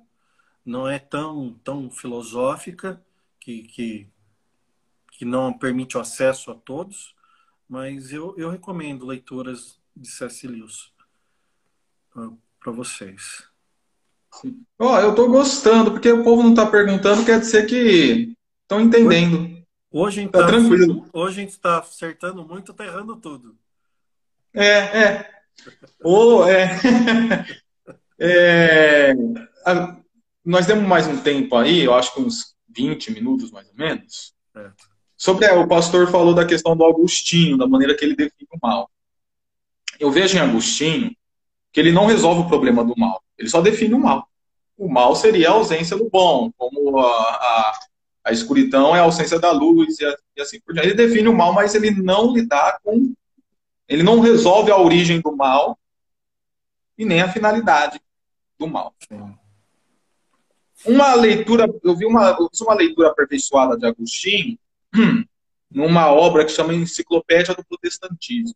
não 0.65 0.87
é 0.87 0.99
tão, 0.99 1.55
tão 1.63 1.89
filosófica, 1.89 3.01
que, 3.39 3.63
que, 3.63 4.07
que 5.13 5.23
não 5.23 5.53
permite 5.53 5.97
o 5.97 6.01
acesso 6.01 6.51
a 6.51 6.55
todos, 6.55 7.15
mas 7.69 8.11
eu, 8.11 8.35
eu 8.37 8.49
recomendo 8.49 9.05
leituras 9.05 9.79
de 9.95 10.09
C.S. 10.09 10.45
Lewis 10.45 10.91
para 12.59 12.71
vocês. 12.73 13.47
Ó, 14.77 14.95
oh, 14.95 14.99
eu 14.99 15.11
estou 15.11 15.29
gostando, 15.29 15.91
porque 15.91 16.11
o 16.11 16.23
povo 16.25 16.43
não 16.43 16.49
está 16.49 16.65
perguntando, 16.65 17.25
quer 17.25 17.39
dizer 17.39 17.65
que 17.67 18.35
estão 18.63 18.81
entendendo. 18.81 19.63
Hoje, 19.89 20.21
então, 20.21 20.41
tá 20.41 20.47
tranquilo. 20.47 21.07
Hoje 21.13 21.39
a 21.39 21.41
gente 21.41 21.51
está 21.51 21.79
acertando 21.79 22.45
muito, 22.45 22.71
está 22.71 22.85
errando 22.85 23.15
tudo. 23.15 23.57
É, 24.53 25.03
é. 25.03 25.41
Ou 26.03 26.41
oh, 26.41 26.47
é. 26.47 26.67
É, 28.19 29.13
a, 29.65 29.95
nós 30.43 30.65
temos 30.65 30.87
mais 30.87 31.05
um 31.07 31.17
tempo 31.17 31.55
aí, 31.55 31.83
eu 31.83 31.93
acho 31.93 32.13
que 32.13 32.21
uns 32.21 32.55
20 32.69 33.11
minutos 33.11 33.51
mais 33.51 33.67
ou 33.67 33.75
menos. 33.75 34.33
Certo. 34.53 34.87
Sobre 35.15 35.45
é, 35.45 35.53
o 35.53 35.67
pastor 35.67 36.09
falou 36.09 36.33
da 36.33 36.45
questão 36.45 36.75
do 36.75 36.85
Agostinho, 36.85 37.57
da 37.57 37.67
maneira 37.67 37.95
que 37.95 38.05
ele 38.05 38.15
define 38.15 38.47
o 38.51 38.59
mal. 38.61 38.89
Eu 39.99 40.11
vejo 40.11 40.37
em 40.37 40.39
Agostinho 40.39 41.15
que 41.71 41.79
ele 41.79 41.91
não 41.91 42.05
resolve 42.05 42.41
o 42.41 42.47
problema 42.47 42.83
do 42.83 42.93
mal, 42.97 43.21
ele 43.37 43.49
só 43.49 43.61
define 43.61 43.93
o 43.93 43.99
mal. 43.99 44.27
O 44.77 44.87
mal 44.87 45.15
seria 45.15 45.49
a 45.49 45.53
ausência 45.53 45.97
do 45.97 46.09
bom, 46.09 46.51
como 46.55 46.99
a, 46.99 47.07
a, 47.07 47.79
a 48.25 48.31
escuridão 48.31 48.95
é 48.95 48.99
a 48.99 49.03
ausência 49.03 49.39
da 49.39 49.51
luz 49.51 49.99
e, 49.99 50.05
a, 50.05 50.15
e 50.37 50.41
assim 50.41 50.59
por 50.59 50.73
diante. 50.73 50.89
Ele 50.89 50.95
define 50.95 51.27
o 51.27 51.35
mal, 51.35 51.51
mas 51.51 51.73
ele 51.73 51.91
não 51.91 52.33
lidar 52.33 52.79
com. 52.83 53.13
Ele 53.87 54.03
não 54.03 54.19
resolve 54.19 54.71
a 54.71 54.77
origem 54.77 55.19
do 55.19 55.35
mal 55.35 55.77
e 56.97 57.05
nem 57.05 57.21
a 57.21 57.31
finalidade 57.31 57.99
do 58.59 58.67
mal. 58.67 58.93
Uma 60.85 61.13
leitura, 61.15 61.65
eu 61.83 61.95
vi 61.95 62.05
uma, 62.05 62.29
eu 62.39 62.49
fiz 62.49 62.61
uma 62.61 62.73
leitura 62.73 63.09
aperfeiçoada 63.09 63.77
de 63.77 63.85
Agostinho 63.85 64.57
numa 65.69 66.11
obra 66.11 66.45
que 66.45 66.51
chama 66.51 66.73
Enciclopédia 66.73 67.53
do 67.53 67.65
Protestantismo. 67.65 68.55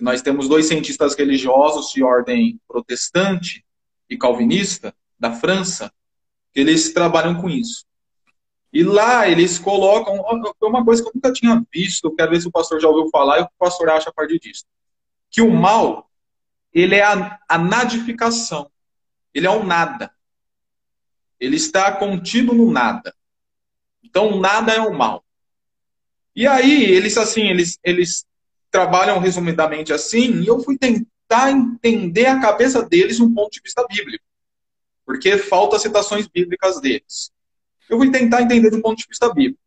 Nós 0.00 0.22
temos 0.22 0.48
dois 0.48 0.66
cientistas 0.66 1.14
religiosos 1.14 1.92
de 1.92 2.02
ordem 2.02 2.60
protestante 2.66 3.64
e 4.08 4.16
calvinista 4.16 4.94
da 5.18 5.32
França, 5.32 5.92
que 6.52 6.60
eles 6.60 6.92
trabalham 6.92 7.40
com 7.40 7.48
isso. 7.48 7.84
E 8.72 8.82
lá 8.82 9.28
eles 9.28 9.58
colocam, 9.58 10.14
uma 10.62 10.84
coisa 10.84 11.02
que 11.02 11.08
eu 11.08 11.12
nunca 11.14 11.32
tinha 11.32 11.62
visto, 11.72 12.14
quero 12.14 12.30
ver 12.30 12.40
se 12.40 12.48
o 12.48 12.52
pastor 12.52 12.80
já 12.80 12.88
ouviu 12.88 13.10
falar 13.10 13.40
e 13.40 13.42
o 13.42 13.48
pastor 13.58 13.90
acha 13.90 14.10
a 14.10 14.12
partir 14.12 14.38
disso. 14.38 14.64
Que 15.28 15.42
o 15.42 15.50
mal, 15.50 16.08
ele 16.72 16.94
é 16.94 17.02
a, 17.02 17.38
a 17.48 17.58
nadificação. 17.58 18.69
Ele 19.34 19.46
é 19.46 19.50
um 19.50 19.64
nada. 19.64 20.10
Ele 21.38 21.56
está 21.56 21.92
contido 21.92 22.52
no 22.52 22.70
nada. 22.70 23.14
Então, 24.02 24.38
nada 24.38 24.72
é 24.72 24.80
o 24.80 24.92
mal. 24.92 25.24
E 26.34 26.46
aí, 26.46 26.84
eles 26.84 27.16
assim, 27.16 27.48
eles, 27.48 27.78
eles 27.82 28.26
trabalham 28.70 29.18
resumidamente 29.18 29.92
assim, 29.92 30.40
e 30.40 30.46
eu 30.46 30.60
fui 30.60 30.78
tentar 30.78 31.50
entender 31.50 32.26
a 32.26 32.40
cabeça 32.40 32.82
deles 32.82 33.16
de 33.16 33.22
um 33.22 33.34
ponto 33.34 33.50
de 33.50 33.60
vista 33.60 33.84
bíblico. 33.88 34.24
Porque 35.04 35.38
falta 35.38 35.78
citações 35.78 36.28
bíblicas 36.28 36.80
deles. 36.80 37.32
Eu 37.88 37.98
fui 37.98 38.10
tentar 38.10 38.42
entender 38.42 38.70
de 38.70 38.76
um 38.76 38.82
ponto 38.82 38.98
de 38.98 39.06
vista 39.08 39.32
bíblico. 39.34 39.60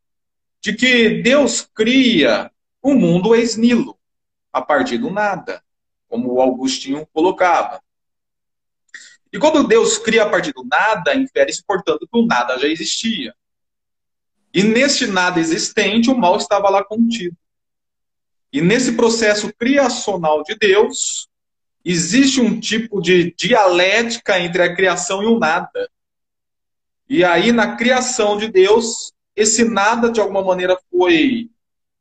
De 0.62 0.74
que 0.74 1.22
Deus 1.22 1.68
cria 1.76 2.50
o 2.82 2.94
mundo 2.94 3.36
ex-nilo, 3.36 3.98
a 4.52 4.62
partir 4.62 4.98
do 4.98 5.10
nada, 5.10 5.62
como 6.08 6.34
o 6.34 6.42
Augustinho 6.42 7.06
colocava. 7.12 7.83
E 9.34 9.40
quando 9.40 9.68
Deus 9.68 9.98
cria 9.98 10.24
a 10.24 10.30
partir 10.30 10.54
do 10.54 10.64
nada, 10.64 11.16
infere-se, 11.16 11.64
portanto, 11.66 12.08
que 12.08 12.20
o 12.20 12.24
nada 12.24 12.56
já 12.60 12.68
existia. 12.68 13.34
E 14.54 14.62
neste 14.62 15.08
nada 15.08 15.40
existente, 15.40 16.12
o 16.12 16.16
mal 16.16 16.38
estava 16.38 16.70
lá 16.70 16.84
contido. 16.84 17.36
E 18.52 18.62
nesse 18.62 18.92
processo 18.92 19.52
criacional 19.52 20.44
de 20.44 20.56
Deus, 20.56 21.28
existe 21.84 22.40
um 22.40 22.60
tipo 22.60 23.02
de 23.02 23.34
dialética 23.34 24.40
entre 24.40 24.62
a 24.62 24.76
criação 24.76 25.24
e 25.24 25.26
o 25.26 25.40
nada. 25.40 25.90
E 27.10 27.24
aí, 27.24 27.52
na 27.52 27.76
criação 27.76 28.38
de 28.38 28.48
Deus, 28.48 29.14
esse 29.36 29.64
nada, 29.64 30.12
de 30.12 30.22
alguma 30.22 30.44
maneira, 30.44 30.78
foi 30.92 31.50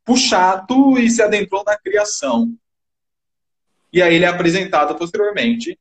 puxado 0.05 0.99
e 0.99 1.09
se 1.09 1.23
adentrou 1.23 1.65
na 1.65 1.79
criação. 1.79 2.55
E 3.91 4.03
aí 4.03 4.17
ele 4.17 4.27
é 4.27 4.29
apresentado 4.29 4.95
posteriormente 4.97 5.79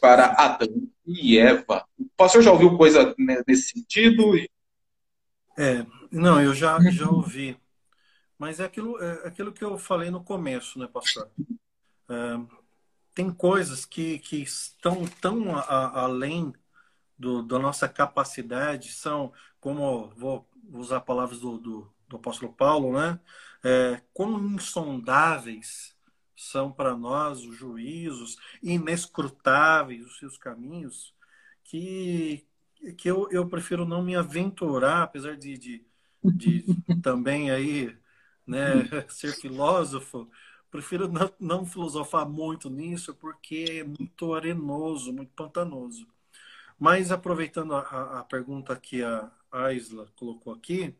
para 0.00 0.26
Adão 0.32 0.88
e 1.06 1.38
Eva. 1.38 1.84
O 1.98 2.08
pastor 2.16 2.42
já 2.42 2.52
ouviu 2.52 2.76
coisa 2.76 3.14
nesse 3.46 3.70
sentido? 3.70 4.34
É, 5.58 5.84
não, 6.10 6.40
eu 6.40 6.54
já, 6.54 6.78
já 6.90 7.08
ouvi. 7.08 7.56
Mas 8.38 8.58
é 8.58 8.64
aquilo, 8.64 9.00
é 9.02 9.28
aquilo 9.28 9.52
que 9.52 9.62
eu 9.62 9.76
falei 9.76 10.10
no 10.10 10.24
começo, 10.24 10.78
né, 10.78 10.86
pastor? 10.86 11.30
É, 12.08 12.60
tem 13.14 13.30
coisas 13.30 13.84
que, 13.84 14.18
que 14.18 14.36
estão 14.36 15.06
tão 15.20 15.54
a, 15.54 15.60
a, 15.60 16.00
além 16.02 16.52
do, 17.18 17.42
da 17.42 17.58
nossa 17.58 17.86
capacidade, 17.86 18.92
são, 18.92 19.32
como 19.60 20.08
vou 20.16 20.48
usar 20.72 21.02
palavras 21.02 21.40
do, 21.40 21.58
do, 21.58 21.92
do 22.08 22.16
apóstolo 22.16 22.52
Paulo, 22.52 22.98
né? 22.98 23.20
É, 23.62 24.00
como 24.14 24.38
insondáveis 24.54 25.89
são 26.40 26.72
para 26.72 26.96
nós 26.96 27.44
os 27.44 27.56
juízos, 27.56 28.36
inescrutáveis 28.62 30.06
os 30.06 30.18
seus 30.18 30.38
caminhos, 30.38 31.14
que, 31.62 32.46
que 32.96 33.10
eu, 33.10 33.28
eu 33.30 33.46
prefiro 33.46 33.84
não 33.84 34.02
me 34.02 34.16
aventurar, 34.16 35.02
apesar 35.02 35.36
de, 35.36 35.58
de, 35.58 35.86
de 36.24 36.64
também 37.02 37.50
aí 37.50 37.94
né, 38.46 38.58
ser 39.10 39.32
filósofo, 39.34 40.30
prefiro 40.70 41.08
não, 41.08 41.30
não, 41.38 41.66
filosofar 41.66 42.26
muito 42.28 42.70
nisso, 42.70 43.14
porque 43.14 43.66
é 43.80 43.84
muito 43.84 44.34
arenoso, 44.34 45.12
muito 45.12 45.32
pantanoso. 45.34 46.06
Mas 46.78 47.12
aproveitando 47.12 47.74
a, 47.74 48.20
a 48.20 48.24
pergunta 48.24 48.74
que 48.76 49.02
a 49.02 49.30
Aisla 49.52 50.10
colocou 50.16 50.54
aqui, 50.54 50.96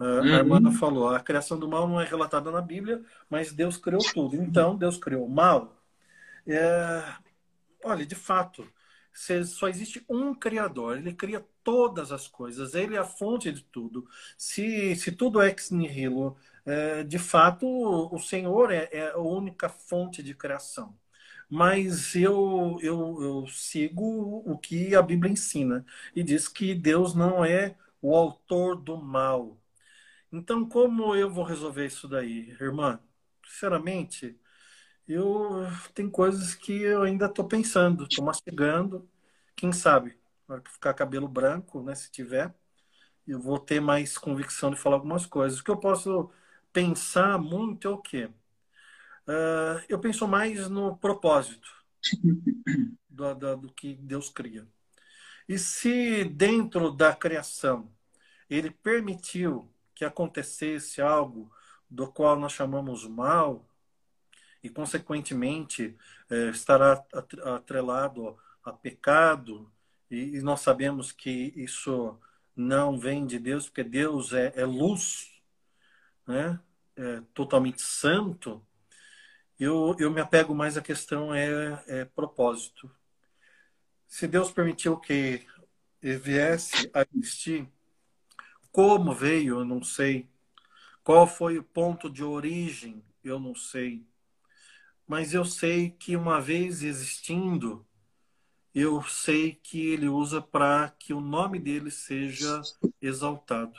Uhum. 0.00 0.34
A 0.34 0.38
irmã 0.38 0.70
falou: 0.72 1.08
a 1.10 1.20
criação 1.20 1.58
do 1.58 1.68
mal 1.68 1.88
não 1.88 2.00
é 2.00 2.04
relatada 2.04 2.50
na 2.50 2.60
Bíblia, 2.60 3.02
mas 3.30 3.52
Deus 3.52 3.76
criou 3.76 4.04
tudo. 4.12 4.36
Então, 4.36 4.76
Deus 4.76 4.96
criou 4.96 5.26
o 5.26 5.30
mal. 5.30 5.80
É... 6.46 7.02
Olha, 7.84 8.06
de 8.06 8.14
fato, 8.14 8.72
só 9.46 9.68
existe 9.68 10.04
um 10.08 10.34
Criador. 10.34 10.98
Ele 10.98 11.14
cria 11.14 11.44
todas 11.64 12.12
as 12.12 12.28
coisas. 12.28 12.74
Ele 12.74 12.96
é 12.96 12.98
a 12.98 13.04
fonte 13.04 13.52
de 13.52 13.62
tudo. 13.64 14.06
Se, 14.36 14.94
se 14.96 15.12
tudo 15.12 15.40
é 15.40 15.48
ex 15.48 15.70
nihilo, 15.70 16.36
é, 16.64 17.02
de 17.04 17.18
fato, 17.18 17.66
o 17.66 18.18
Senhor 18.18 18.70
é, 18.72 18.88
é 18.92 19.10
a 19.12 19.18
única 19.18 19.68
fonte 19.68 20.22
de 20.22 20.34
criação. 20.34 20.96
mas 21.48 22.14
eu, 22.16 22.78
eu, 22.82 23.22
eu 23.22 23.46
sigo 23.48 24.42
o 24.46 24.58
que 24.58 24.94
a 24.94 25.02
Bíblia 25.02 25.32
ensina 25.32 25.84
e 26.16 26.22
diz 26.24 26.48
que 26.48 26.74
Deus 26.74 27.14
não 27.14 27.44
é 27.44 27.76
o 28.00 28.16
autor 28.16 28.76
do 28.76 28.96
mal. 28.98 29.58
Então, 30.32 30.66
como 30.68 31.14
eu 31.14 31.30
vou 31.30 31.44
resolver 31.44 31.86
isso 31.86 32.08
daí, 32.08 32.50
irmã? 32.60 32.98
Sinceramente, 33.46 34.38
eu 35.08 35.66
tem 35.94 36.10
coisas 36.10 36.54
que 36.54 36.72
eu 36.82 37.02
ainda 37.02 37.26
estou 37.26 37.46
pensando, 37.48 38.04
estou 38.04 38.24
mastigando. 38.24 39.08
Quem 39.56 39.72
sabe, 39.72 40.18
na 40.48 40.56
hora 40.56 40.62
que 40.64 40.70
ficar 40.72 40.94
cabelo 40.94 41.28
branco, 41.28 41.82
né, 41.82 41.94
se 41.94 42.10
tiver, 42.10 42.54
eu 43.26 43.40
vou 43.40 43.58
ter 43.58 43.80
mais 43.80 44.18
convicção 44.18 44.70
de 44.70 44.76
falar 44.78 44.96
algumas 44.96 45.26
coisas. 45.26 45.60
O 45.60 45.64
que 45.64 45.70
eu 45.70 45.78
posso 45.80 46.30
pensar 46.72 47.38
muito 47.38 47.88
é 47.88 47.90
o 47.90 47.98
quê? 47.98 48.30
Uh, 49.26 49.78
eu 49.88 50.00
penso 50.00 50.26
mais 50.26 50.68
no 50.68 50.96
propósito 50.96 51.68
do, 53.08 53.34
do, 53.34 53.56
do 53.56 53.72
que 53.72 53.94
Deus 53.96 54.28
cria. 54.30 54.66
E 55.48 55.58
se 55.58 56.24
dentro 56.24 56.90
da 56.92 57.14
criação 57.14 57.92
ele 58.50 58.70
permitiu 58.70 59.71
que 59.94 60.04
acontecesse 60.04 61.00
algo 61.00 61.50
do 61.88 62.10
qual 62.10 62.38
nós 62.38 62.52
chamamos 62.52 63.06
mal, 63.06 63.66
e 64.62 64.68
consequentemente 64.70 65.96
é, 66.30 66.48
estará 66.50 67.04
atrelado 67.44 68.38
a 68.64 68.72
pecado, 68.72 69.70
e, 70.10 70.36
e, 70.36 70.42
nós 70.42 70.60
sabemos 70.60 71.10
que 71.10 71.52
isso 71.56 72.18
não 72.54 72.98
vem 72.98 73.26
de 73.26 73.38
Deus, 73.38 73.66
porque 73.66 73.82
Deus 73.82 74.32
é, 74.32 74.52
é 74.56 74.64
luz, 74.64 75.30
né? 76.26 76.60
É 76.96 77.22
totalmente 77.32 77.80
santo, 77.80 78.64
eu, 79.58 79.94
eu 79.98 80.10
me 80.10 80.20
apego 80.20 80.54
mais 80.54 80.76
à 80.76 80.82
questão 80.82 81.34
é, 81.34 81.82
é 81.86 82.04
propósito. 82.04 82.90
Se 84.08 84.26
Deus 84.26 84.50
permitiu 84.50 84.98
que 84.98 85.46
viesse 86.02 86.90
a 86.92 87.06
existir, 87.14 87.68
como 88.72 89.14
veio, 89.14 89.60
eu 89.60 89.64
não 89.64 89.82
sei. 89.82 90.26
Qual 91.04 91.26
foi 91.26 91.58
o 91.58 91.62
ponto 91.62 92.08
de 92.08 92.24
origem, 92.24 93.04
eu 93.22 93.38
não 93.38 93.54
sei. 93.54 94.02
Mas 95.06 95.34
eu 95.34 95.44
sei 95.44 95.90
que 95.90 96.16
uma 96.16 96.40
vez 96.40 96.82
existindo, 96.82 97.86
eu 98.74 99.02
sei 99.02 99.54
que 99.54 99.86
ele 99.86 100.08
usa 100.08 100.40
para 100.40 100.88
que 100.98 101.12
o 101.12 101.20
nome 101.20 101.58
dele 101.58 101.90
seja 101.90 102.62
exaltado. 103.00 103.78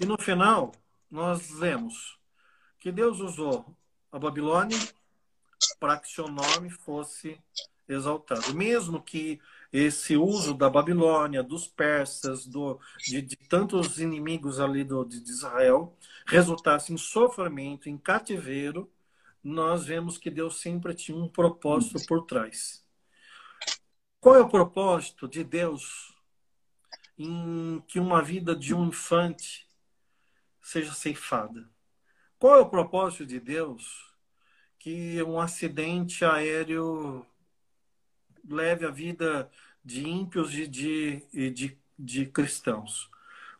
E 0.00 0.04
no 0.04 0.20
final, 0.20 0.72
nós 1.08 1.50
vemos 1.50 2.18
que 2.78 2.90
Deus 2.90 3.20
usou 3.20 3.76
a 4.10 4.18
Babilônia 4.18 4.78
para 5.78 5.98
que 5.98 6.08
seu 6.08 6.26
nome 6.26 6.70
fosse 6.70 7.38
exaltado. 7.86 8.54
Mesmo 8.54 9.02
que 9.02 9.40
esse 9.72 10.16
uso 10.16 10.52
da 10.54 10.68
Babilônia, 10.68 11.42
dos 11.42 11.68
persas, 11.68 12.46
do, 12.46 12.78
de, 12.98 13.22
de 13.22 13.36
tantos 13.36 14.00
inimigos 14.00 14.58
ali 14.58 14.82
do, 14.82 15.04
de 15.04 15.18
Israel, 15.18 15.96
resultasse 16.26 16.92
em 16.92 16.96
sofrimento, 16.96 17.88
em 17.88 17.96
cativeiro, 17.96 18.90
nós 19.42 19.86
vemos 19.86 20.18
que 20.18 20.30
Deus 20.30 20.60
sempre 20.60 20.94
tinha 20.94 21.16
um 21.16 21.28
propósito 21.28 22.04
por 22.06 22.26
trás. 22.26 22.84
Qual 24.20 24.36
é 24.36 24.40
o 24.40 24.48
propósito 24.48 25.26
de 25.26 25.42
Deus 25.42 26.14
em 27.16 27.82
que 27.86 27.98
uma 27.98 28.22
vida 28.22 28.54
de 28.54 28.74
um 28.74 28.88
infante 28.88 29.66
seja 30.60 30.92
ceifada? 30.92 31.68
Qual 32.38 32.56
é 32.56 32.60
o 32.60 32.68
propósito 32.68 33.24
de 33.24 33.40
Deus 33.40 34.10
que 34.78 35.22
um 35.22 35.38
acidente 35.38 36.24
aéreo 36.24 37.26
leve 38.48 38.86
a 38.86 38.90
vida 38.90 39.50
de 39.84 40.08
ímpios 40.08 40.54
e 40.54 40.66
de, 40.66 41.22
de, 41.50 41.78
de 41.98 42.26
cristãos? 42.26 43.10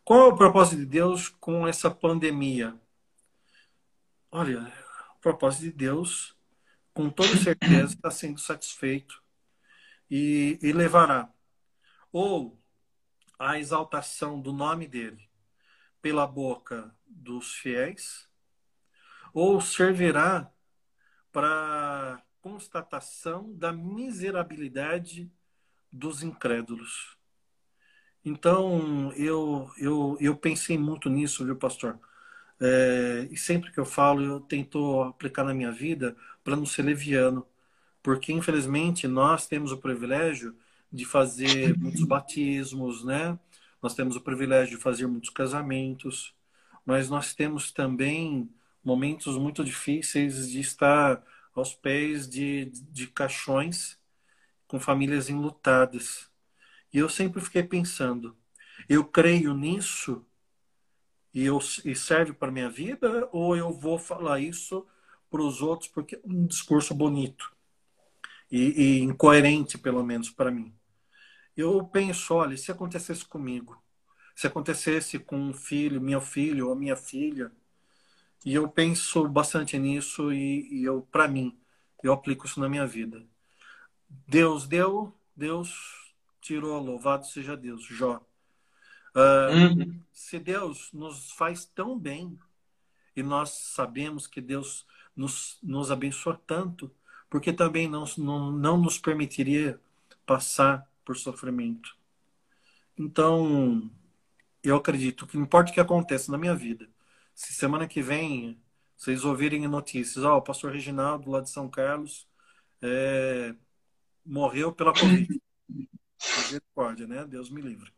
Qual 0.04 0.20
é 0.20 0.32
o 0.32 0.36
propósito 0.36 0.78
de 0.78 0.86
Deus 0.86 1.28
com 1.28 1.66
essa 1.66 1.90
pandemia? 1.90 2.74
Olha, 4.30 4.72
o 5.16 5.20
propósito 5.20 5.64
de 5.64 5.72
Deus, 5.72 6.36
com 6.92 7.10
toda 7.10 7.36
certeza, 7.36 7.94
está 7.94 8.10
sendo 8.10 8.38
satisfeito 8.38 9.22
e, 10.10 10.58
e 10.62 10.72
levará 10.72 11.32
ou 12.12 12.58
a 13.38 13.58
exaltação 13.58 14.40
do 14.40 14.52
nome 14.52 14.86
dele 14.86 15.28
pela 16.02 16.26
boca 16.26 16.94
dos 17.06 17.54
fiéis 17.54 18.28
ou 19.32 19.60
servirá 19.60 20.50
para 21.32 22.22
constatação 22.40 23.52
da 23.54 23.72
miserabilidade 23.72 25.30
dos 25.92 26.22
incrédulos. 26.22 27.16
Então, 28.24 29.12
eu, 29.16 29.70
eu, 29.78 30.16
eu 30.20 30.36
pensei 30.36 30.76
muito 30.76 31.08
nisso, 31.08 31.44
viu, 31.44 31.56
pastor? 31.56 31.98
É, 32.60 33.26
e 33.30 33.36
sempre 33.36 33.72
que 33.72 33.80
eu 33.80 33.86
falo, 33.86 34.22
eu 34.22 34.40
tento 34.40 35.02
aplicar 35.02 35.44
na 35.44 35.54
minha 35.54 35.72
vida 35.72 36.16
para 36.44 36.56
não 36.56 36.66
ser 36.66 36.82
leviano. 36.82 37.46
Porque, 38.02 38.32
infelizmente, 38.32 39.08
nós 39.08 39.46
temos 39.46 39.72
o 39.72 39.78
privilégio 39.78 40.54
de 40.92 41.04
fazer 41.04 41.76
muitos 41.78 42.04
batismos, 42.04 43.04
né? 43.04 43.38
Nós 43.82 43.94
temos 43.94 44.16
o 44.16 44.20
privilégio 44.20 44.76
de 44.76 44.82
fazer 44.82 45.06
muitos 45.06 45.30
casamentos, 45.30 46.34
mas 46.84 47.08
nós 47.08 47.34
temos 47.34 47.72
também 47.72 48.50
momentos 48.84 49.36
muito 49.36 49.64
difíceis 49.64 50.50
de 50.50 50.60
estar 50.60 51.22
aos 51.54 51.74
pés 51.74 52.28
de, 52.28 52.66
de 52.66 53.06
caixões 53.06 53.98
com 54.66 54.78
famílias 54.78 55.28
enlutadas. 55.28 56.30
E 56.92 56.98
eu 56.98 57.08
sempre 57.08 57.40
fiquei 57.40 57.62
pensando, 57.62 58.36
eu 58.88 59.04
creio 59.04 59.54
nisso 59.54 60.24
e, 61.32 61.44
eu, 61.44 61.58
e 61.84 61.94
serve 61.94 62.32
para 62.32 62.50
minha 62.50 62.68
vida 62.68 63.28
ou 63.32 63.56
eu 63.56 63.72
vou 63.72 63.98
falar 63.98 64.40
isso 64.40 64.86
para 65.30 65.42
os 65.42 65.62
outros 65.62 65.88
porque 65.88 66.16
é 66.16 66.20
um 66.24 66.46
discurso 66.46 66.94
bonito 66.94 67.52
e, 68.50 68.98
e 68.98 69.00
incoerente 69.00 69.78
pelo 69.78 70.04
menos 70.04 70.30
para 70.30 70.50
mim. 70.50 70.74
Eu 71.56 71.84
penso, 71.84 72.34
olha, 72.34 72.56
se 72.56 72.70
acontecesse 72.72 73.24
comigo, 73.24 73.80
se 74.34 74.46
acontecesse 74.46 75.18
com 75.18 75.36
um 75.36 75.52
filho, 75.52 76.00
meu 76.00 76.20
filho 76.20 76.68
ou 76.68 76.74
minha 76.74 76.96
filha, 76.96 77.52
e 78.44 78.54
eu 78.54 78.68
penso 78.68 79.28
bastante 79.28 79.78
nisso 79.78 80.32
e, 80.32 80.80
e 80.80 80.84
eu, 80.84 81.06
para 81.10 81.28
mim, 81.28 81.56
eu 82.02 82.12
aplico 82.12 82.46
isso 82.46 82.60
na 82.60 82.68
minha 82.68 82.86
vida. 82.86 83.22
Deus 84.26 84.66
deu, 84.66 85.14
Deus 85.36 86.12
tirou, 86.40 86.82
louvado 86.82 87.26
seja 87.26 87.56
Deus. 87.56 87.84
Jó. 87.84 88.20
Uh, 89.14 89.78
uhum. 89.78 90.00
Se 90.12 90.38
Deus 90.38 90.90
nos 90.92 91.32
faz 91.32 91.64
tão 91.64 91.98
bem 91.98 92.38
e 93.14 93.22
nós 93.22 93.50
sabemos 93.50 94.26
que 94.26 94.40
Deus 94.40 94.86
nos, 95.14 95.58
nos 95.62 95.90
abençoa 95.90 96.40
tanto, 96.46 96.90
porque 97.28 97.52
também 97.52 97.88
não, 97.88 98.04
não, 98.16 98.50
não 98.50 98.78
nos 98.78 98.98
permitiria 98.98 99.78
passar 100.24 100.88
por 101.04 101.16
sofrimento. 101.16 101.96
Então, 102.96 103.90
eu 104.62 104.76
acredito 104.76 105.26
que 105.26 105.36
não 105.36 105.44
importa 105.44 105.70
o 105.70 105.74
que 105.74 105.80
aconteça 105.80 106.30
na 106.30 106.38
minha 106.38 106.54
vida, 106.54 106.88
se 107.40 107.54
semana 107.54 107.88
que 107.88 108.02
vem 108.02 108.62
vocês 108.94 109.24
ouvirem 109.24 109.66
notícias, 109.66 110.22
ó, 110.26 110.34
oh, 110.34 110.38
o 110.38 110.42
pastor 110.42 110.72
Reginaldo 110.72 111.30
lá 111.30 111.40
de 111.40 111.48
São 111.48 111.70
Carlos 111.70 112.28
é, 112.82 113.54
morreu 114.22 114.70
pela 114.74 114.92
Covid. 114.92 115.40
Misericórdia, 116.36 117.06
né? 117.06 117.24
Deus 117.24 117.48
me 117.48 117.62
livre. 117.62 117.90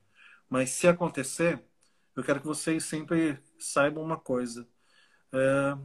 Mas 0.48 0.70
se 0.70 0.86
acontecer, 0.86 1.60
eu 2.14 2.22
quero 2.22 2.40
que 2.40 2.46
vocês 2.46 2.84
sempre 2.84 3.36
saibam 3.58 4.04
uma 4.04 4.16
coisa. 4.16 4.64
É, 5.32 5.76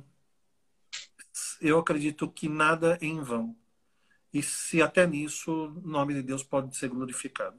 eu 1.59 1.79
acredito 1.79 2.31
que 2.31 2.47
nada 2.47 2.99
é 3.01 3.07
em 3.07 3.23
vão. 3.23 3.57
E 4.31 4.43
se 4.43 4.83
até 4.83 5.07
nisso 5.07 5.51
o 5.51 5.81
nome 5.81 6.13
de 6.13 6.21
Deus 6.21 6.43
pode 6.43 6.77
ser 6.77 6.89
glorificado. 6.89 7.57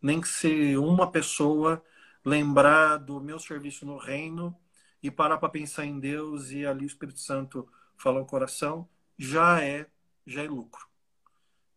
Nem 0.00 0.22
que 0.22 0.28
se 0.28 0.74
uma 0.78 1.12
pessoa 1.12 1.84
lembrar 2.24 2.96
do 2.96 3.20
meu 3.20 3.38
serviço 3.38 3.84
no 3.84 3.98
reino 3.98 4.58
e 5.02 5.10
parar 5.10 5.38
para 5.38 5.48
pensar 5.48 5.84
em 5.84 5.98
Deus 5.98 6.50
e 6.50 6.66
ali 6.66 6.84
o 6.84 6.86
Espírito 6.86 7.20
Santo 7.20 7.68
falar 7.96 8.20
o 8.20 8.26
coração, 8.26 8.88
já 9.18 9.62
é, 9.62 9.86
já 10.26 10.44
é 10.44 10.48
lucro. 10.48 10.86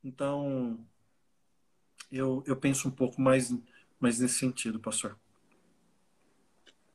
Então, 0.03 0.79
eu, 2.11 2.43
eu 2.45 2.55
penso 2.55 2.87
um 2.87 2.91
pouco 2.91 3.21
mais, 3.21 3.53
mais 3.99 4.19
nesse 4.19 4.35
sentido, 4.35 4.79
pastor. 4.79 5.17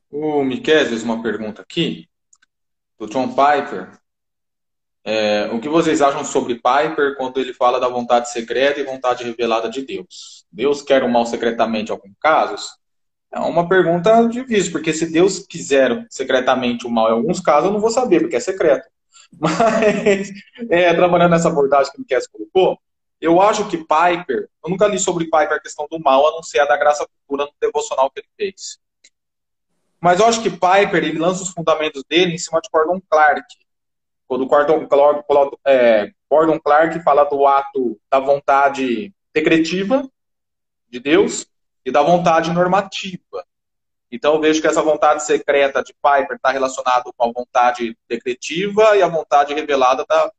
O 0.09 0.43
Miquel 0.43 0.85
fez 0.85 1.03
uma 1.03 1.21
pergunta 1.21 1.61
aqui, 1.61 2.09
do 2.97 3.07
John 3.07 3.29
Piper. 3.29 3.99
É, 5.03 5.49
o 5.53 5.59
que 5.59 5.69
vocês 5.69 6.01
acham 6.01 6.23
sobre 6.25 6.55
Piper 6.55 7.15
quando 7.17 7.39
ele 7.39 7.53
fala 7.53 7.79
da 7.79 7.87
vontade 7.87 8.29
secreta 8.29 8.79
e 8.79 8.85
vontade 8.85 9.23
revelada 9.23 9.69
de 9.69 9.81
Deus? 9.81 10.45
Deus 10.51 10.81
quer 10.81 11.03
o 11.03 11.09
mal 11.09 11.25
secretamente 11.25 11.89
em 11.89 11.93
alguns 11.93 12.15
casos? 12.19 12.69
É 13.31 13.39
uma 13.39 13.67
pergunta 13.67 14.27
difícil, 14.27 14.71
porque 14.71 14.93
se 14.93 15.11
Deus 15.11 15.39
quiser 15.39 16.05
secretamente 16.09 16.87
o 16.87 16.89
mal 16.89 17.09
em 17.09 17.13
alguns 17.13 17.39
casos, 17.39 17.65
eu 17.65 17.73
não 17.73 17.81
vou 17.81 17.89
saber, 17.89 18.21
porque 18.21 18.37
é 18.37 18.39
secreto. 18.39 18.87
Mas, 19.37 20.31
é, 20.69 20.93
trabalhando 20.93 21.31
nessa 21.31 21.49
abordagem 21.49 21.91
que 21.91 21.97
o 21.97 22.01
Miquel 22.01 22.21
colocou, 22.31 22.79
eu 23.19 23.41
acho 23.41 23.67
que 23.67 23.77
Piper, 23.77 24.47
eu 24.63 24.69
nunca 24.69 24.87
li 24.87 24.97
sobre 24.97 25.25
Piper 25.25 25.53
a 25.53 25.59
questão 25.59 25.87
do 25.89 25.99
mal, 25.99 26.27
a 26.27 26.31
não 26.31 26.43
ser 26.43 26.59
a 26.59 26.65
da 26.65 26.77
graça 26.77 27.05
futura 27.05 27.45
no 27.45 27.51
devocional 27.59 28.09
que 28.09 28.21
ele 28.21 28.29
fez. 28.37 28.79
Mas 29.99 30.19
eu 30.19 30.27
acho 30.27 30.41
que 30.41 30.49
Piper, 30.49 31.03
ele 31.03 31.19
lança 31.19 31.43
os 31.43 31.49
fundamentos 31.49 32.03
dele 32.07 32.33
em 32.33 32.37
cima 32.37 32.61
de 32.61 32.69
Gordon 32.71 33.01
Clark. 33.09 33.43
Quando 34.27 34.45
Gordon, 34.45 34.87
é, 35.65 36.11
Gordon 36.29 36.59
Clark 36.59 37.01
fala 37.01 37.23
do 37.23 37.45
ato 37.47 37.99
da 38.09 38.19
vontade 38.19 39.13
decretiva 39.33 40.07
de 40.89 40.99
Deus 40.99 41.47
e 41.87 41.91
da 41.91 42.01
vontade 42.01 42.51
normativa. 42.51 43.45
Então 44.11 44.35
eu 44.35 44.41
vejo 44.41 44.59
que 44.59 44.67
essa 44.67 44.81
vontade 44.81 45.25
secreta 45.25 45.81
de 45.81 45.93
Piper 45.93 46.35
está 46.35 46.51
relacionada 46.51 47.03
com 47.15 47.23
a 47.23 47.31
vontade 47.31 47.97
decretiva 48.09 48.97
e 48.97 49.01
a 49.01 49.07
vontade 49.07 49.53
revelada 49.53 50.01
está 50.01 50.29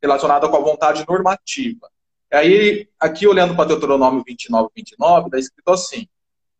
relacionada 0.00 0.48
com 0.48 0.56
a 0.56 0.60
vontade 0.60 1.04
normativa. 1.06 1.90
Aí, 2.32 2.88
aqui 2.98 3.26
olhando 3.26 3.54
para 3.54 3.66
Deuteronômio 3.66 4.24
29, 4.26 4.70
29, 4.74 5.26
está 5.26 5.38
escrito 5.38 5.70
assim: 5.70 6.08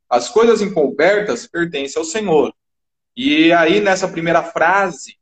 as 0.06 0.28
coisas 0.28 0.60
encobertas 0.60 1.46
pertencem 1.46 1.98
ao 1.98 2.04
Senhor. 2.04 2.52
E 3.16 3.50
aí, 3.54 3.80
nessa 3.80 4.06
primeira 4.06 4.42
frase, 4.42 5.16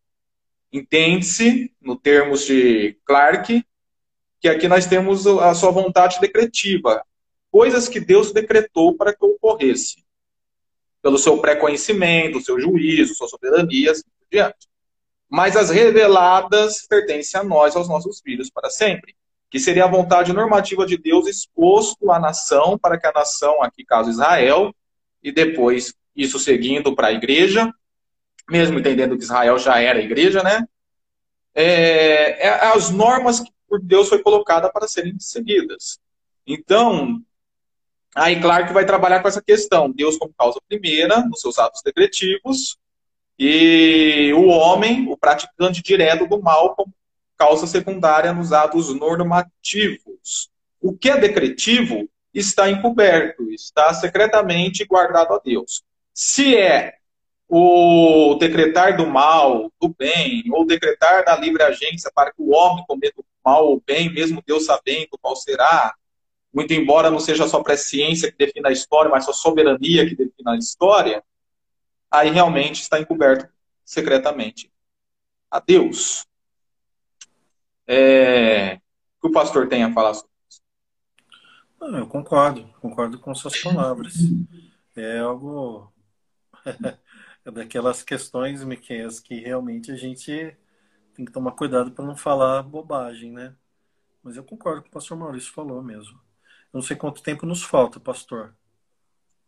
entende-se, 0.73 1.73
no 1.81 1.95
termos 1.95 2.45
de 2.45 2.99
Clark, 3.05 3.65
que 4.41 4.49
aqui 4.49 4.67
nós 4.67 4.87
temos 4.87 5.25
a 5.25 5.55
sua 5.55 5.71
vontade 5.71 6.19
decretiva, 6.21 7.05
coisas 7.51 7.89
que 7.89 8.01
Deus 8.01 8.33
decretou 8.33 8.97
para 8.97 9.15
que 9.15 9.25
ocorresse, 9.25 10.05
pelo 11.03 11.19
seu 11.19 11.39
pré-conhecimento, 11.39 12.41
seu 12.41 12.61
juízo, 12.61 13.15
sua 13.15 13.29
soberania, 13.29 13.93
assim 13.93 14.03
por 14.03 14.27
diante. 14.31 14.69
Mas 15.29 15.57
as 15.57 15.71
reveladas 15.71 16.87
pertencem 16.87 17.41
a 17.41 17.45
nós, 17.45 17.77
aos 17.77 17.89
nossos 17.89 18.21
filhos, 18.21 18.51
para 18.51 18.71
sempre 18.71 19.15
que 19.51 19.59
seria 19.59 19.85
a 19.85 19.89
vontade 19.89 20.33
normativa 20.33 20.85
de 20.85 20.97
Deus 20.97 21.27
exposto 21.27 22.11
à 22.11 22.19
nação, 22.19 22.79
para 22.79 22.99
que 22.99 23.07
a 23.07 23.13
nação, 23.13 23.63
aqui 23.63 23.85
caso 23.85 24.11
Israel, 24.11 24.75
e 25.23 25.33
depois 25.33 25.95
isso 26.15 26.39
seguindo 26.39 26.95
para 26.95 27.09
a 27.09 27.13
igreja, 27.13 27.73
mesmo 28.49 28.79
entendendo 28.79 29.17
que 29.17 29.25
Israel 29.25 29.59
já 29.59 29.81
era 29.81 29.99
a 29.99 30.03
igreja, 30.03 30.43
né? 30.43 30.65
É, 31.55 32.47
é 32.47 32.67
as 32.75 32.91
normas 32.91 33.41
que 33.41 33.51
por 33.67 33.81
Deus 33.81 34.09
foi 34.09 34.23
colocada 34.23 34.71
para 34.71 34.89
serem 34.89 35.19
seguidas. 35.19 35.99
Então, 36.47 37.23
aí 38.19 38.41
claro 38.41 38.67
que 38.67 38.73
vai 38.73 38.85
trabalhar 38.85 39.21
com 39.21 39.29
essa 39.29 39.43
questão, 39.43 39.91
Deus 39.91 40.17
como 40.17 40.35
causa 40.37 40.61
primeira, 40.69 41.25
nos 41.25 41.41
seus 41.41 41.59
atos 41.59 41.83
decretivos, 41.83 42.79
e 43.39 44.33
o 44.35 44.47
homem, 44.49 45.09
o 45.09 45.17
praticante 45.17 45.83
direto 45.83 46.27
do 46.27 46.43
mal, 46.43 46.75
como 46.75 46.93
causa 47.37 47.67
secundária 47.67 48.33
nos 48.33 48.53
atos 48.53 48.93
normativos. 48.95 50.51
O 50.81 50.97
que 50.97 51.09
é 51.09 51.17
decretivo 51.17 52.09
está 52.35 52.69
encoberto, 52.69 53.51
está 53.53 53.95
secretamente 53.95 54.85
guardado 54.85 55.35
a 55.35 55.39
Deus. 55.39 55.83
Se 56.13 56.57
é 56.57 56.95
o 57.49 58.37
decretar 58.39 58.97
do 58.97 59.07
mal, 59.07 59.73
do 59.81 59.89
bem, 59.89 60.45
ou 60.53 60.67
decretar 60.67 61.25
da 61.25 61.37
livre 61.37 61.63
agência 61.63 62.11
para 62.15 62.33
que 62.33 62.43
o 62.43 62.51
homem 62.51 62.85
cometa 62.87 63.21
o 63.21 63.25
mal 63.45 63.67
ou 63.67 63.83
bem, 63.87 64.13
mesmo 64.13 64.43
Deus 64.45 64.67
sabendo 64.67 65.17
qual 65.21 65.35
será, 65.37 65.95
muito 66.53 66.73
embora 66.73 67.11
não 67.11 67.21
seja 67.21 67.47
só 67.47 67.63
presciência 67.63 68.31
que 68.31 68.39
defina 68.39 68.69
a 68.69 68.73
história, 68.73 69.11
mas 69.11 69.25
só 69.25 69.33
soberania 69.33 70.09
que 70.09 70.17
defina 70.17 70.53
a 70.53 70.57
história, 70.57 71.23
aí 72.11 72.31
realmente 72.31 72.83
está 72.83 72.99
encoberto 72.99 73.49
secretamente 73.85 74.71
a 75.51 75.61
Deus 75.61 76.29
é, 77.91 78.77
que 78.77 79.27
o 79.27 79.33
pastor 79.33 79.67
tem 79.67 79.83
a 79.83 79.93
falar 79.93 80.13
sobre 80.13 80.31
isso? 80.47 80.61
eu 81.81 82.07
concordo, 82.07 82.69
concordo 82.81 83.19
com 83.19 83.35
suas 83.35 83.59
palavras. 83.63 84.15
É 84.95 85.21
algo. 85.21 85.91
é 87.47 87.51
daquelas 87.51 88.03
questões, 88.03 88.63
Miquel, 88.63 89.09
que 89.25 89.37
realmente 89.37 89.91
a 89.91 89.97
gente 89.97 90.55
tem 91.15 91.25
que 91.25 91.33
tomar 91.33 91.53
cuidado 91.53 91.91
para 91.91 92.05
não 92.05 92.15
falar 92.15 92.63
bobagem, 92.63 93.33
né? 93.33 93.57
Mas 94.23 94.37
eu 94.37 94.45
concordo 94.45 94.83
com 94.83 94.89
o 94.89 94.93
pastor 94.93 95.17
Maurício 95.17 95.51
falou 95.53 95.83
mesmo. 95.83 96.21
Eu 96.73 96.79
não 96.79 96.83
sei 96.83 96.97
quanto 96.97 97.23
tempo 97.23 97.47
nos 97.47 97.63
falta, 97.63 97.99
pastor. 97.99 98.55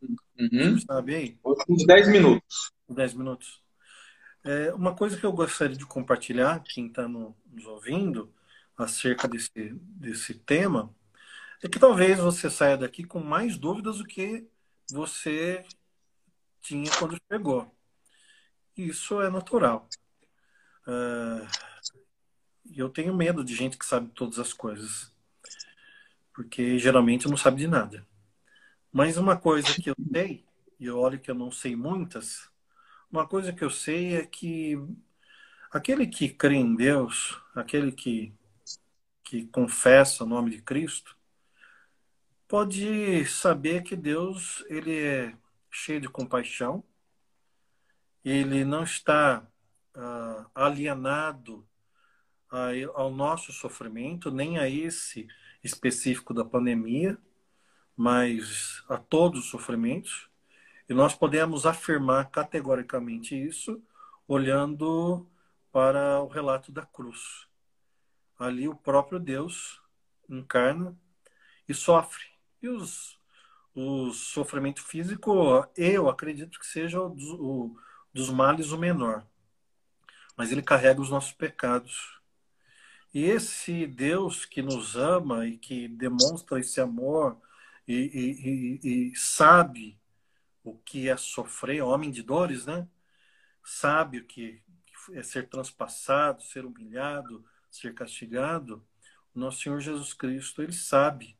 Uhum. 0.03 0.79
Você 0.79 0.87
sabe 0.87 1.15
aí? 1.15 1.39
Uns 1.69 1.87
10 1.87 2.09
minutos. 2.09 2.73
10 2.89 3.15
minutos. 3.15 3.63
É, 4.43 4.73
uma 4.73 4.95
coisa 4.95 5.19
que 5.19 5.25
eu 5.25 5.33
gostaria 5.33 5.77
de 5.77 5.85
compartilhar, 5.85 6.63
quem 6.65 6.87
está 6.87 7.07
no, 7.07 7.37
nos 7.47 7.67
ouvindo, 7.67 8.33
acerca 8.77 9.29
desse, 9.29 9.75
desse 9.75 10.35
tema, 10.35 10.95
é 11.63 11.69
que 11.69 11.79
talvez 11.79 12.19
você 12.19 12.49
saia 12.49 12.77
daqui 12.77 13.05
com 13.05 13.21
mais 13.21 13.59
dúvidas 13.59 13.99
do 13.99 14.07
que 14.07 14.49
você 14.91 15.65
tinha 16.63 16.91
quando 16.99 17.21
chegou. 17.31 17.71
Isso 18.77 19.21
é 19.21 19.29
natural. 19.29 19.87
Uh, 20.87 21.47
eu 22.75 22.89
tenho 22.89 23.15
medo 23.15 23.45
de 23.45 23.55
gente 23.55 23.77
que 23.77 23.85
sabe 23.85 24.11
todas 24.15 24.39
as 24.39 24.53
coisas, 24.55 25.13
porque 26.41 26.79
geralmente 26.79 27.29
não 27.29 27.37
sabe 27.37 27.59
de 27.59 27.69
nada. 27.69 28.07
Mas 28.91 29.19
uma 29.19 29.37
coisa 29.37 29.75
que 29.75 29.91
eu 29.91 29.95
sei, 30.11 30.43
e 30.79 30.87
eu 30.87 30.99
olho 30.99 31.21
que 31.21 31.31
eu 31.31 31.35
não 31.35 31.51
sei 31.53 31.77
muitas, 31.77 32.51
uma 33.13 33.29
coisa 33.29 33.53
que 33.53 33.63
eu 33.63 33.69
sei 33.69 34.17
é 34.17 34.25
que 34.25 34.79
aquele 35.71 36.07
que 36.07 36.31
crê 36.31 36.55
em 36.55 36.75
Deus, 36.75 37.39
aquele 37.55 37.93
que, 37.93 38.33
que 39.23 39.45
confessa 39.49 40.25
o 40.25 40.27
nome 40.27 40.51
de 40.51 40.63
Cristo, 40.63 41.15
pode 42.49 43.27
saber 43.27 43.83
que 43.83 43.95
Deus 43.95 44.65
ele 44.71 44.99
é 44.99 45.37
cheio 45.71 46.01
de 46.01 46.09
compaixão, 46.09 46.83
ele 48.25 48.65
não 48.65 48.83
está 48.83 49.47
uh, 49.95 50.51
alienado 50.55 51.69
ao 52.95 53.11
nosso 53.11 53.53
sofrimento, 53.53 54.31
nem 54.31 54.59
a 54.59 54.67
esse 54.67 55.29
específico 55.63 56.33
da 56.33 56.45
pandemia, 56.45 57.19
mas 57.97 58.83
a 58.89 58.97
todos 58.97 59.41
os 59.41 59.51
sofrimentos. 59.51 60.29
E 60.89 60.95
nós 60.95 61.15
podemos 61.15 61.67
afirmar 61.67 62.31
categoricamente 62.31 63.35
isso 63.35 63.83
olhando 64.27 65.27
para 65.73 66.21
o 66.21 66.29
relato 66.29 66.73
da 66.73 66.85
cruz. 66.85 67.47
Ali 68.39 68.69
o 68.69 68.75
próprio 68.75 69.19
Deus 69.19 69.81
encarna 70.29 70.97
e 71.69 71.75
sofre. 71.75 72.25
E 72.63 72.69
os, 72.69 73.19
o 73.75 74.13
sofrimento 74.13 74.83
físico, 74.83 75.67
eu 75.77 76.09
acredito 76.09 76.59
que 76.59 76.67
seja 76.67 77.01
o 77.01 77.09
dos, 77.09 77.29
o, 77.33 77.77
dos 78.13 78.31
males 78.31 78.73
o 78.73 78.79
menor. 78.79 79.27
Mas 80.37 80.51
ele 80.51 80.63
carrega 80.63 81.01
os 81.01 81.11
nossos 81.11 81.33
pecados. 81.33 82.20
E 83.13 83.25
esse 83.25 83.87
Deus 83.87 84.45
que 84.45 84.63
nos 84.63 84.97
ama 84.97 85.47
e 85.47 85.57
que 85.57 85.89
demonstra 85.89 86.61
esse 86.61 86.81
amor 86.81 87.37
e, 87.87 87.95
e, 87.95 88.81
e, 88.89 89.11
e 89.11 89.17
sabe 89.17 89.99
o 90.63 90.77
que 90.79 91.09
é 91.09 91.17
sofrer, 91.17 91.83
homem 91.83 92.11
de 92.11 92.23
dores, 92.23 92.67
né? 92.67 92.87
Sabe 93.65 94.19
o 94.19 94.25
que 94.25 94.63
é 95.13 95.23
ser 95.23 95.49
transpassado, 95.49 96.43
ser 96.43 96.65
humilhado, 96.65 97.45
ser 97.71 97.95
castigado. 97.95 98.85
Nosso 99.35 99.63
Senhor 99.63 99.81
Jesus 99.81 100.13
Cristo, 100.13 100.63
ele 100.63 100.73
sabe 100.73 101.37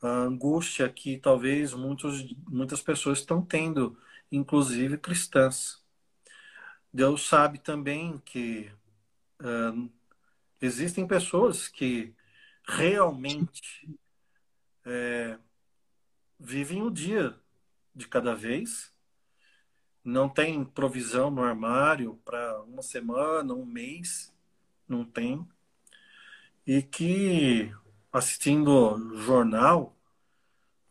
a 0.00 0.08
angústia 0.08 0.88
que 0.88 1.18
talvez 1.18 1.72
muitos, 1.74 2.32
muitas 2.48 2.80
pessoas 2.82 3.18
estão 3.18 3.40
tendo, 3.42 3.98
inclusive 4.30 4.98
cristãs. 4.98 5.82
Deus 6.92 7.26
sabe 7.26 7.58
também 7.58 8.18
que 8.18 8.70
uh, 9.40 9.90
existem 10.62 11.06
pessoas 11.06 11.68
que 11.68 12.14
realmente 12.66 13.88
é, 14.84 15.38
vivem 16.38 16.82
o 16.82 16.90
dia 16.90 17.36
de 17.94 18.06
cada 18.08 18.34
vez. 18.34 18.92
Não 20.04 20.28
tem 20.28 20.64
provisão 20.64 21.30
no 21.30 21.42
armário 21.42 22.20
para 22.24 22.62
uma 22.62 22.82
semana, 22.82 23.54
um 23.54 23.64
mês, 23.64 24.32
não 24.88 25.04
tem. 25.04 25.46
E 26.66 26.82
que 26.82 27.72
assistindo 28.12 29.16
jornal 29.18 29.96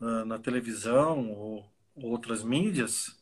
ah, 0.00 0.24
na 0.24 0.38
televisão 0.38 1.30
ou 1.30 1.72
outras 1.94 2.42
mídias, 2.42 3.16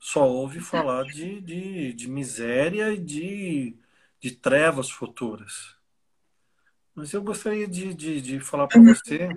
só 0.00 0.28
ouve 0.28 0.60
falar 0.60 1.04
de, 1.04 1.40
de, 1.40 1.92
de 1.92 2.08
miséria 2.08 2.92
e 2.92 2.98
de, 2.98 3.76
de 4.20 4.32
trevas 4.32 4.90
futuras. 4.90 5.77
Mas 6.98 7.12
eu 7.12 7.22
gostaria 7.22 7.68
de, 7.68 7.94
de, 7.94 8.20
de 8.20 8.40
falar 8.40 8.66
para 8.66 8.82
você 8.82 9.28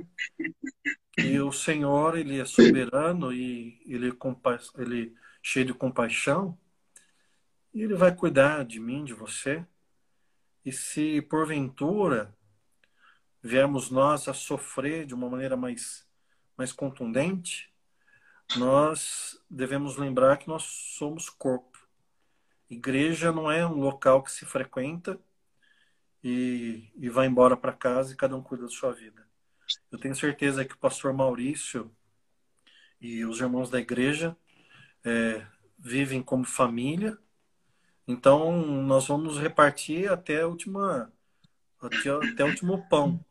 que 1.14 1.39
o 1.39 1.51
Senhor 1.51 2.18
ele 2.18 2.39
é 2.39 2.43
soberano 2.43 3.32
e 3.32 3.80
ele 3.86 4.09
é, 4.09 4.12
compa 4.12 4.57
ele 4.80 5.14
é 5.16 5.22
cheio 5.43 5.68
de 5.68 5.74
compaixão 5.76 6.57
e 7.72 7.84
ele 7.84 7.93
vai 7.93 8.16
cuidar 8.16 8.66
de 8.66 8.80
mim, 8.80 9.03
de 9.03 9.14
você. 9.14 9.64
E 10.66 10.72
se 10.72 11.22
porventura 11.22 12.36
viermos 13.43 13.91
nós 13.91 14.28
a 14.28 14.34
sofrer 14.34 15.05
de 15.05 15.14
uma 15.14 15.30
maneira 15.30 15.55
mais, 15.55 16.03
mais 16.57 16.74
contundente, 16.74 17.72
nós 18.57 19.39
devemos 19.47 19.97
lembrar 19.97 20.38
que 20.38 20.47
nós 20.47 20.64
somos 20.64 21.30
corpo. 21.30 21.78
Igreja 22.68 23.32
não 23.32 23.51
é 23.51 23.64
um 23.68 23.76
local 23.76 24.24
que 24.24 24.32
se 24.32 24.47
frequenta 24.47 25.22
e, 26.24 26.91
e 26.95 27.09
vai 27.09 27.28
embora 27.28 27.57
para 27.57 27.74
casa 27.74 28.13
e 28.13 28.17
cada 28.17 28.36
um 28.36 28.41
cuida 28.41 28.63
da 28.63 28.69
sua 28.69 28.91
vida. 28.91 29.26
Eu 29.91 29.99
tenho 29.99 30.15
certeza 30.15 30.65
que 30.65 30.74
o 30.74 30.78
pastor 30.78 31.13
Maurício 31.13 31.91
e 32.99 33.26
os 33.26 33.39
irmãos 33.39 33.69
da 33.69 33.80
igreja 33.80 34.36
é, 35.03 35.45
vivem 35.78 36.22
como 36.22 36.45
família. 36.45 37.17
Então, 38.07 38.65
nós 38.84 39.07
vamos 39.07 39.39
repartir 39.39 40.11
até 40.11 40.41
a 40.41 40.47
última, 40.47 41.11
até, 41.82 42.09
até 42.09 42.43
o 42.43 42.47
último 42.47 42.88
pão. 42.89 43.24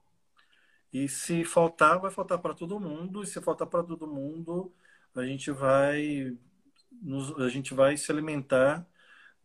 E 0.92 1.08
se 1.08 1.44
faltar, 1.44 2.00
vai 2.00 2.10
faltar 2.10 2.38
para 2.38 2.54
todo 2.54 2.80
mundo. 2.80 3.22
E 3.22 3.26
se 3.26 3.40
faltar 3.40 3.66
para 3.66 3.84
todo 3.84 4.06
mundo, 4.06 4.72
a 5.14 5.24
gente 5.24 5.50
vai 5.50 6.36
nos, 7.00 7.38
a 7.38 7.48
gente 7.48 7.74
vai 7.74 7.96
se 7.96 8.10
alimentar 8.10 8.86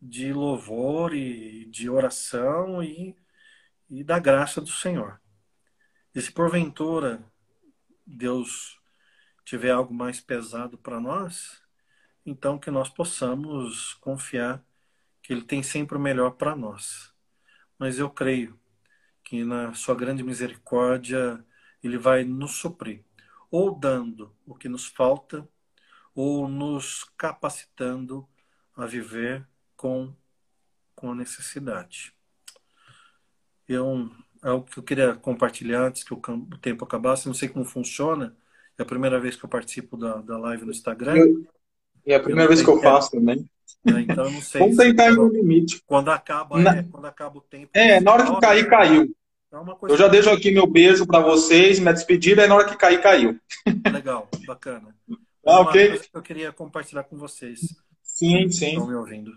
de 0.00 0.32
louvor 0.32 1.14
e 1.14 1.64
de 1.66 1.88
oração 1.88 2.82
e, 2.82 3.16
e 3.90 4.02
da 4.02 4.18
graça 4.18 4.60
do 4.60 4.70
Senhor. 4.70 5.20
E 6.14 6.20
se 6.20 6.32
porventura 6.32 7.22
Deus 8.06 8.78
tiver 9.44 9.70
algo 9.70 9.92
mais 9.92 10.20
pesado 10.20 10.78
para 10.78 11.00
nós, 11.00 11.62
então 12.24 12.58
que 12.58 12.70
nós 12.70 12.88
possamos 12.88 13.94
confiar 13.94 14.64
que 15.22 15.32
Ele 15.32 15.42
tem 15.42 15.62
sempre 15.62 15.96
o 15.96 16.00
melhor 16.00 16.32
para 16.32 16.56
nós. 16.56 17.12
Mas 17.78 17.98
eu 17.98 18.08
creio 18.08 18.58
que 19.22 19.44
na 19.44 19.74
Sua 19.74 19.94
grande 19.94 20.22
misericórdia 20.22 21.44
Ele 21.82 21.98
vai 21.98 22.24
nos 22.24 22.52
suprir, 22.52 23.04
ou 23.50 23.78
dando 23.78 24.34
o 24.46 24.54
que 24.54 24.68
nos 24.68 24.86
falta, 24.86 25.48
ou 26.14 26.48
nos 26.48 27.04
capacitando 27.16 28.26
a 28.74 28.86
viver 28.86 29.46
com, 29.76 30.14
com 30.94 31.12
a 31.12 31.14
necessidade. 31.14 32.15
Eu, 33.68 34.10
é 34.42 34.48
algo 34.48 34.66
que 34.66 34.78
eu 34.78 34.82
queria 34.82 35.14
compartilhar 35.14 35.86
antes 35.86 36.04
que 36.04 36.14
o, 36.14 36.20
tempo 36.60 36.84
acabasse. 36.84 37.26
Não 37.26 37.34
sei 37.34 37.48
como 37.48 37.64
funciona. 37.64 38.36
É 38.78 38.82
a 38.82 38.86
primeira 38.86 39.18
vez 39.18 39.36
que 39.36 39.44
eu 39.44 39.48
participo 39.48 39.96
da, 39.96 40.16
da 40.16 40.38
live 40.38 40.64
no 40.64 40.70
Instagram. 40.70 41.16
Eu, 41.16 41.46
é 42.06 42.14
a 42.14 42.20
primeira 42.20 42.48
vez 42.48 42.62
que 42.62 42.68
eu 42.68 42.80
faço 42.80 43.10
também. 43.10 43.48
É, 43.86 44.00
então 44.00 44.24
eu 44.24 44.30
não 44.30 44.40
sei. 44.40 44.60
Vamos 44.60 44.76
tentar 44.76 45.10
ir 45.10 45.16
no 45.16 45.28
limite. 45.28 45.82
Quando 45.86 46.10
acaba, 46.10 46.58
na... 46.58 46.76
é, 46.76 46.82
quando 46.82 47.06
acaba 47.06 47.38
o 47.38 47.40
tempo. 47.40 47.70
É, 47.74 48.00
na 48.00 48.12
hora 48.12 48.26
que 48.26 48.40
cair, 48.40 48.68
caiu. 48.68 49.14
É 49.52 49.92
eu 49.92 49.96
já 49.96 50.08
deixo 50.08 50.28
aqui 50.28 50.50
meu 50.50 50.66
beijo 50.66 51.06
para 51.06 51.20
vocês, 51.20 51.78
minha 51.78 51.92
despedida, 51.92 52.44
e 52.44 52.48
na 52.48 52.54
hora 52.54 52.68
que 52.68 52.76
cair, 52.76 53.00
caiu. 53.00 53.38
Legal, 53.92 54.28
bacana. 54.46 54.94
Ah, 55.48 55.60
ok. 55.60 56.00
que 56.00 56.08
eu 56.12 56.22
queria 56.22 56.50
compartilhar 56.50 57.04
com 57.04 57.16
vocês. 57.16 57.60
Sim, 58.02 58.50
sim. 58.50 58.70
Estão 58.70 58.88
me 58.88 58.96
ouvindo. 58.96 59.30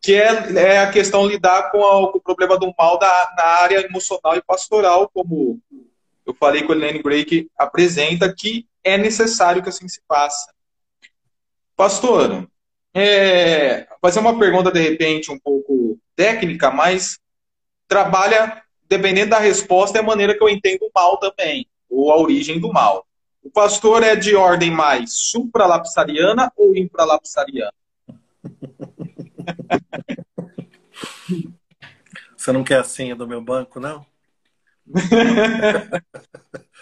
Que 0.00 0.14
é, 0.14 0.52
é 0.56 0.78
a 0.78 0.90
questão 0.90 1.26
lidar 1.26 1.70
com, 1.70 1.84
a, 1.84 2.12
com 2.12 2.18
o 2.18 2.22
problema 2.22 2.58
do 2.58 2.72
mal 2.78 2.98
da, 2.98 3.34
na 3.36 3.44
área 3.44 3.84
emocional 3.84 4.36
e 4.36 4.42
pastoral, 4.42 5.08
como 5.12 5.60
eu 6.24 6.34
falei 6.34 6.62
com 6.62 6.72
a 6.72 6.76
Helene 6.76 7.02
Gray, 7.02 7.24
que 7.24 7.50
apresenta 7.56 8.32
que 8.32 8.66
é 8.84 8.96
necessário 8.96 9.62
que 9.62 9.68
assim 9.68 9.88
se 9.88 10.00
faça. 10.06 10.52
Pastor, 11.76 12.48
é, 12.94 13.86
fazer 14.00 14.20
uma 14.20 14.38
pergunta 14.38 14.70
de 14.70 14.80
repente 14.80 15.30
um 15.30 15.38
pouco 15.38 15.98
técnica, 16.14 16.70
mas 16.70 17.18
trabalha, 17.86 18.62
dependendo 18.88 19.30
da 19.30 19.38
resposta, 19.38 19.98
é 19.98 20.00
a 20.00 20.04
maneira 20.04 20.36
que 20.36 20.42
eu 20.42 20.48
entendo 20.48 20.82
o 20.82 20.90
mal 20.94 21.18
também, 21.18 21.66
ou 21.88 22.10
a 22.12 22.18
origem 22.18 22.60
do 22.60 22.72
mal. 22.72 23.06
O 23.42 23.50
pastor 23.50 24.02
é 24.02 24.16
de 24.16 24.34
ordem 24.34 24.70
mais 24.70 25.12
supralapsariana 25.30 26.52
ou 26.56 26.76
infralapsariana? 26.76 27.72
Você 32.36 32.52
não 32.52 32.64
quer 32.64 32.80
a 32.80 32.84
senha 32.84 33.16
do 33.16 33.26
meu 33.26 33.42
banco, 33.42 33.80
não? 33.80 34.06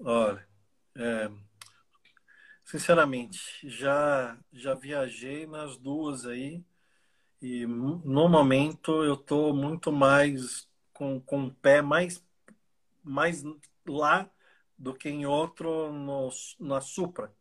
Olha, 0.00 0.46
é, 0.94 1.30
sinceramente, 2.64 3.40
já 3.64 4.38
já 4.52 4.74
viajei 4.74 5.46
nas 5.46 5.76
duas 5.76 6.24
aí 6.26 6.62
e 7.42 7.66
no 7.66 8.28
momento 8.28 9.02
eu 9.02 9.16
tô 9.16 9.52
muito 9.52 9.90
mais 9.90 10.68
com, 10.92 11.20
com 11.20 11.46
o 11.46 11.54
pé 11.54 11.82
mais 11.82 12.24
mais 13.02 13.42
lá 13.86 14.30
do 14.76 14.94
que 14.94 15.08
em 15.08 15.26
outro 15.26 15.92
no, 15.92 16.28
na 16.60 16.80
Supra. 16.80 17.32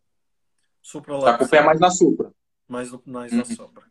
Supra 0.82 1.20
tá 1.20 1.38
com 1.38 1.46
o 1.46 1.50
pé 1.50 1.62
mais 1.62 1.80
na 1.80 1.92
Supra. 1.92 2.34
Mais, 2.68 2.92
mais 3.06 3.32
uhum. 3.32 3.38
na 3.40 3.46
Supra. 3.46 3.84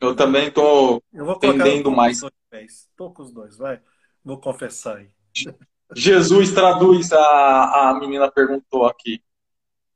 Eu 0.00 0.14
também 0.14 0.48
estou 0.48 1.02
tendendo 1.40 1.90
mais. 1.90 2.22
Estou 2.52 3.12
com 3.12 3.22
os 3.22 3.32
dois, 3.32 3.56
vai. 3.56 3.80
Vou 4.24 4.38
confessar 4.38 4.98
aí. 4.98 5.08
Jesus 5.94 6.52
traduz, 6.52 7.12
a, 7.12 7.90
a 7.90 7.98
menina 7.98 8.30
perguntou 8.30 8.86
aqui. 8.86 9.22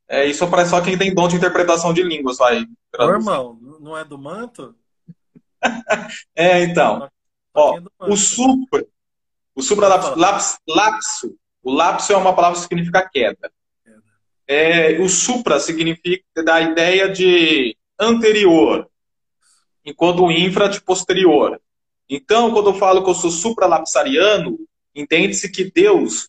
É, 0.09 0.27
isso 0.27 0.49
parece 0.49 0.71
só 0.71 0.81
quem 0.81 0.99
tem 0.99 1.15
dom 1.15 1.29
de 1.29 1.37
interpretação 1.37 1.93
de 1.93 2.03
línguas, 2.03 2.39
vai. 2.39 2.67
Normal, 2.99 3.57
não 3.81 3.97
é 3.97 4.05
do 4.05 4.19
manto? 4.19 4.75
é, 6.35 6.63
então. 6.65 7.09
Ó, 7.55 7.81
o 8.01 8.17
supra, 8.17 8.87
o 9.55 9.63
supralapso, 9.63 10.15
o 11.63 11.73
lapso 11.73 12.13
é 12.13 12.17
uma 12.17 12.35
palavra 12.35 12.59
que 12.59 12.65
significa 12.65 13.09
queda. 13.09 13.53
É, 14.47 15.01
o 15.01 15.09
supra 15.09 15.61
significa 15.61 16.25
da 16.45 16.61
ideia 16.61 17.09
de 17.09 17.77
anterior, 17.99 18.91
enquanto 19.85 20.25
o 20.25 20.31
infra 20.31 20.69
de 20.69 20.81
posterior. 20.81 21.61
Então, 22.09 22.53
quando 22.53 22.71
eu 22.71 22.75
falo 22.75 23.03
que 23.03 23.11
eu 23.11 23.15
sou 23.15 23.31
supralapsariano, 23.31 24.59
entende-se 24.95 25.51
que 25.51 25.71
Deus, 25.71 26.29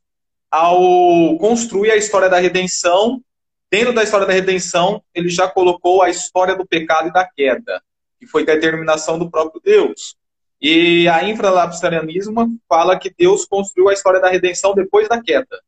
ao 0.50 1.38
construir 1.38 1.92
a 1.92 1.98
história 1.98 2.30
da 2.30 2.40
redenção, 2.40 3.22
dentro 3.70 3.94
da 3.94 4.04
história 4.04 4.26
da 4.26 4.34
redenção, 4.34 5.04
ele 5.14 5.30
já 5.30 5.48
colocou 5.48 6.02
a 6.02 6.10
história 6.10 6.56
do 6.56 6.66
pecado 6.66 7.10
e 7.10 7.12
da 7.14 7.26
queda, 7.26 7.82
que 8.20 8.28
foi 8.28 8.46
determinação 8.46 9.18
do 9.18 9.30
próprio 9.30 9.62
Deus. 9.62 10.16
E 10.62 11.08
a 11.10 11.28
infralapsarianismo 11.28 12.58
fala 12.70 12.98
que 12.98 13.14
Deus 13.14 13.46
construiu 13.46 13.90
a 13.90 13.94
história 13.94 14.22
da 14.22 14.30
redenção 14.30 14.74
depois 14.74 15.10
da 15.10 15.22
queda. 15.22 15.62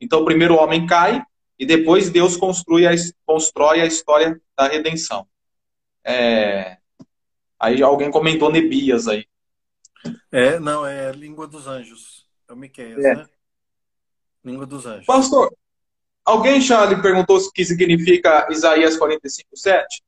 Então, 0.00 0.24
primeiro 0.24 0.54
o 0.54 0.58
homem 0.58 0.86
cai 0.86 1.22
e 1.58 1.66
depois 1.66 2.10
Deus 2.10 2.36
construi 2.36 2.86
a, 2.86 2.90
constrói 3.24 3.82
a 3.82 3.86
história 3.86 4.40
da 4.56 4.66
redenção. 4.66 5.26
É... 6.02 6.78
Aí 7.60 7.82
alguém 7.82 8.10
comentou 8.10 8.50
Nebias 8.50 9.06
aí. 9.06 9.26
É, 10.32 10.58
não, 10.58 10.86
é 10.86 11.12
língua 11.12 11.46
dos 11.46 11.66
anjos. 11.66 12.26
É 12.48 12.52
o 12.52 12.56
Miqueias, 12.56 13.04
é. 13.04 13.14
né? 13.16 13.26
Língua 14.44 14.66
dos 14.66 14.86
anjos. 14.86 15.06
Pastor, 15.06 15.54
alguém 16.24 16.60
já 16.60 16.86
lhe 16.86 17.00
perguntou 17.02 17.36
o 17.36 17.52
que 17.52 17.64
significa 17.64 18.48
Isaías 18.50 18.96
45, 18.96 19.56
7? 19.56 20.02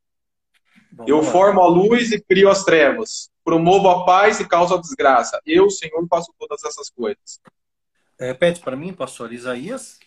Vamos 0.92 1.10
eu 1.10 1.18
lá. 1.18 1.24
formo 1.30 1.60
a 1.60 1.68
luz 1.68 2.10
e 2.12 2.20
crio 2.20 2.48
as 2.48 2.64
trevas 2.64 3.30
promovo 3.44 3.88
a 3.88 4.04
paz 4.04 4.40
e 4.40 4.46
causo 4.48 4.74
a 4.74 4.80
desgraça. 4.80 5.40
Eu, 5.44 5.68
Senhor, 5.70 6.06
faço 6.08 6.32
todas 6.38 6.64
essas 6.64 6.88
coisas. 6.90 7.40
Repete 8.18 8.60
para 8.60 8.76
mim, 8.76 8.92
pastor 8.92 9.32
Isaías. 9.32 9.98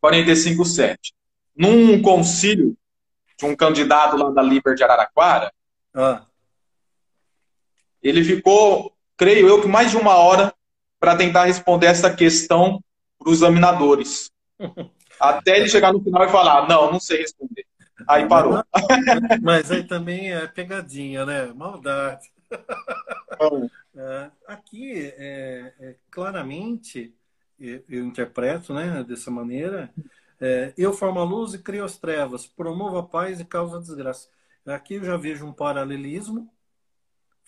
45, 0.00 0.64
7. 0.64 1.14
Num 1.56 2.00
concílio 2.00 2.76
de 3.36 3.44
um 3.44 3.54
candidato 3.54 4.16
lá 4.16 4.30
da 4.30 4.42
Liber 4.42 4.74
de 4.74 4.82
Araraquara, 4.82 5.52
ah. 5.94 6.24
Ele 8.02 8.22
ficou, 8.24 8.92
creio 9.16 9.48
eu, 9.48 9.60
que 9.60 9.68
mais 9.68 9.90
de 9.90 9.96
uma 9.96 10.16
hora 10.16 10.52
para 11.00 11.16
tentar 11.16 11.44
responder 11.44 11.86
essa 11.86 12.14
questão 12.14 12.82
para 13.18 13.30
os 13.30 13.38
examinadores. 13.38 14.30
Até 15.20 15.58
ele 15.58 15.68
chegar 15.68 15.92
no 15.92 16.02
final 16.02 16.24
e 16.24 16.30
falar: 16.30 16.68
Não, 16.68 16.92
não 16.92 17.00
sei 17.00 17.18
responder. 17.18 17.66
Aí 18.06 18.26
parou. 18.28 18.62
Mas 19.42 19.70
aí 19.70 19.84
também 19.84 20.32
é 20.32 20.46
pegadinha, 20.46 21.26
né? 21.26 21.46
Maldade. 21.52 22.30
É, 23.94 24.30
aqui, 24.46 25.12
é, 25.16 25.74
é, 25.80 25.96
claramente, 26.10 27.12
eu 27.58 28.04
interpreto 28.04 28.72
né, 28.72 29.02
dessa 29.02 29.30
maneira: 29.30 29.92
é, 30.40 30.72
eu 30.78 30.92
formo 30.92 31.18
a 31.18 31.24
luz 31.24 31.54
e 31.54 31.58
crio 31.58 31.84
as 31.84 31.98
trevas, 31.98 32.46
promovo 32.46 32.96
a 32.96 33.02
paz 33.02 33.40
e 33.40 33.44
causo 33.44 33.76
a 33.76 33.80
desgraça. 33.80 34.28
Aqui 34.64 34.94
eu 34.94 35.04
já 35.04 35.16
vejo 35.16 35.44
um 35.44 35.52
paralelismo: 35.52 36.48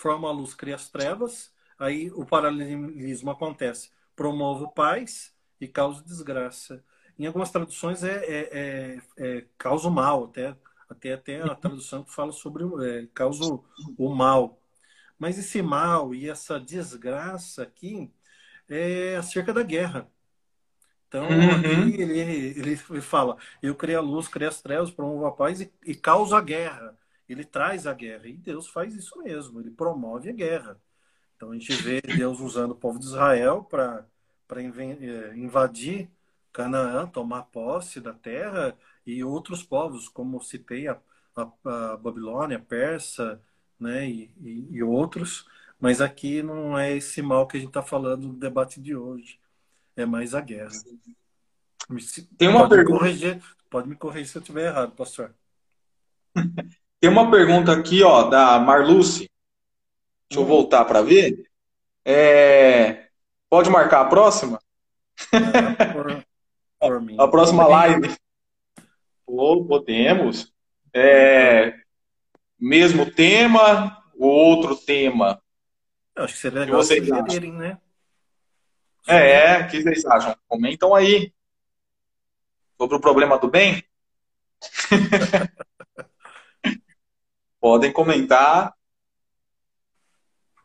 formo 0.00 0.26
a 0.26 0.32
luz, 0.32 0.54
cria 0.54 0.76
as 0.76 0.88
trevas, 0.88 1.52
aí 1.78 2.10
o 2.12 2.24
paralelismo 2.24 3.30
acontece, 3.30 3.90
promovo 4.16 4.72
paz 4.72 5.34
e 5.60 5.68
causa 5.68 6.02
desgraça. 6.02 6.82
Em 7.18 7.26
algumas 7.26 7.50
traduções 7.50 8.02
é, 8.02 8.16
é, 8.24 8.48
é, 8.50 9.00
é 9.18 9.44
causa 9.58 9.88
o 9.88 9.90
mal, 9.90 10.24
até, 10.24 10.56
até, 10.88 11.12
até 11.12 11.42
a 11.42 11.54
tradução 11.54 12.02
que 12.02 12.14
fala 12.14 12.32
sobre 12.32 12.64
é, 12.82 13.08
causa 13.12 13.44
o, 13.44 13.62
o 13.98 14.14
mal. 14.14 14.58
Mas 15.18 15.38
esse 15.38 15.60
mal 15.60 16.14
e 16.14 16.30
essa 16.30 16.58
desgraça 16.58 17.62
aqui 17.62 18.10
é 18.70 19.16
acerca 19.16 19.52
da 19.52 19.62
guerra. 19.62 20.10
Então, 21.08 21.28
uhum. 21.28 21.50
aqui 21.56 22.00
ele, 22.00 22.18
ele 22.58 22.76
fala: 23.02 23.36
Eu 23.60 23.74
criei 23.74 23.98
a 23.98 24.00
luz, 24.00 24.28
criei 24.28 24.48
as 24.48 24.62
trevas, 24.62 24.90
promovo 24.90 25.26
a 25.26 25.32
paz 25.32 25.60
e, 25.60 25.70
e 25.84 25.94
causa 25.94 26.38
a 26.38 26.40
guerra. 26.40 26.96
Ele 27.32 27.44
traz 27.44 27.86
a 27.86 27.94
guerra. 27.94 28.26
E 28.26 28.36
Deus 28.36 28.68
faz 28.68 28.94
isso 28.94 29.18
mesmo, 29.22 29.60
ele 29.60 29.70
promove 29.70 30.28
a 30.28 30.32
guerra. 30.32 30.80
Então, 31.36 31.52
a 31.52 31.54
gente 31.54 31.72
vê 31.74 32.00
Deus 32.00 32.40
usando 32.40 32.72
o 32.72 32.76
povo 32.76 32.98
de 32.98 33.06
Israel 33.06 33.64
para 33.64 34.04
é, 34.56 35.36
invadir 35.36 36.10
Canaã, 36.52 37.06
tomar 37.06 37.44
posse 37.44 38.00
da 38.00 38.12
terra, 38.12 38.76
e 39.06 39.24
outros 39.24 39.62
povos, 39.62 40.08
como 40.08 40.42
citei 40.42 40.88
a, 40.88 40.98
a, 41.34 41.92
a 41.92 41.96
Babilônia, 41.96 42.58
a 42.58 42.60
Persa, 42.60 43.40
né, 43.78 44.08
e, 44.08 44.30
e, 44.40 44.68
e, 44.70 44.82
outros. 44.82 45.46
Mas 45.78 46.00
aqui 46.00 46.42
não 46.42 46.78
é 46.78 46.96
esse 46.96 47.22
mal 47.22 47.46
que 47.46 47.56
a 47.56 47.60
gente 47.60 47.70
está 47.70 47.82
falando 47.82 48.28
no 48.28 48.34
debate 48.34 48.80
de 48.80 48.94
hoje. 48.94 49.40
É 49.96 50.04
mais 50.04 50.34
a 50.34 50.40
guerra. 50.40 50.72
Tem 52.36 52.48
uma 52.48 52.60
pode 52.60 52.74
pergunta. 52.74 52.92
Me 52.92 52.98
corrigir, 52.98 53.42
pode 53.70 53.88
me 53.88 53.96
corrigir 53.96 54.28
se 54.28 54.36
eu 54.36 54.40
estiver 54.40 54.66
errado, 54.66 54.94
pastor. 54.94 55.34
Tem 57.00 57.08
uma 57.08 57.30
pergunta 57.30 57.72
aqui, 57.72 58.02
ó, 58.02 58.24
da 58.24 58.58
Marluce. 58.58 59.30
Deixa 60.28 60.40
hum. 60.40 60.42
eu 60.42 60.44
voltar 60.44 60.84
para 60.84 61.00
ver. 61.00 61.50
É... 62.04 63.08
Pode 63.48 63.70
marcar 63.70 64.02
a 64.02 64.04
próxima? 64.04 64.60
É, 65.32 65.92
por, 65.92 66.24
por. 66.78 67.20
A 67.20 67.28
próxima 67.28 67.66
live. 67.66 68.14
Pô, 69.24 69.64
podemos. 69.64 70.52
É... 70.94 71.74
Mesmo 72.58 73.10
tema 73.10 74.04
ou 74.18 74.30
outro 74.30 74.76
tema? 74.76 75.42
Eu 76.14 76.24
acho 76.24 76.34
que 76.34 76.40
seria 76.40 76.60
legal 76.60 76.76
vocês 76.76 77.06
sugerirem, 77.06 77.52
né? 77.52 77.78
É, 79.06 79.60
o 79.60 79.68
que 79.68 79.82
vocês 79.82 80.04
acham? 80.04 80.36
Comentam 80.46 80.94
aí. 80.94 81.32
Sobre 82.76 82.96
o 82.96 83.00
problema 83.00 83.38
do 83.38 83.48
bem? 83.48 83.82
Podem 87.60 87.92
comentar. 87.92 88.74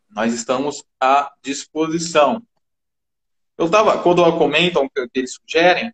Nós 0.10 0.34
estamos 0.34 0.84
à 1.00 1.32
disposição. 1.44 2.42
Eu 3.58 3.66
estava, 3.66 4.02
quando 4.02 4.38
comentam 4.38 4.86
o 4.86 4.90
que 4.90 5.10
eles 5.14 5.34
sugerem, 5.36 5.94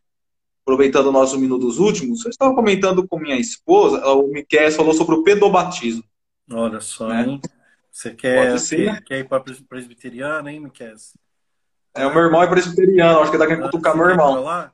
aproveitando 0.64 1.12
nossos 1.12 1.39
minutos 1.39 1.80
últimos, 1.80 2.24
eu 2.24 2.30
estava 2.30 2.54
comentando 2.56 3.08
com 3.08 3.20
minha 3.20 3.36
esposa, 3.36 4.06
o 4.08 4.28
Miquel 4.28 4.72
falou 4.72 4.93
sobre 4.93 5.16
o 5.16 5.24
pedobatismo. 5.24 6.04
Olha 6.52 6.80
só, 6.80 7.08
né? 7.08 7.24
hein? 7.24 7.41
Você 7.91 8.12
quer, 8.14 8.58
quer, 8.58 9.04
quer 9.04 9.20
ir 9.20 9.28
para 9.28 9.43
presbiteriano, 9.68 10.47
hein, 10.49 10.60
Miquel? 10.60 10.95
É, 11.93 12.06
o 12.06 12.14
meu 12.14 12.24
irmão 12.24 12.41
é 12.41 12.47
presbiteriano, 12.47 13.20
acho 13.20 13.32
que 13.32 13.38
ele 13.38 13.43
tá 13.43 13.47
querendo 13.49 13.66
cutucar 13.66 13.97
meu 13.97 14.10
irmão. 14.10 14.72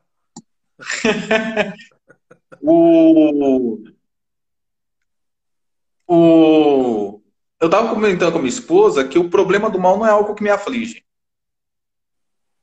o... 2.61 3.83
o... 6.07 7.21
Eu 7.59 7.67
estava 7.67 7.89
comentando 7.89 8.33
com 8.33 8.39
minha 8.39 8.49
esposa 8.49 9.07
que 9.07 9.17
o 9.19 9.29
problema 9.29 9.69
do 9.69 9.79
mal 9.79 9.97
não 9.97 10.05
é 10.05 10.11
algo 10.11 10.35
que 10.35 10.43
me 10.43 10.49
aflige. 10.49 11.03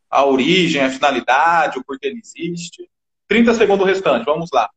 A 0.08 0.24
origem, 0.24 0.82
a 0.82 0.90
finalidade, 0.90 1.78
o 1.78 1.84
porquê 1.84 2.06
ele 2.06 2.20
existe. 2.20 2.88
30 3.26 3.54
segundos 3.54 3.86
restante, 3.86 4.24
vamos 4.24 4.50
lá. 4.52 4.70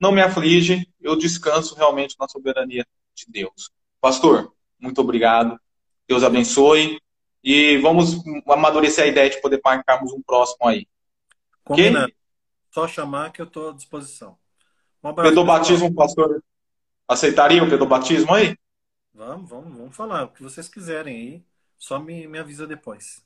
Não 0.00 0.10
me 0.10 0.20
aflige, 0.20 0.88
eu 1.00 1.14
descanso 1.16 1.74
realmente 1.76 2.16
na 2.18 2.26
soberania 2.26 2.84
de 3.14 3.26
Deus. 3.28 3.70
Pastor, 4.00 4.52
muito 4.78 5.00
obrigado. 5.00 5.58
Deus 6.08 6.24
abençoe. 6.24 7.00
E 7.42 7.78
vamos 7.78 8.22
amadurecer 8.48 9.04
a 9.04 9.06
ideia 9.06 9.30
de 9.30 9.40
poder 9.40 9.60
marcarmos 9.64 10.12
um 10.12 10.20
próximo 10.20 10.68
aí. 10.68 10.86
Combinado. 11.64 12.06
Okay? 12.06 12.14
Só 12.70 12.86
chamar 12.86 13.32
que 13.32 13.40
eu 13.40 13.46
estou 13.46 13.70
à 13.70 13.72
disposição. 13.72 14.36
Um 15.02 15.14
pedobatismo, 15.14 15.94
pastor, 15.94 16.42
aceitaria 17.10 17.62
o 17.62 17.68
pedobatismo 17.68 18.32
aí? 18.32 18.56
Vamos, 19.12 19.48
vamos, 19.50 19.76
vamos 19.76 19.96
falar. 19.96 20.24
O 20.24 20.32
que 20.32 20.42
vocês 20.42 20.68
quiserem 20.68 21.16
aí, 21.16 21.44
só 21.78 21.98
me, 21.98 22.26
me 22.26 22.38
avisa 22.38 22.66
depois. 22.66 23.24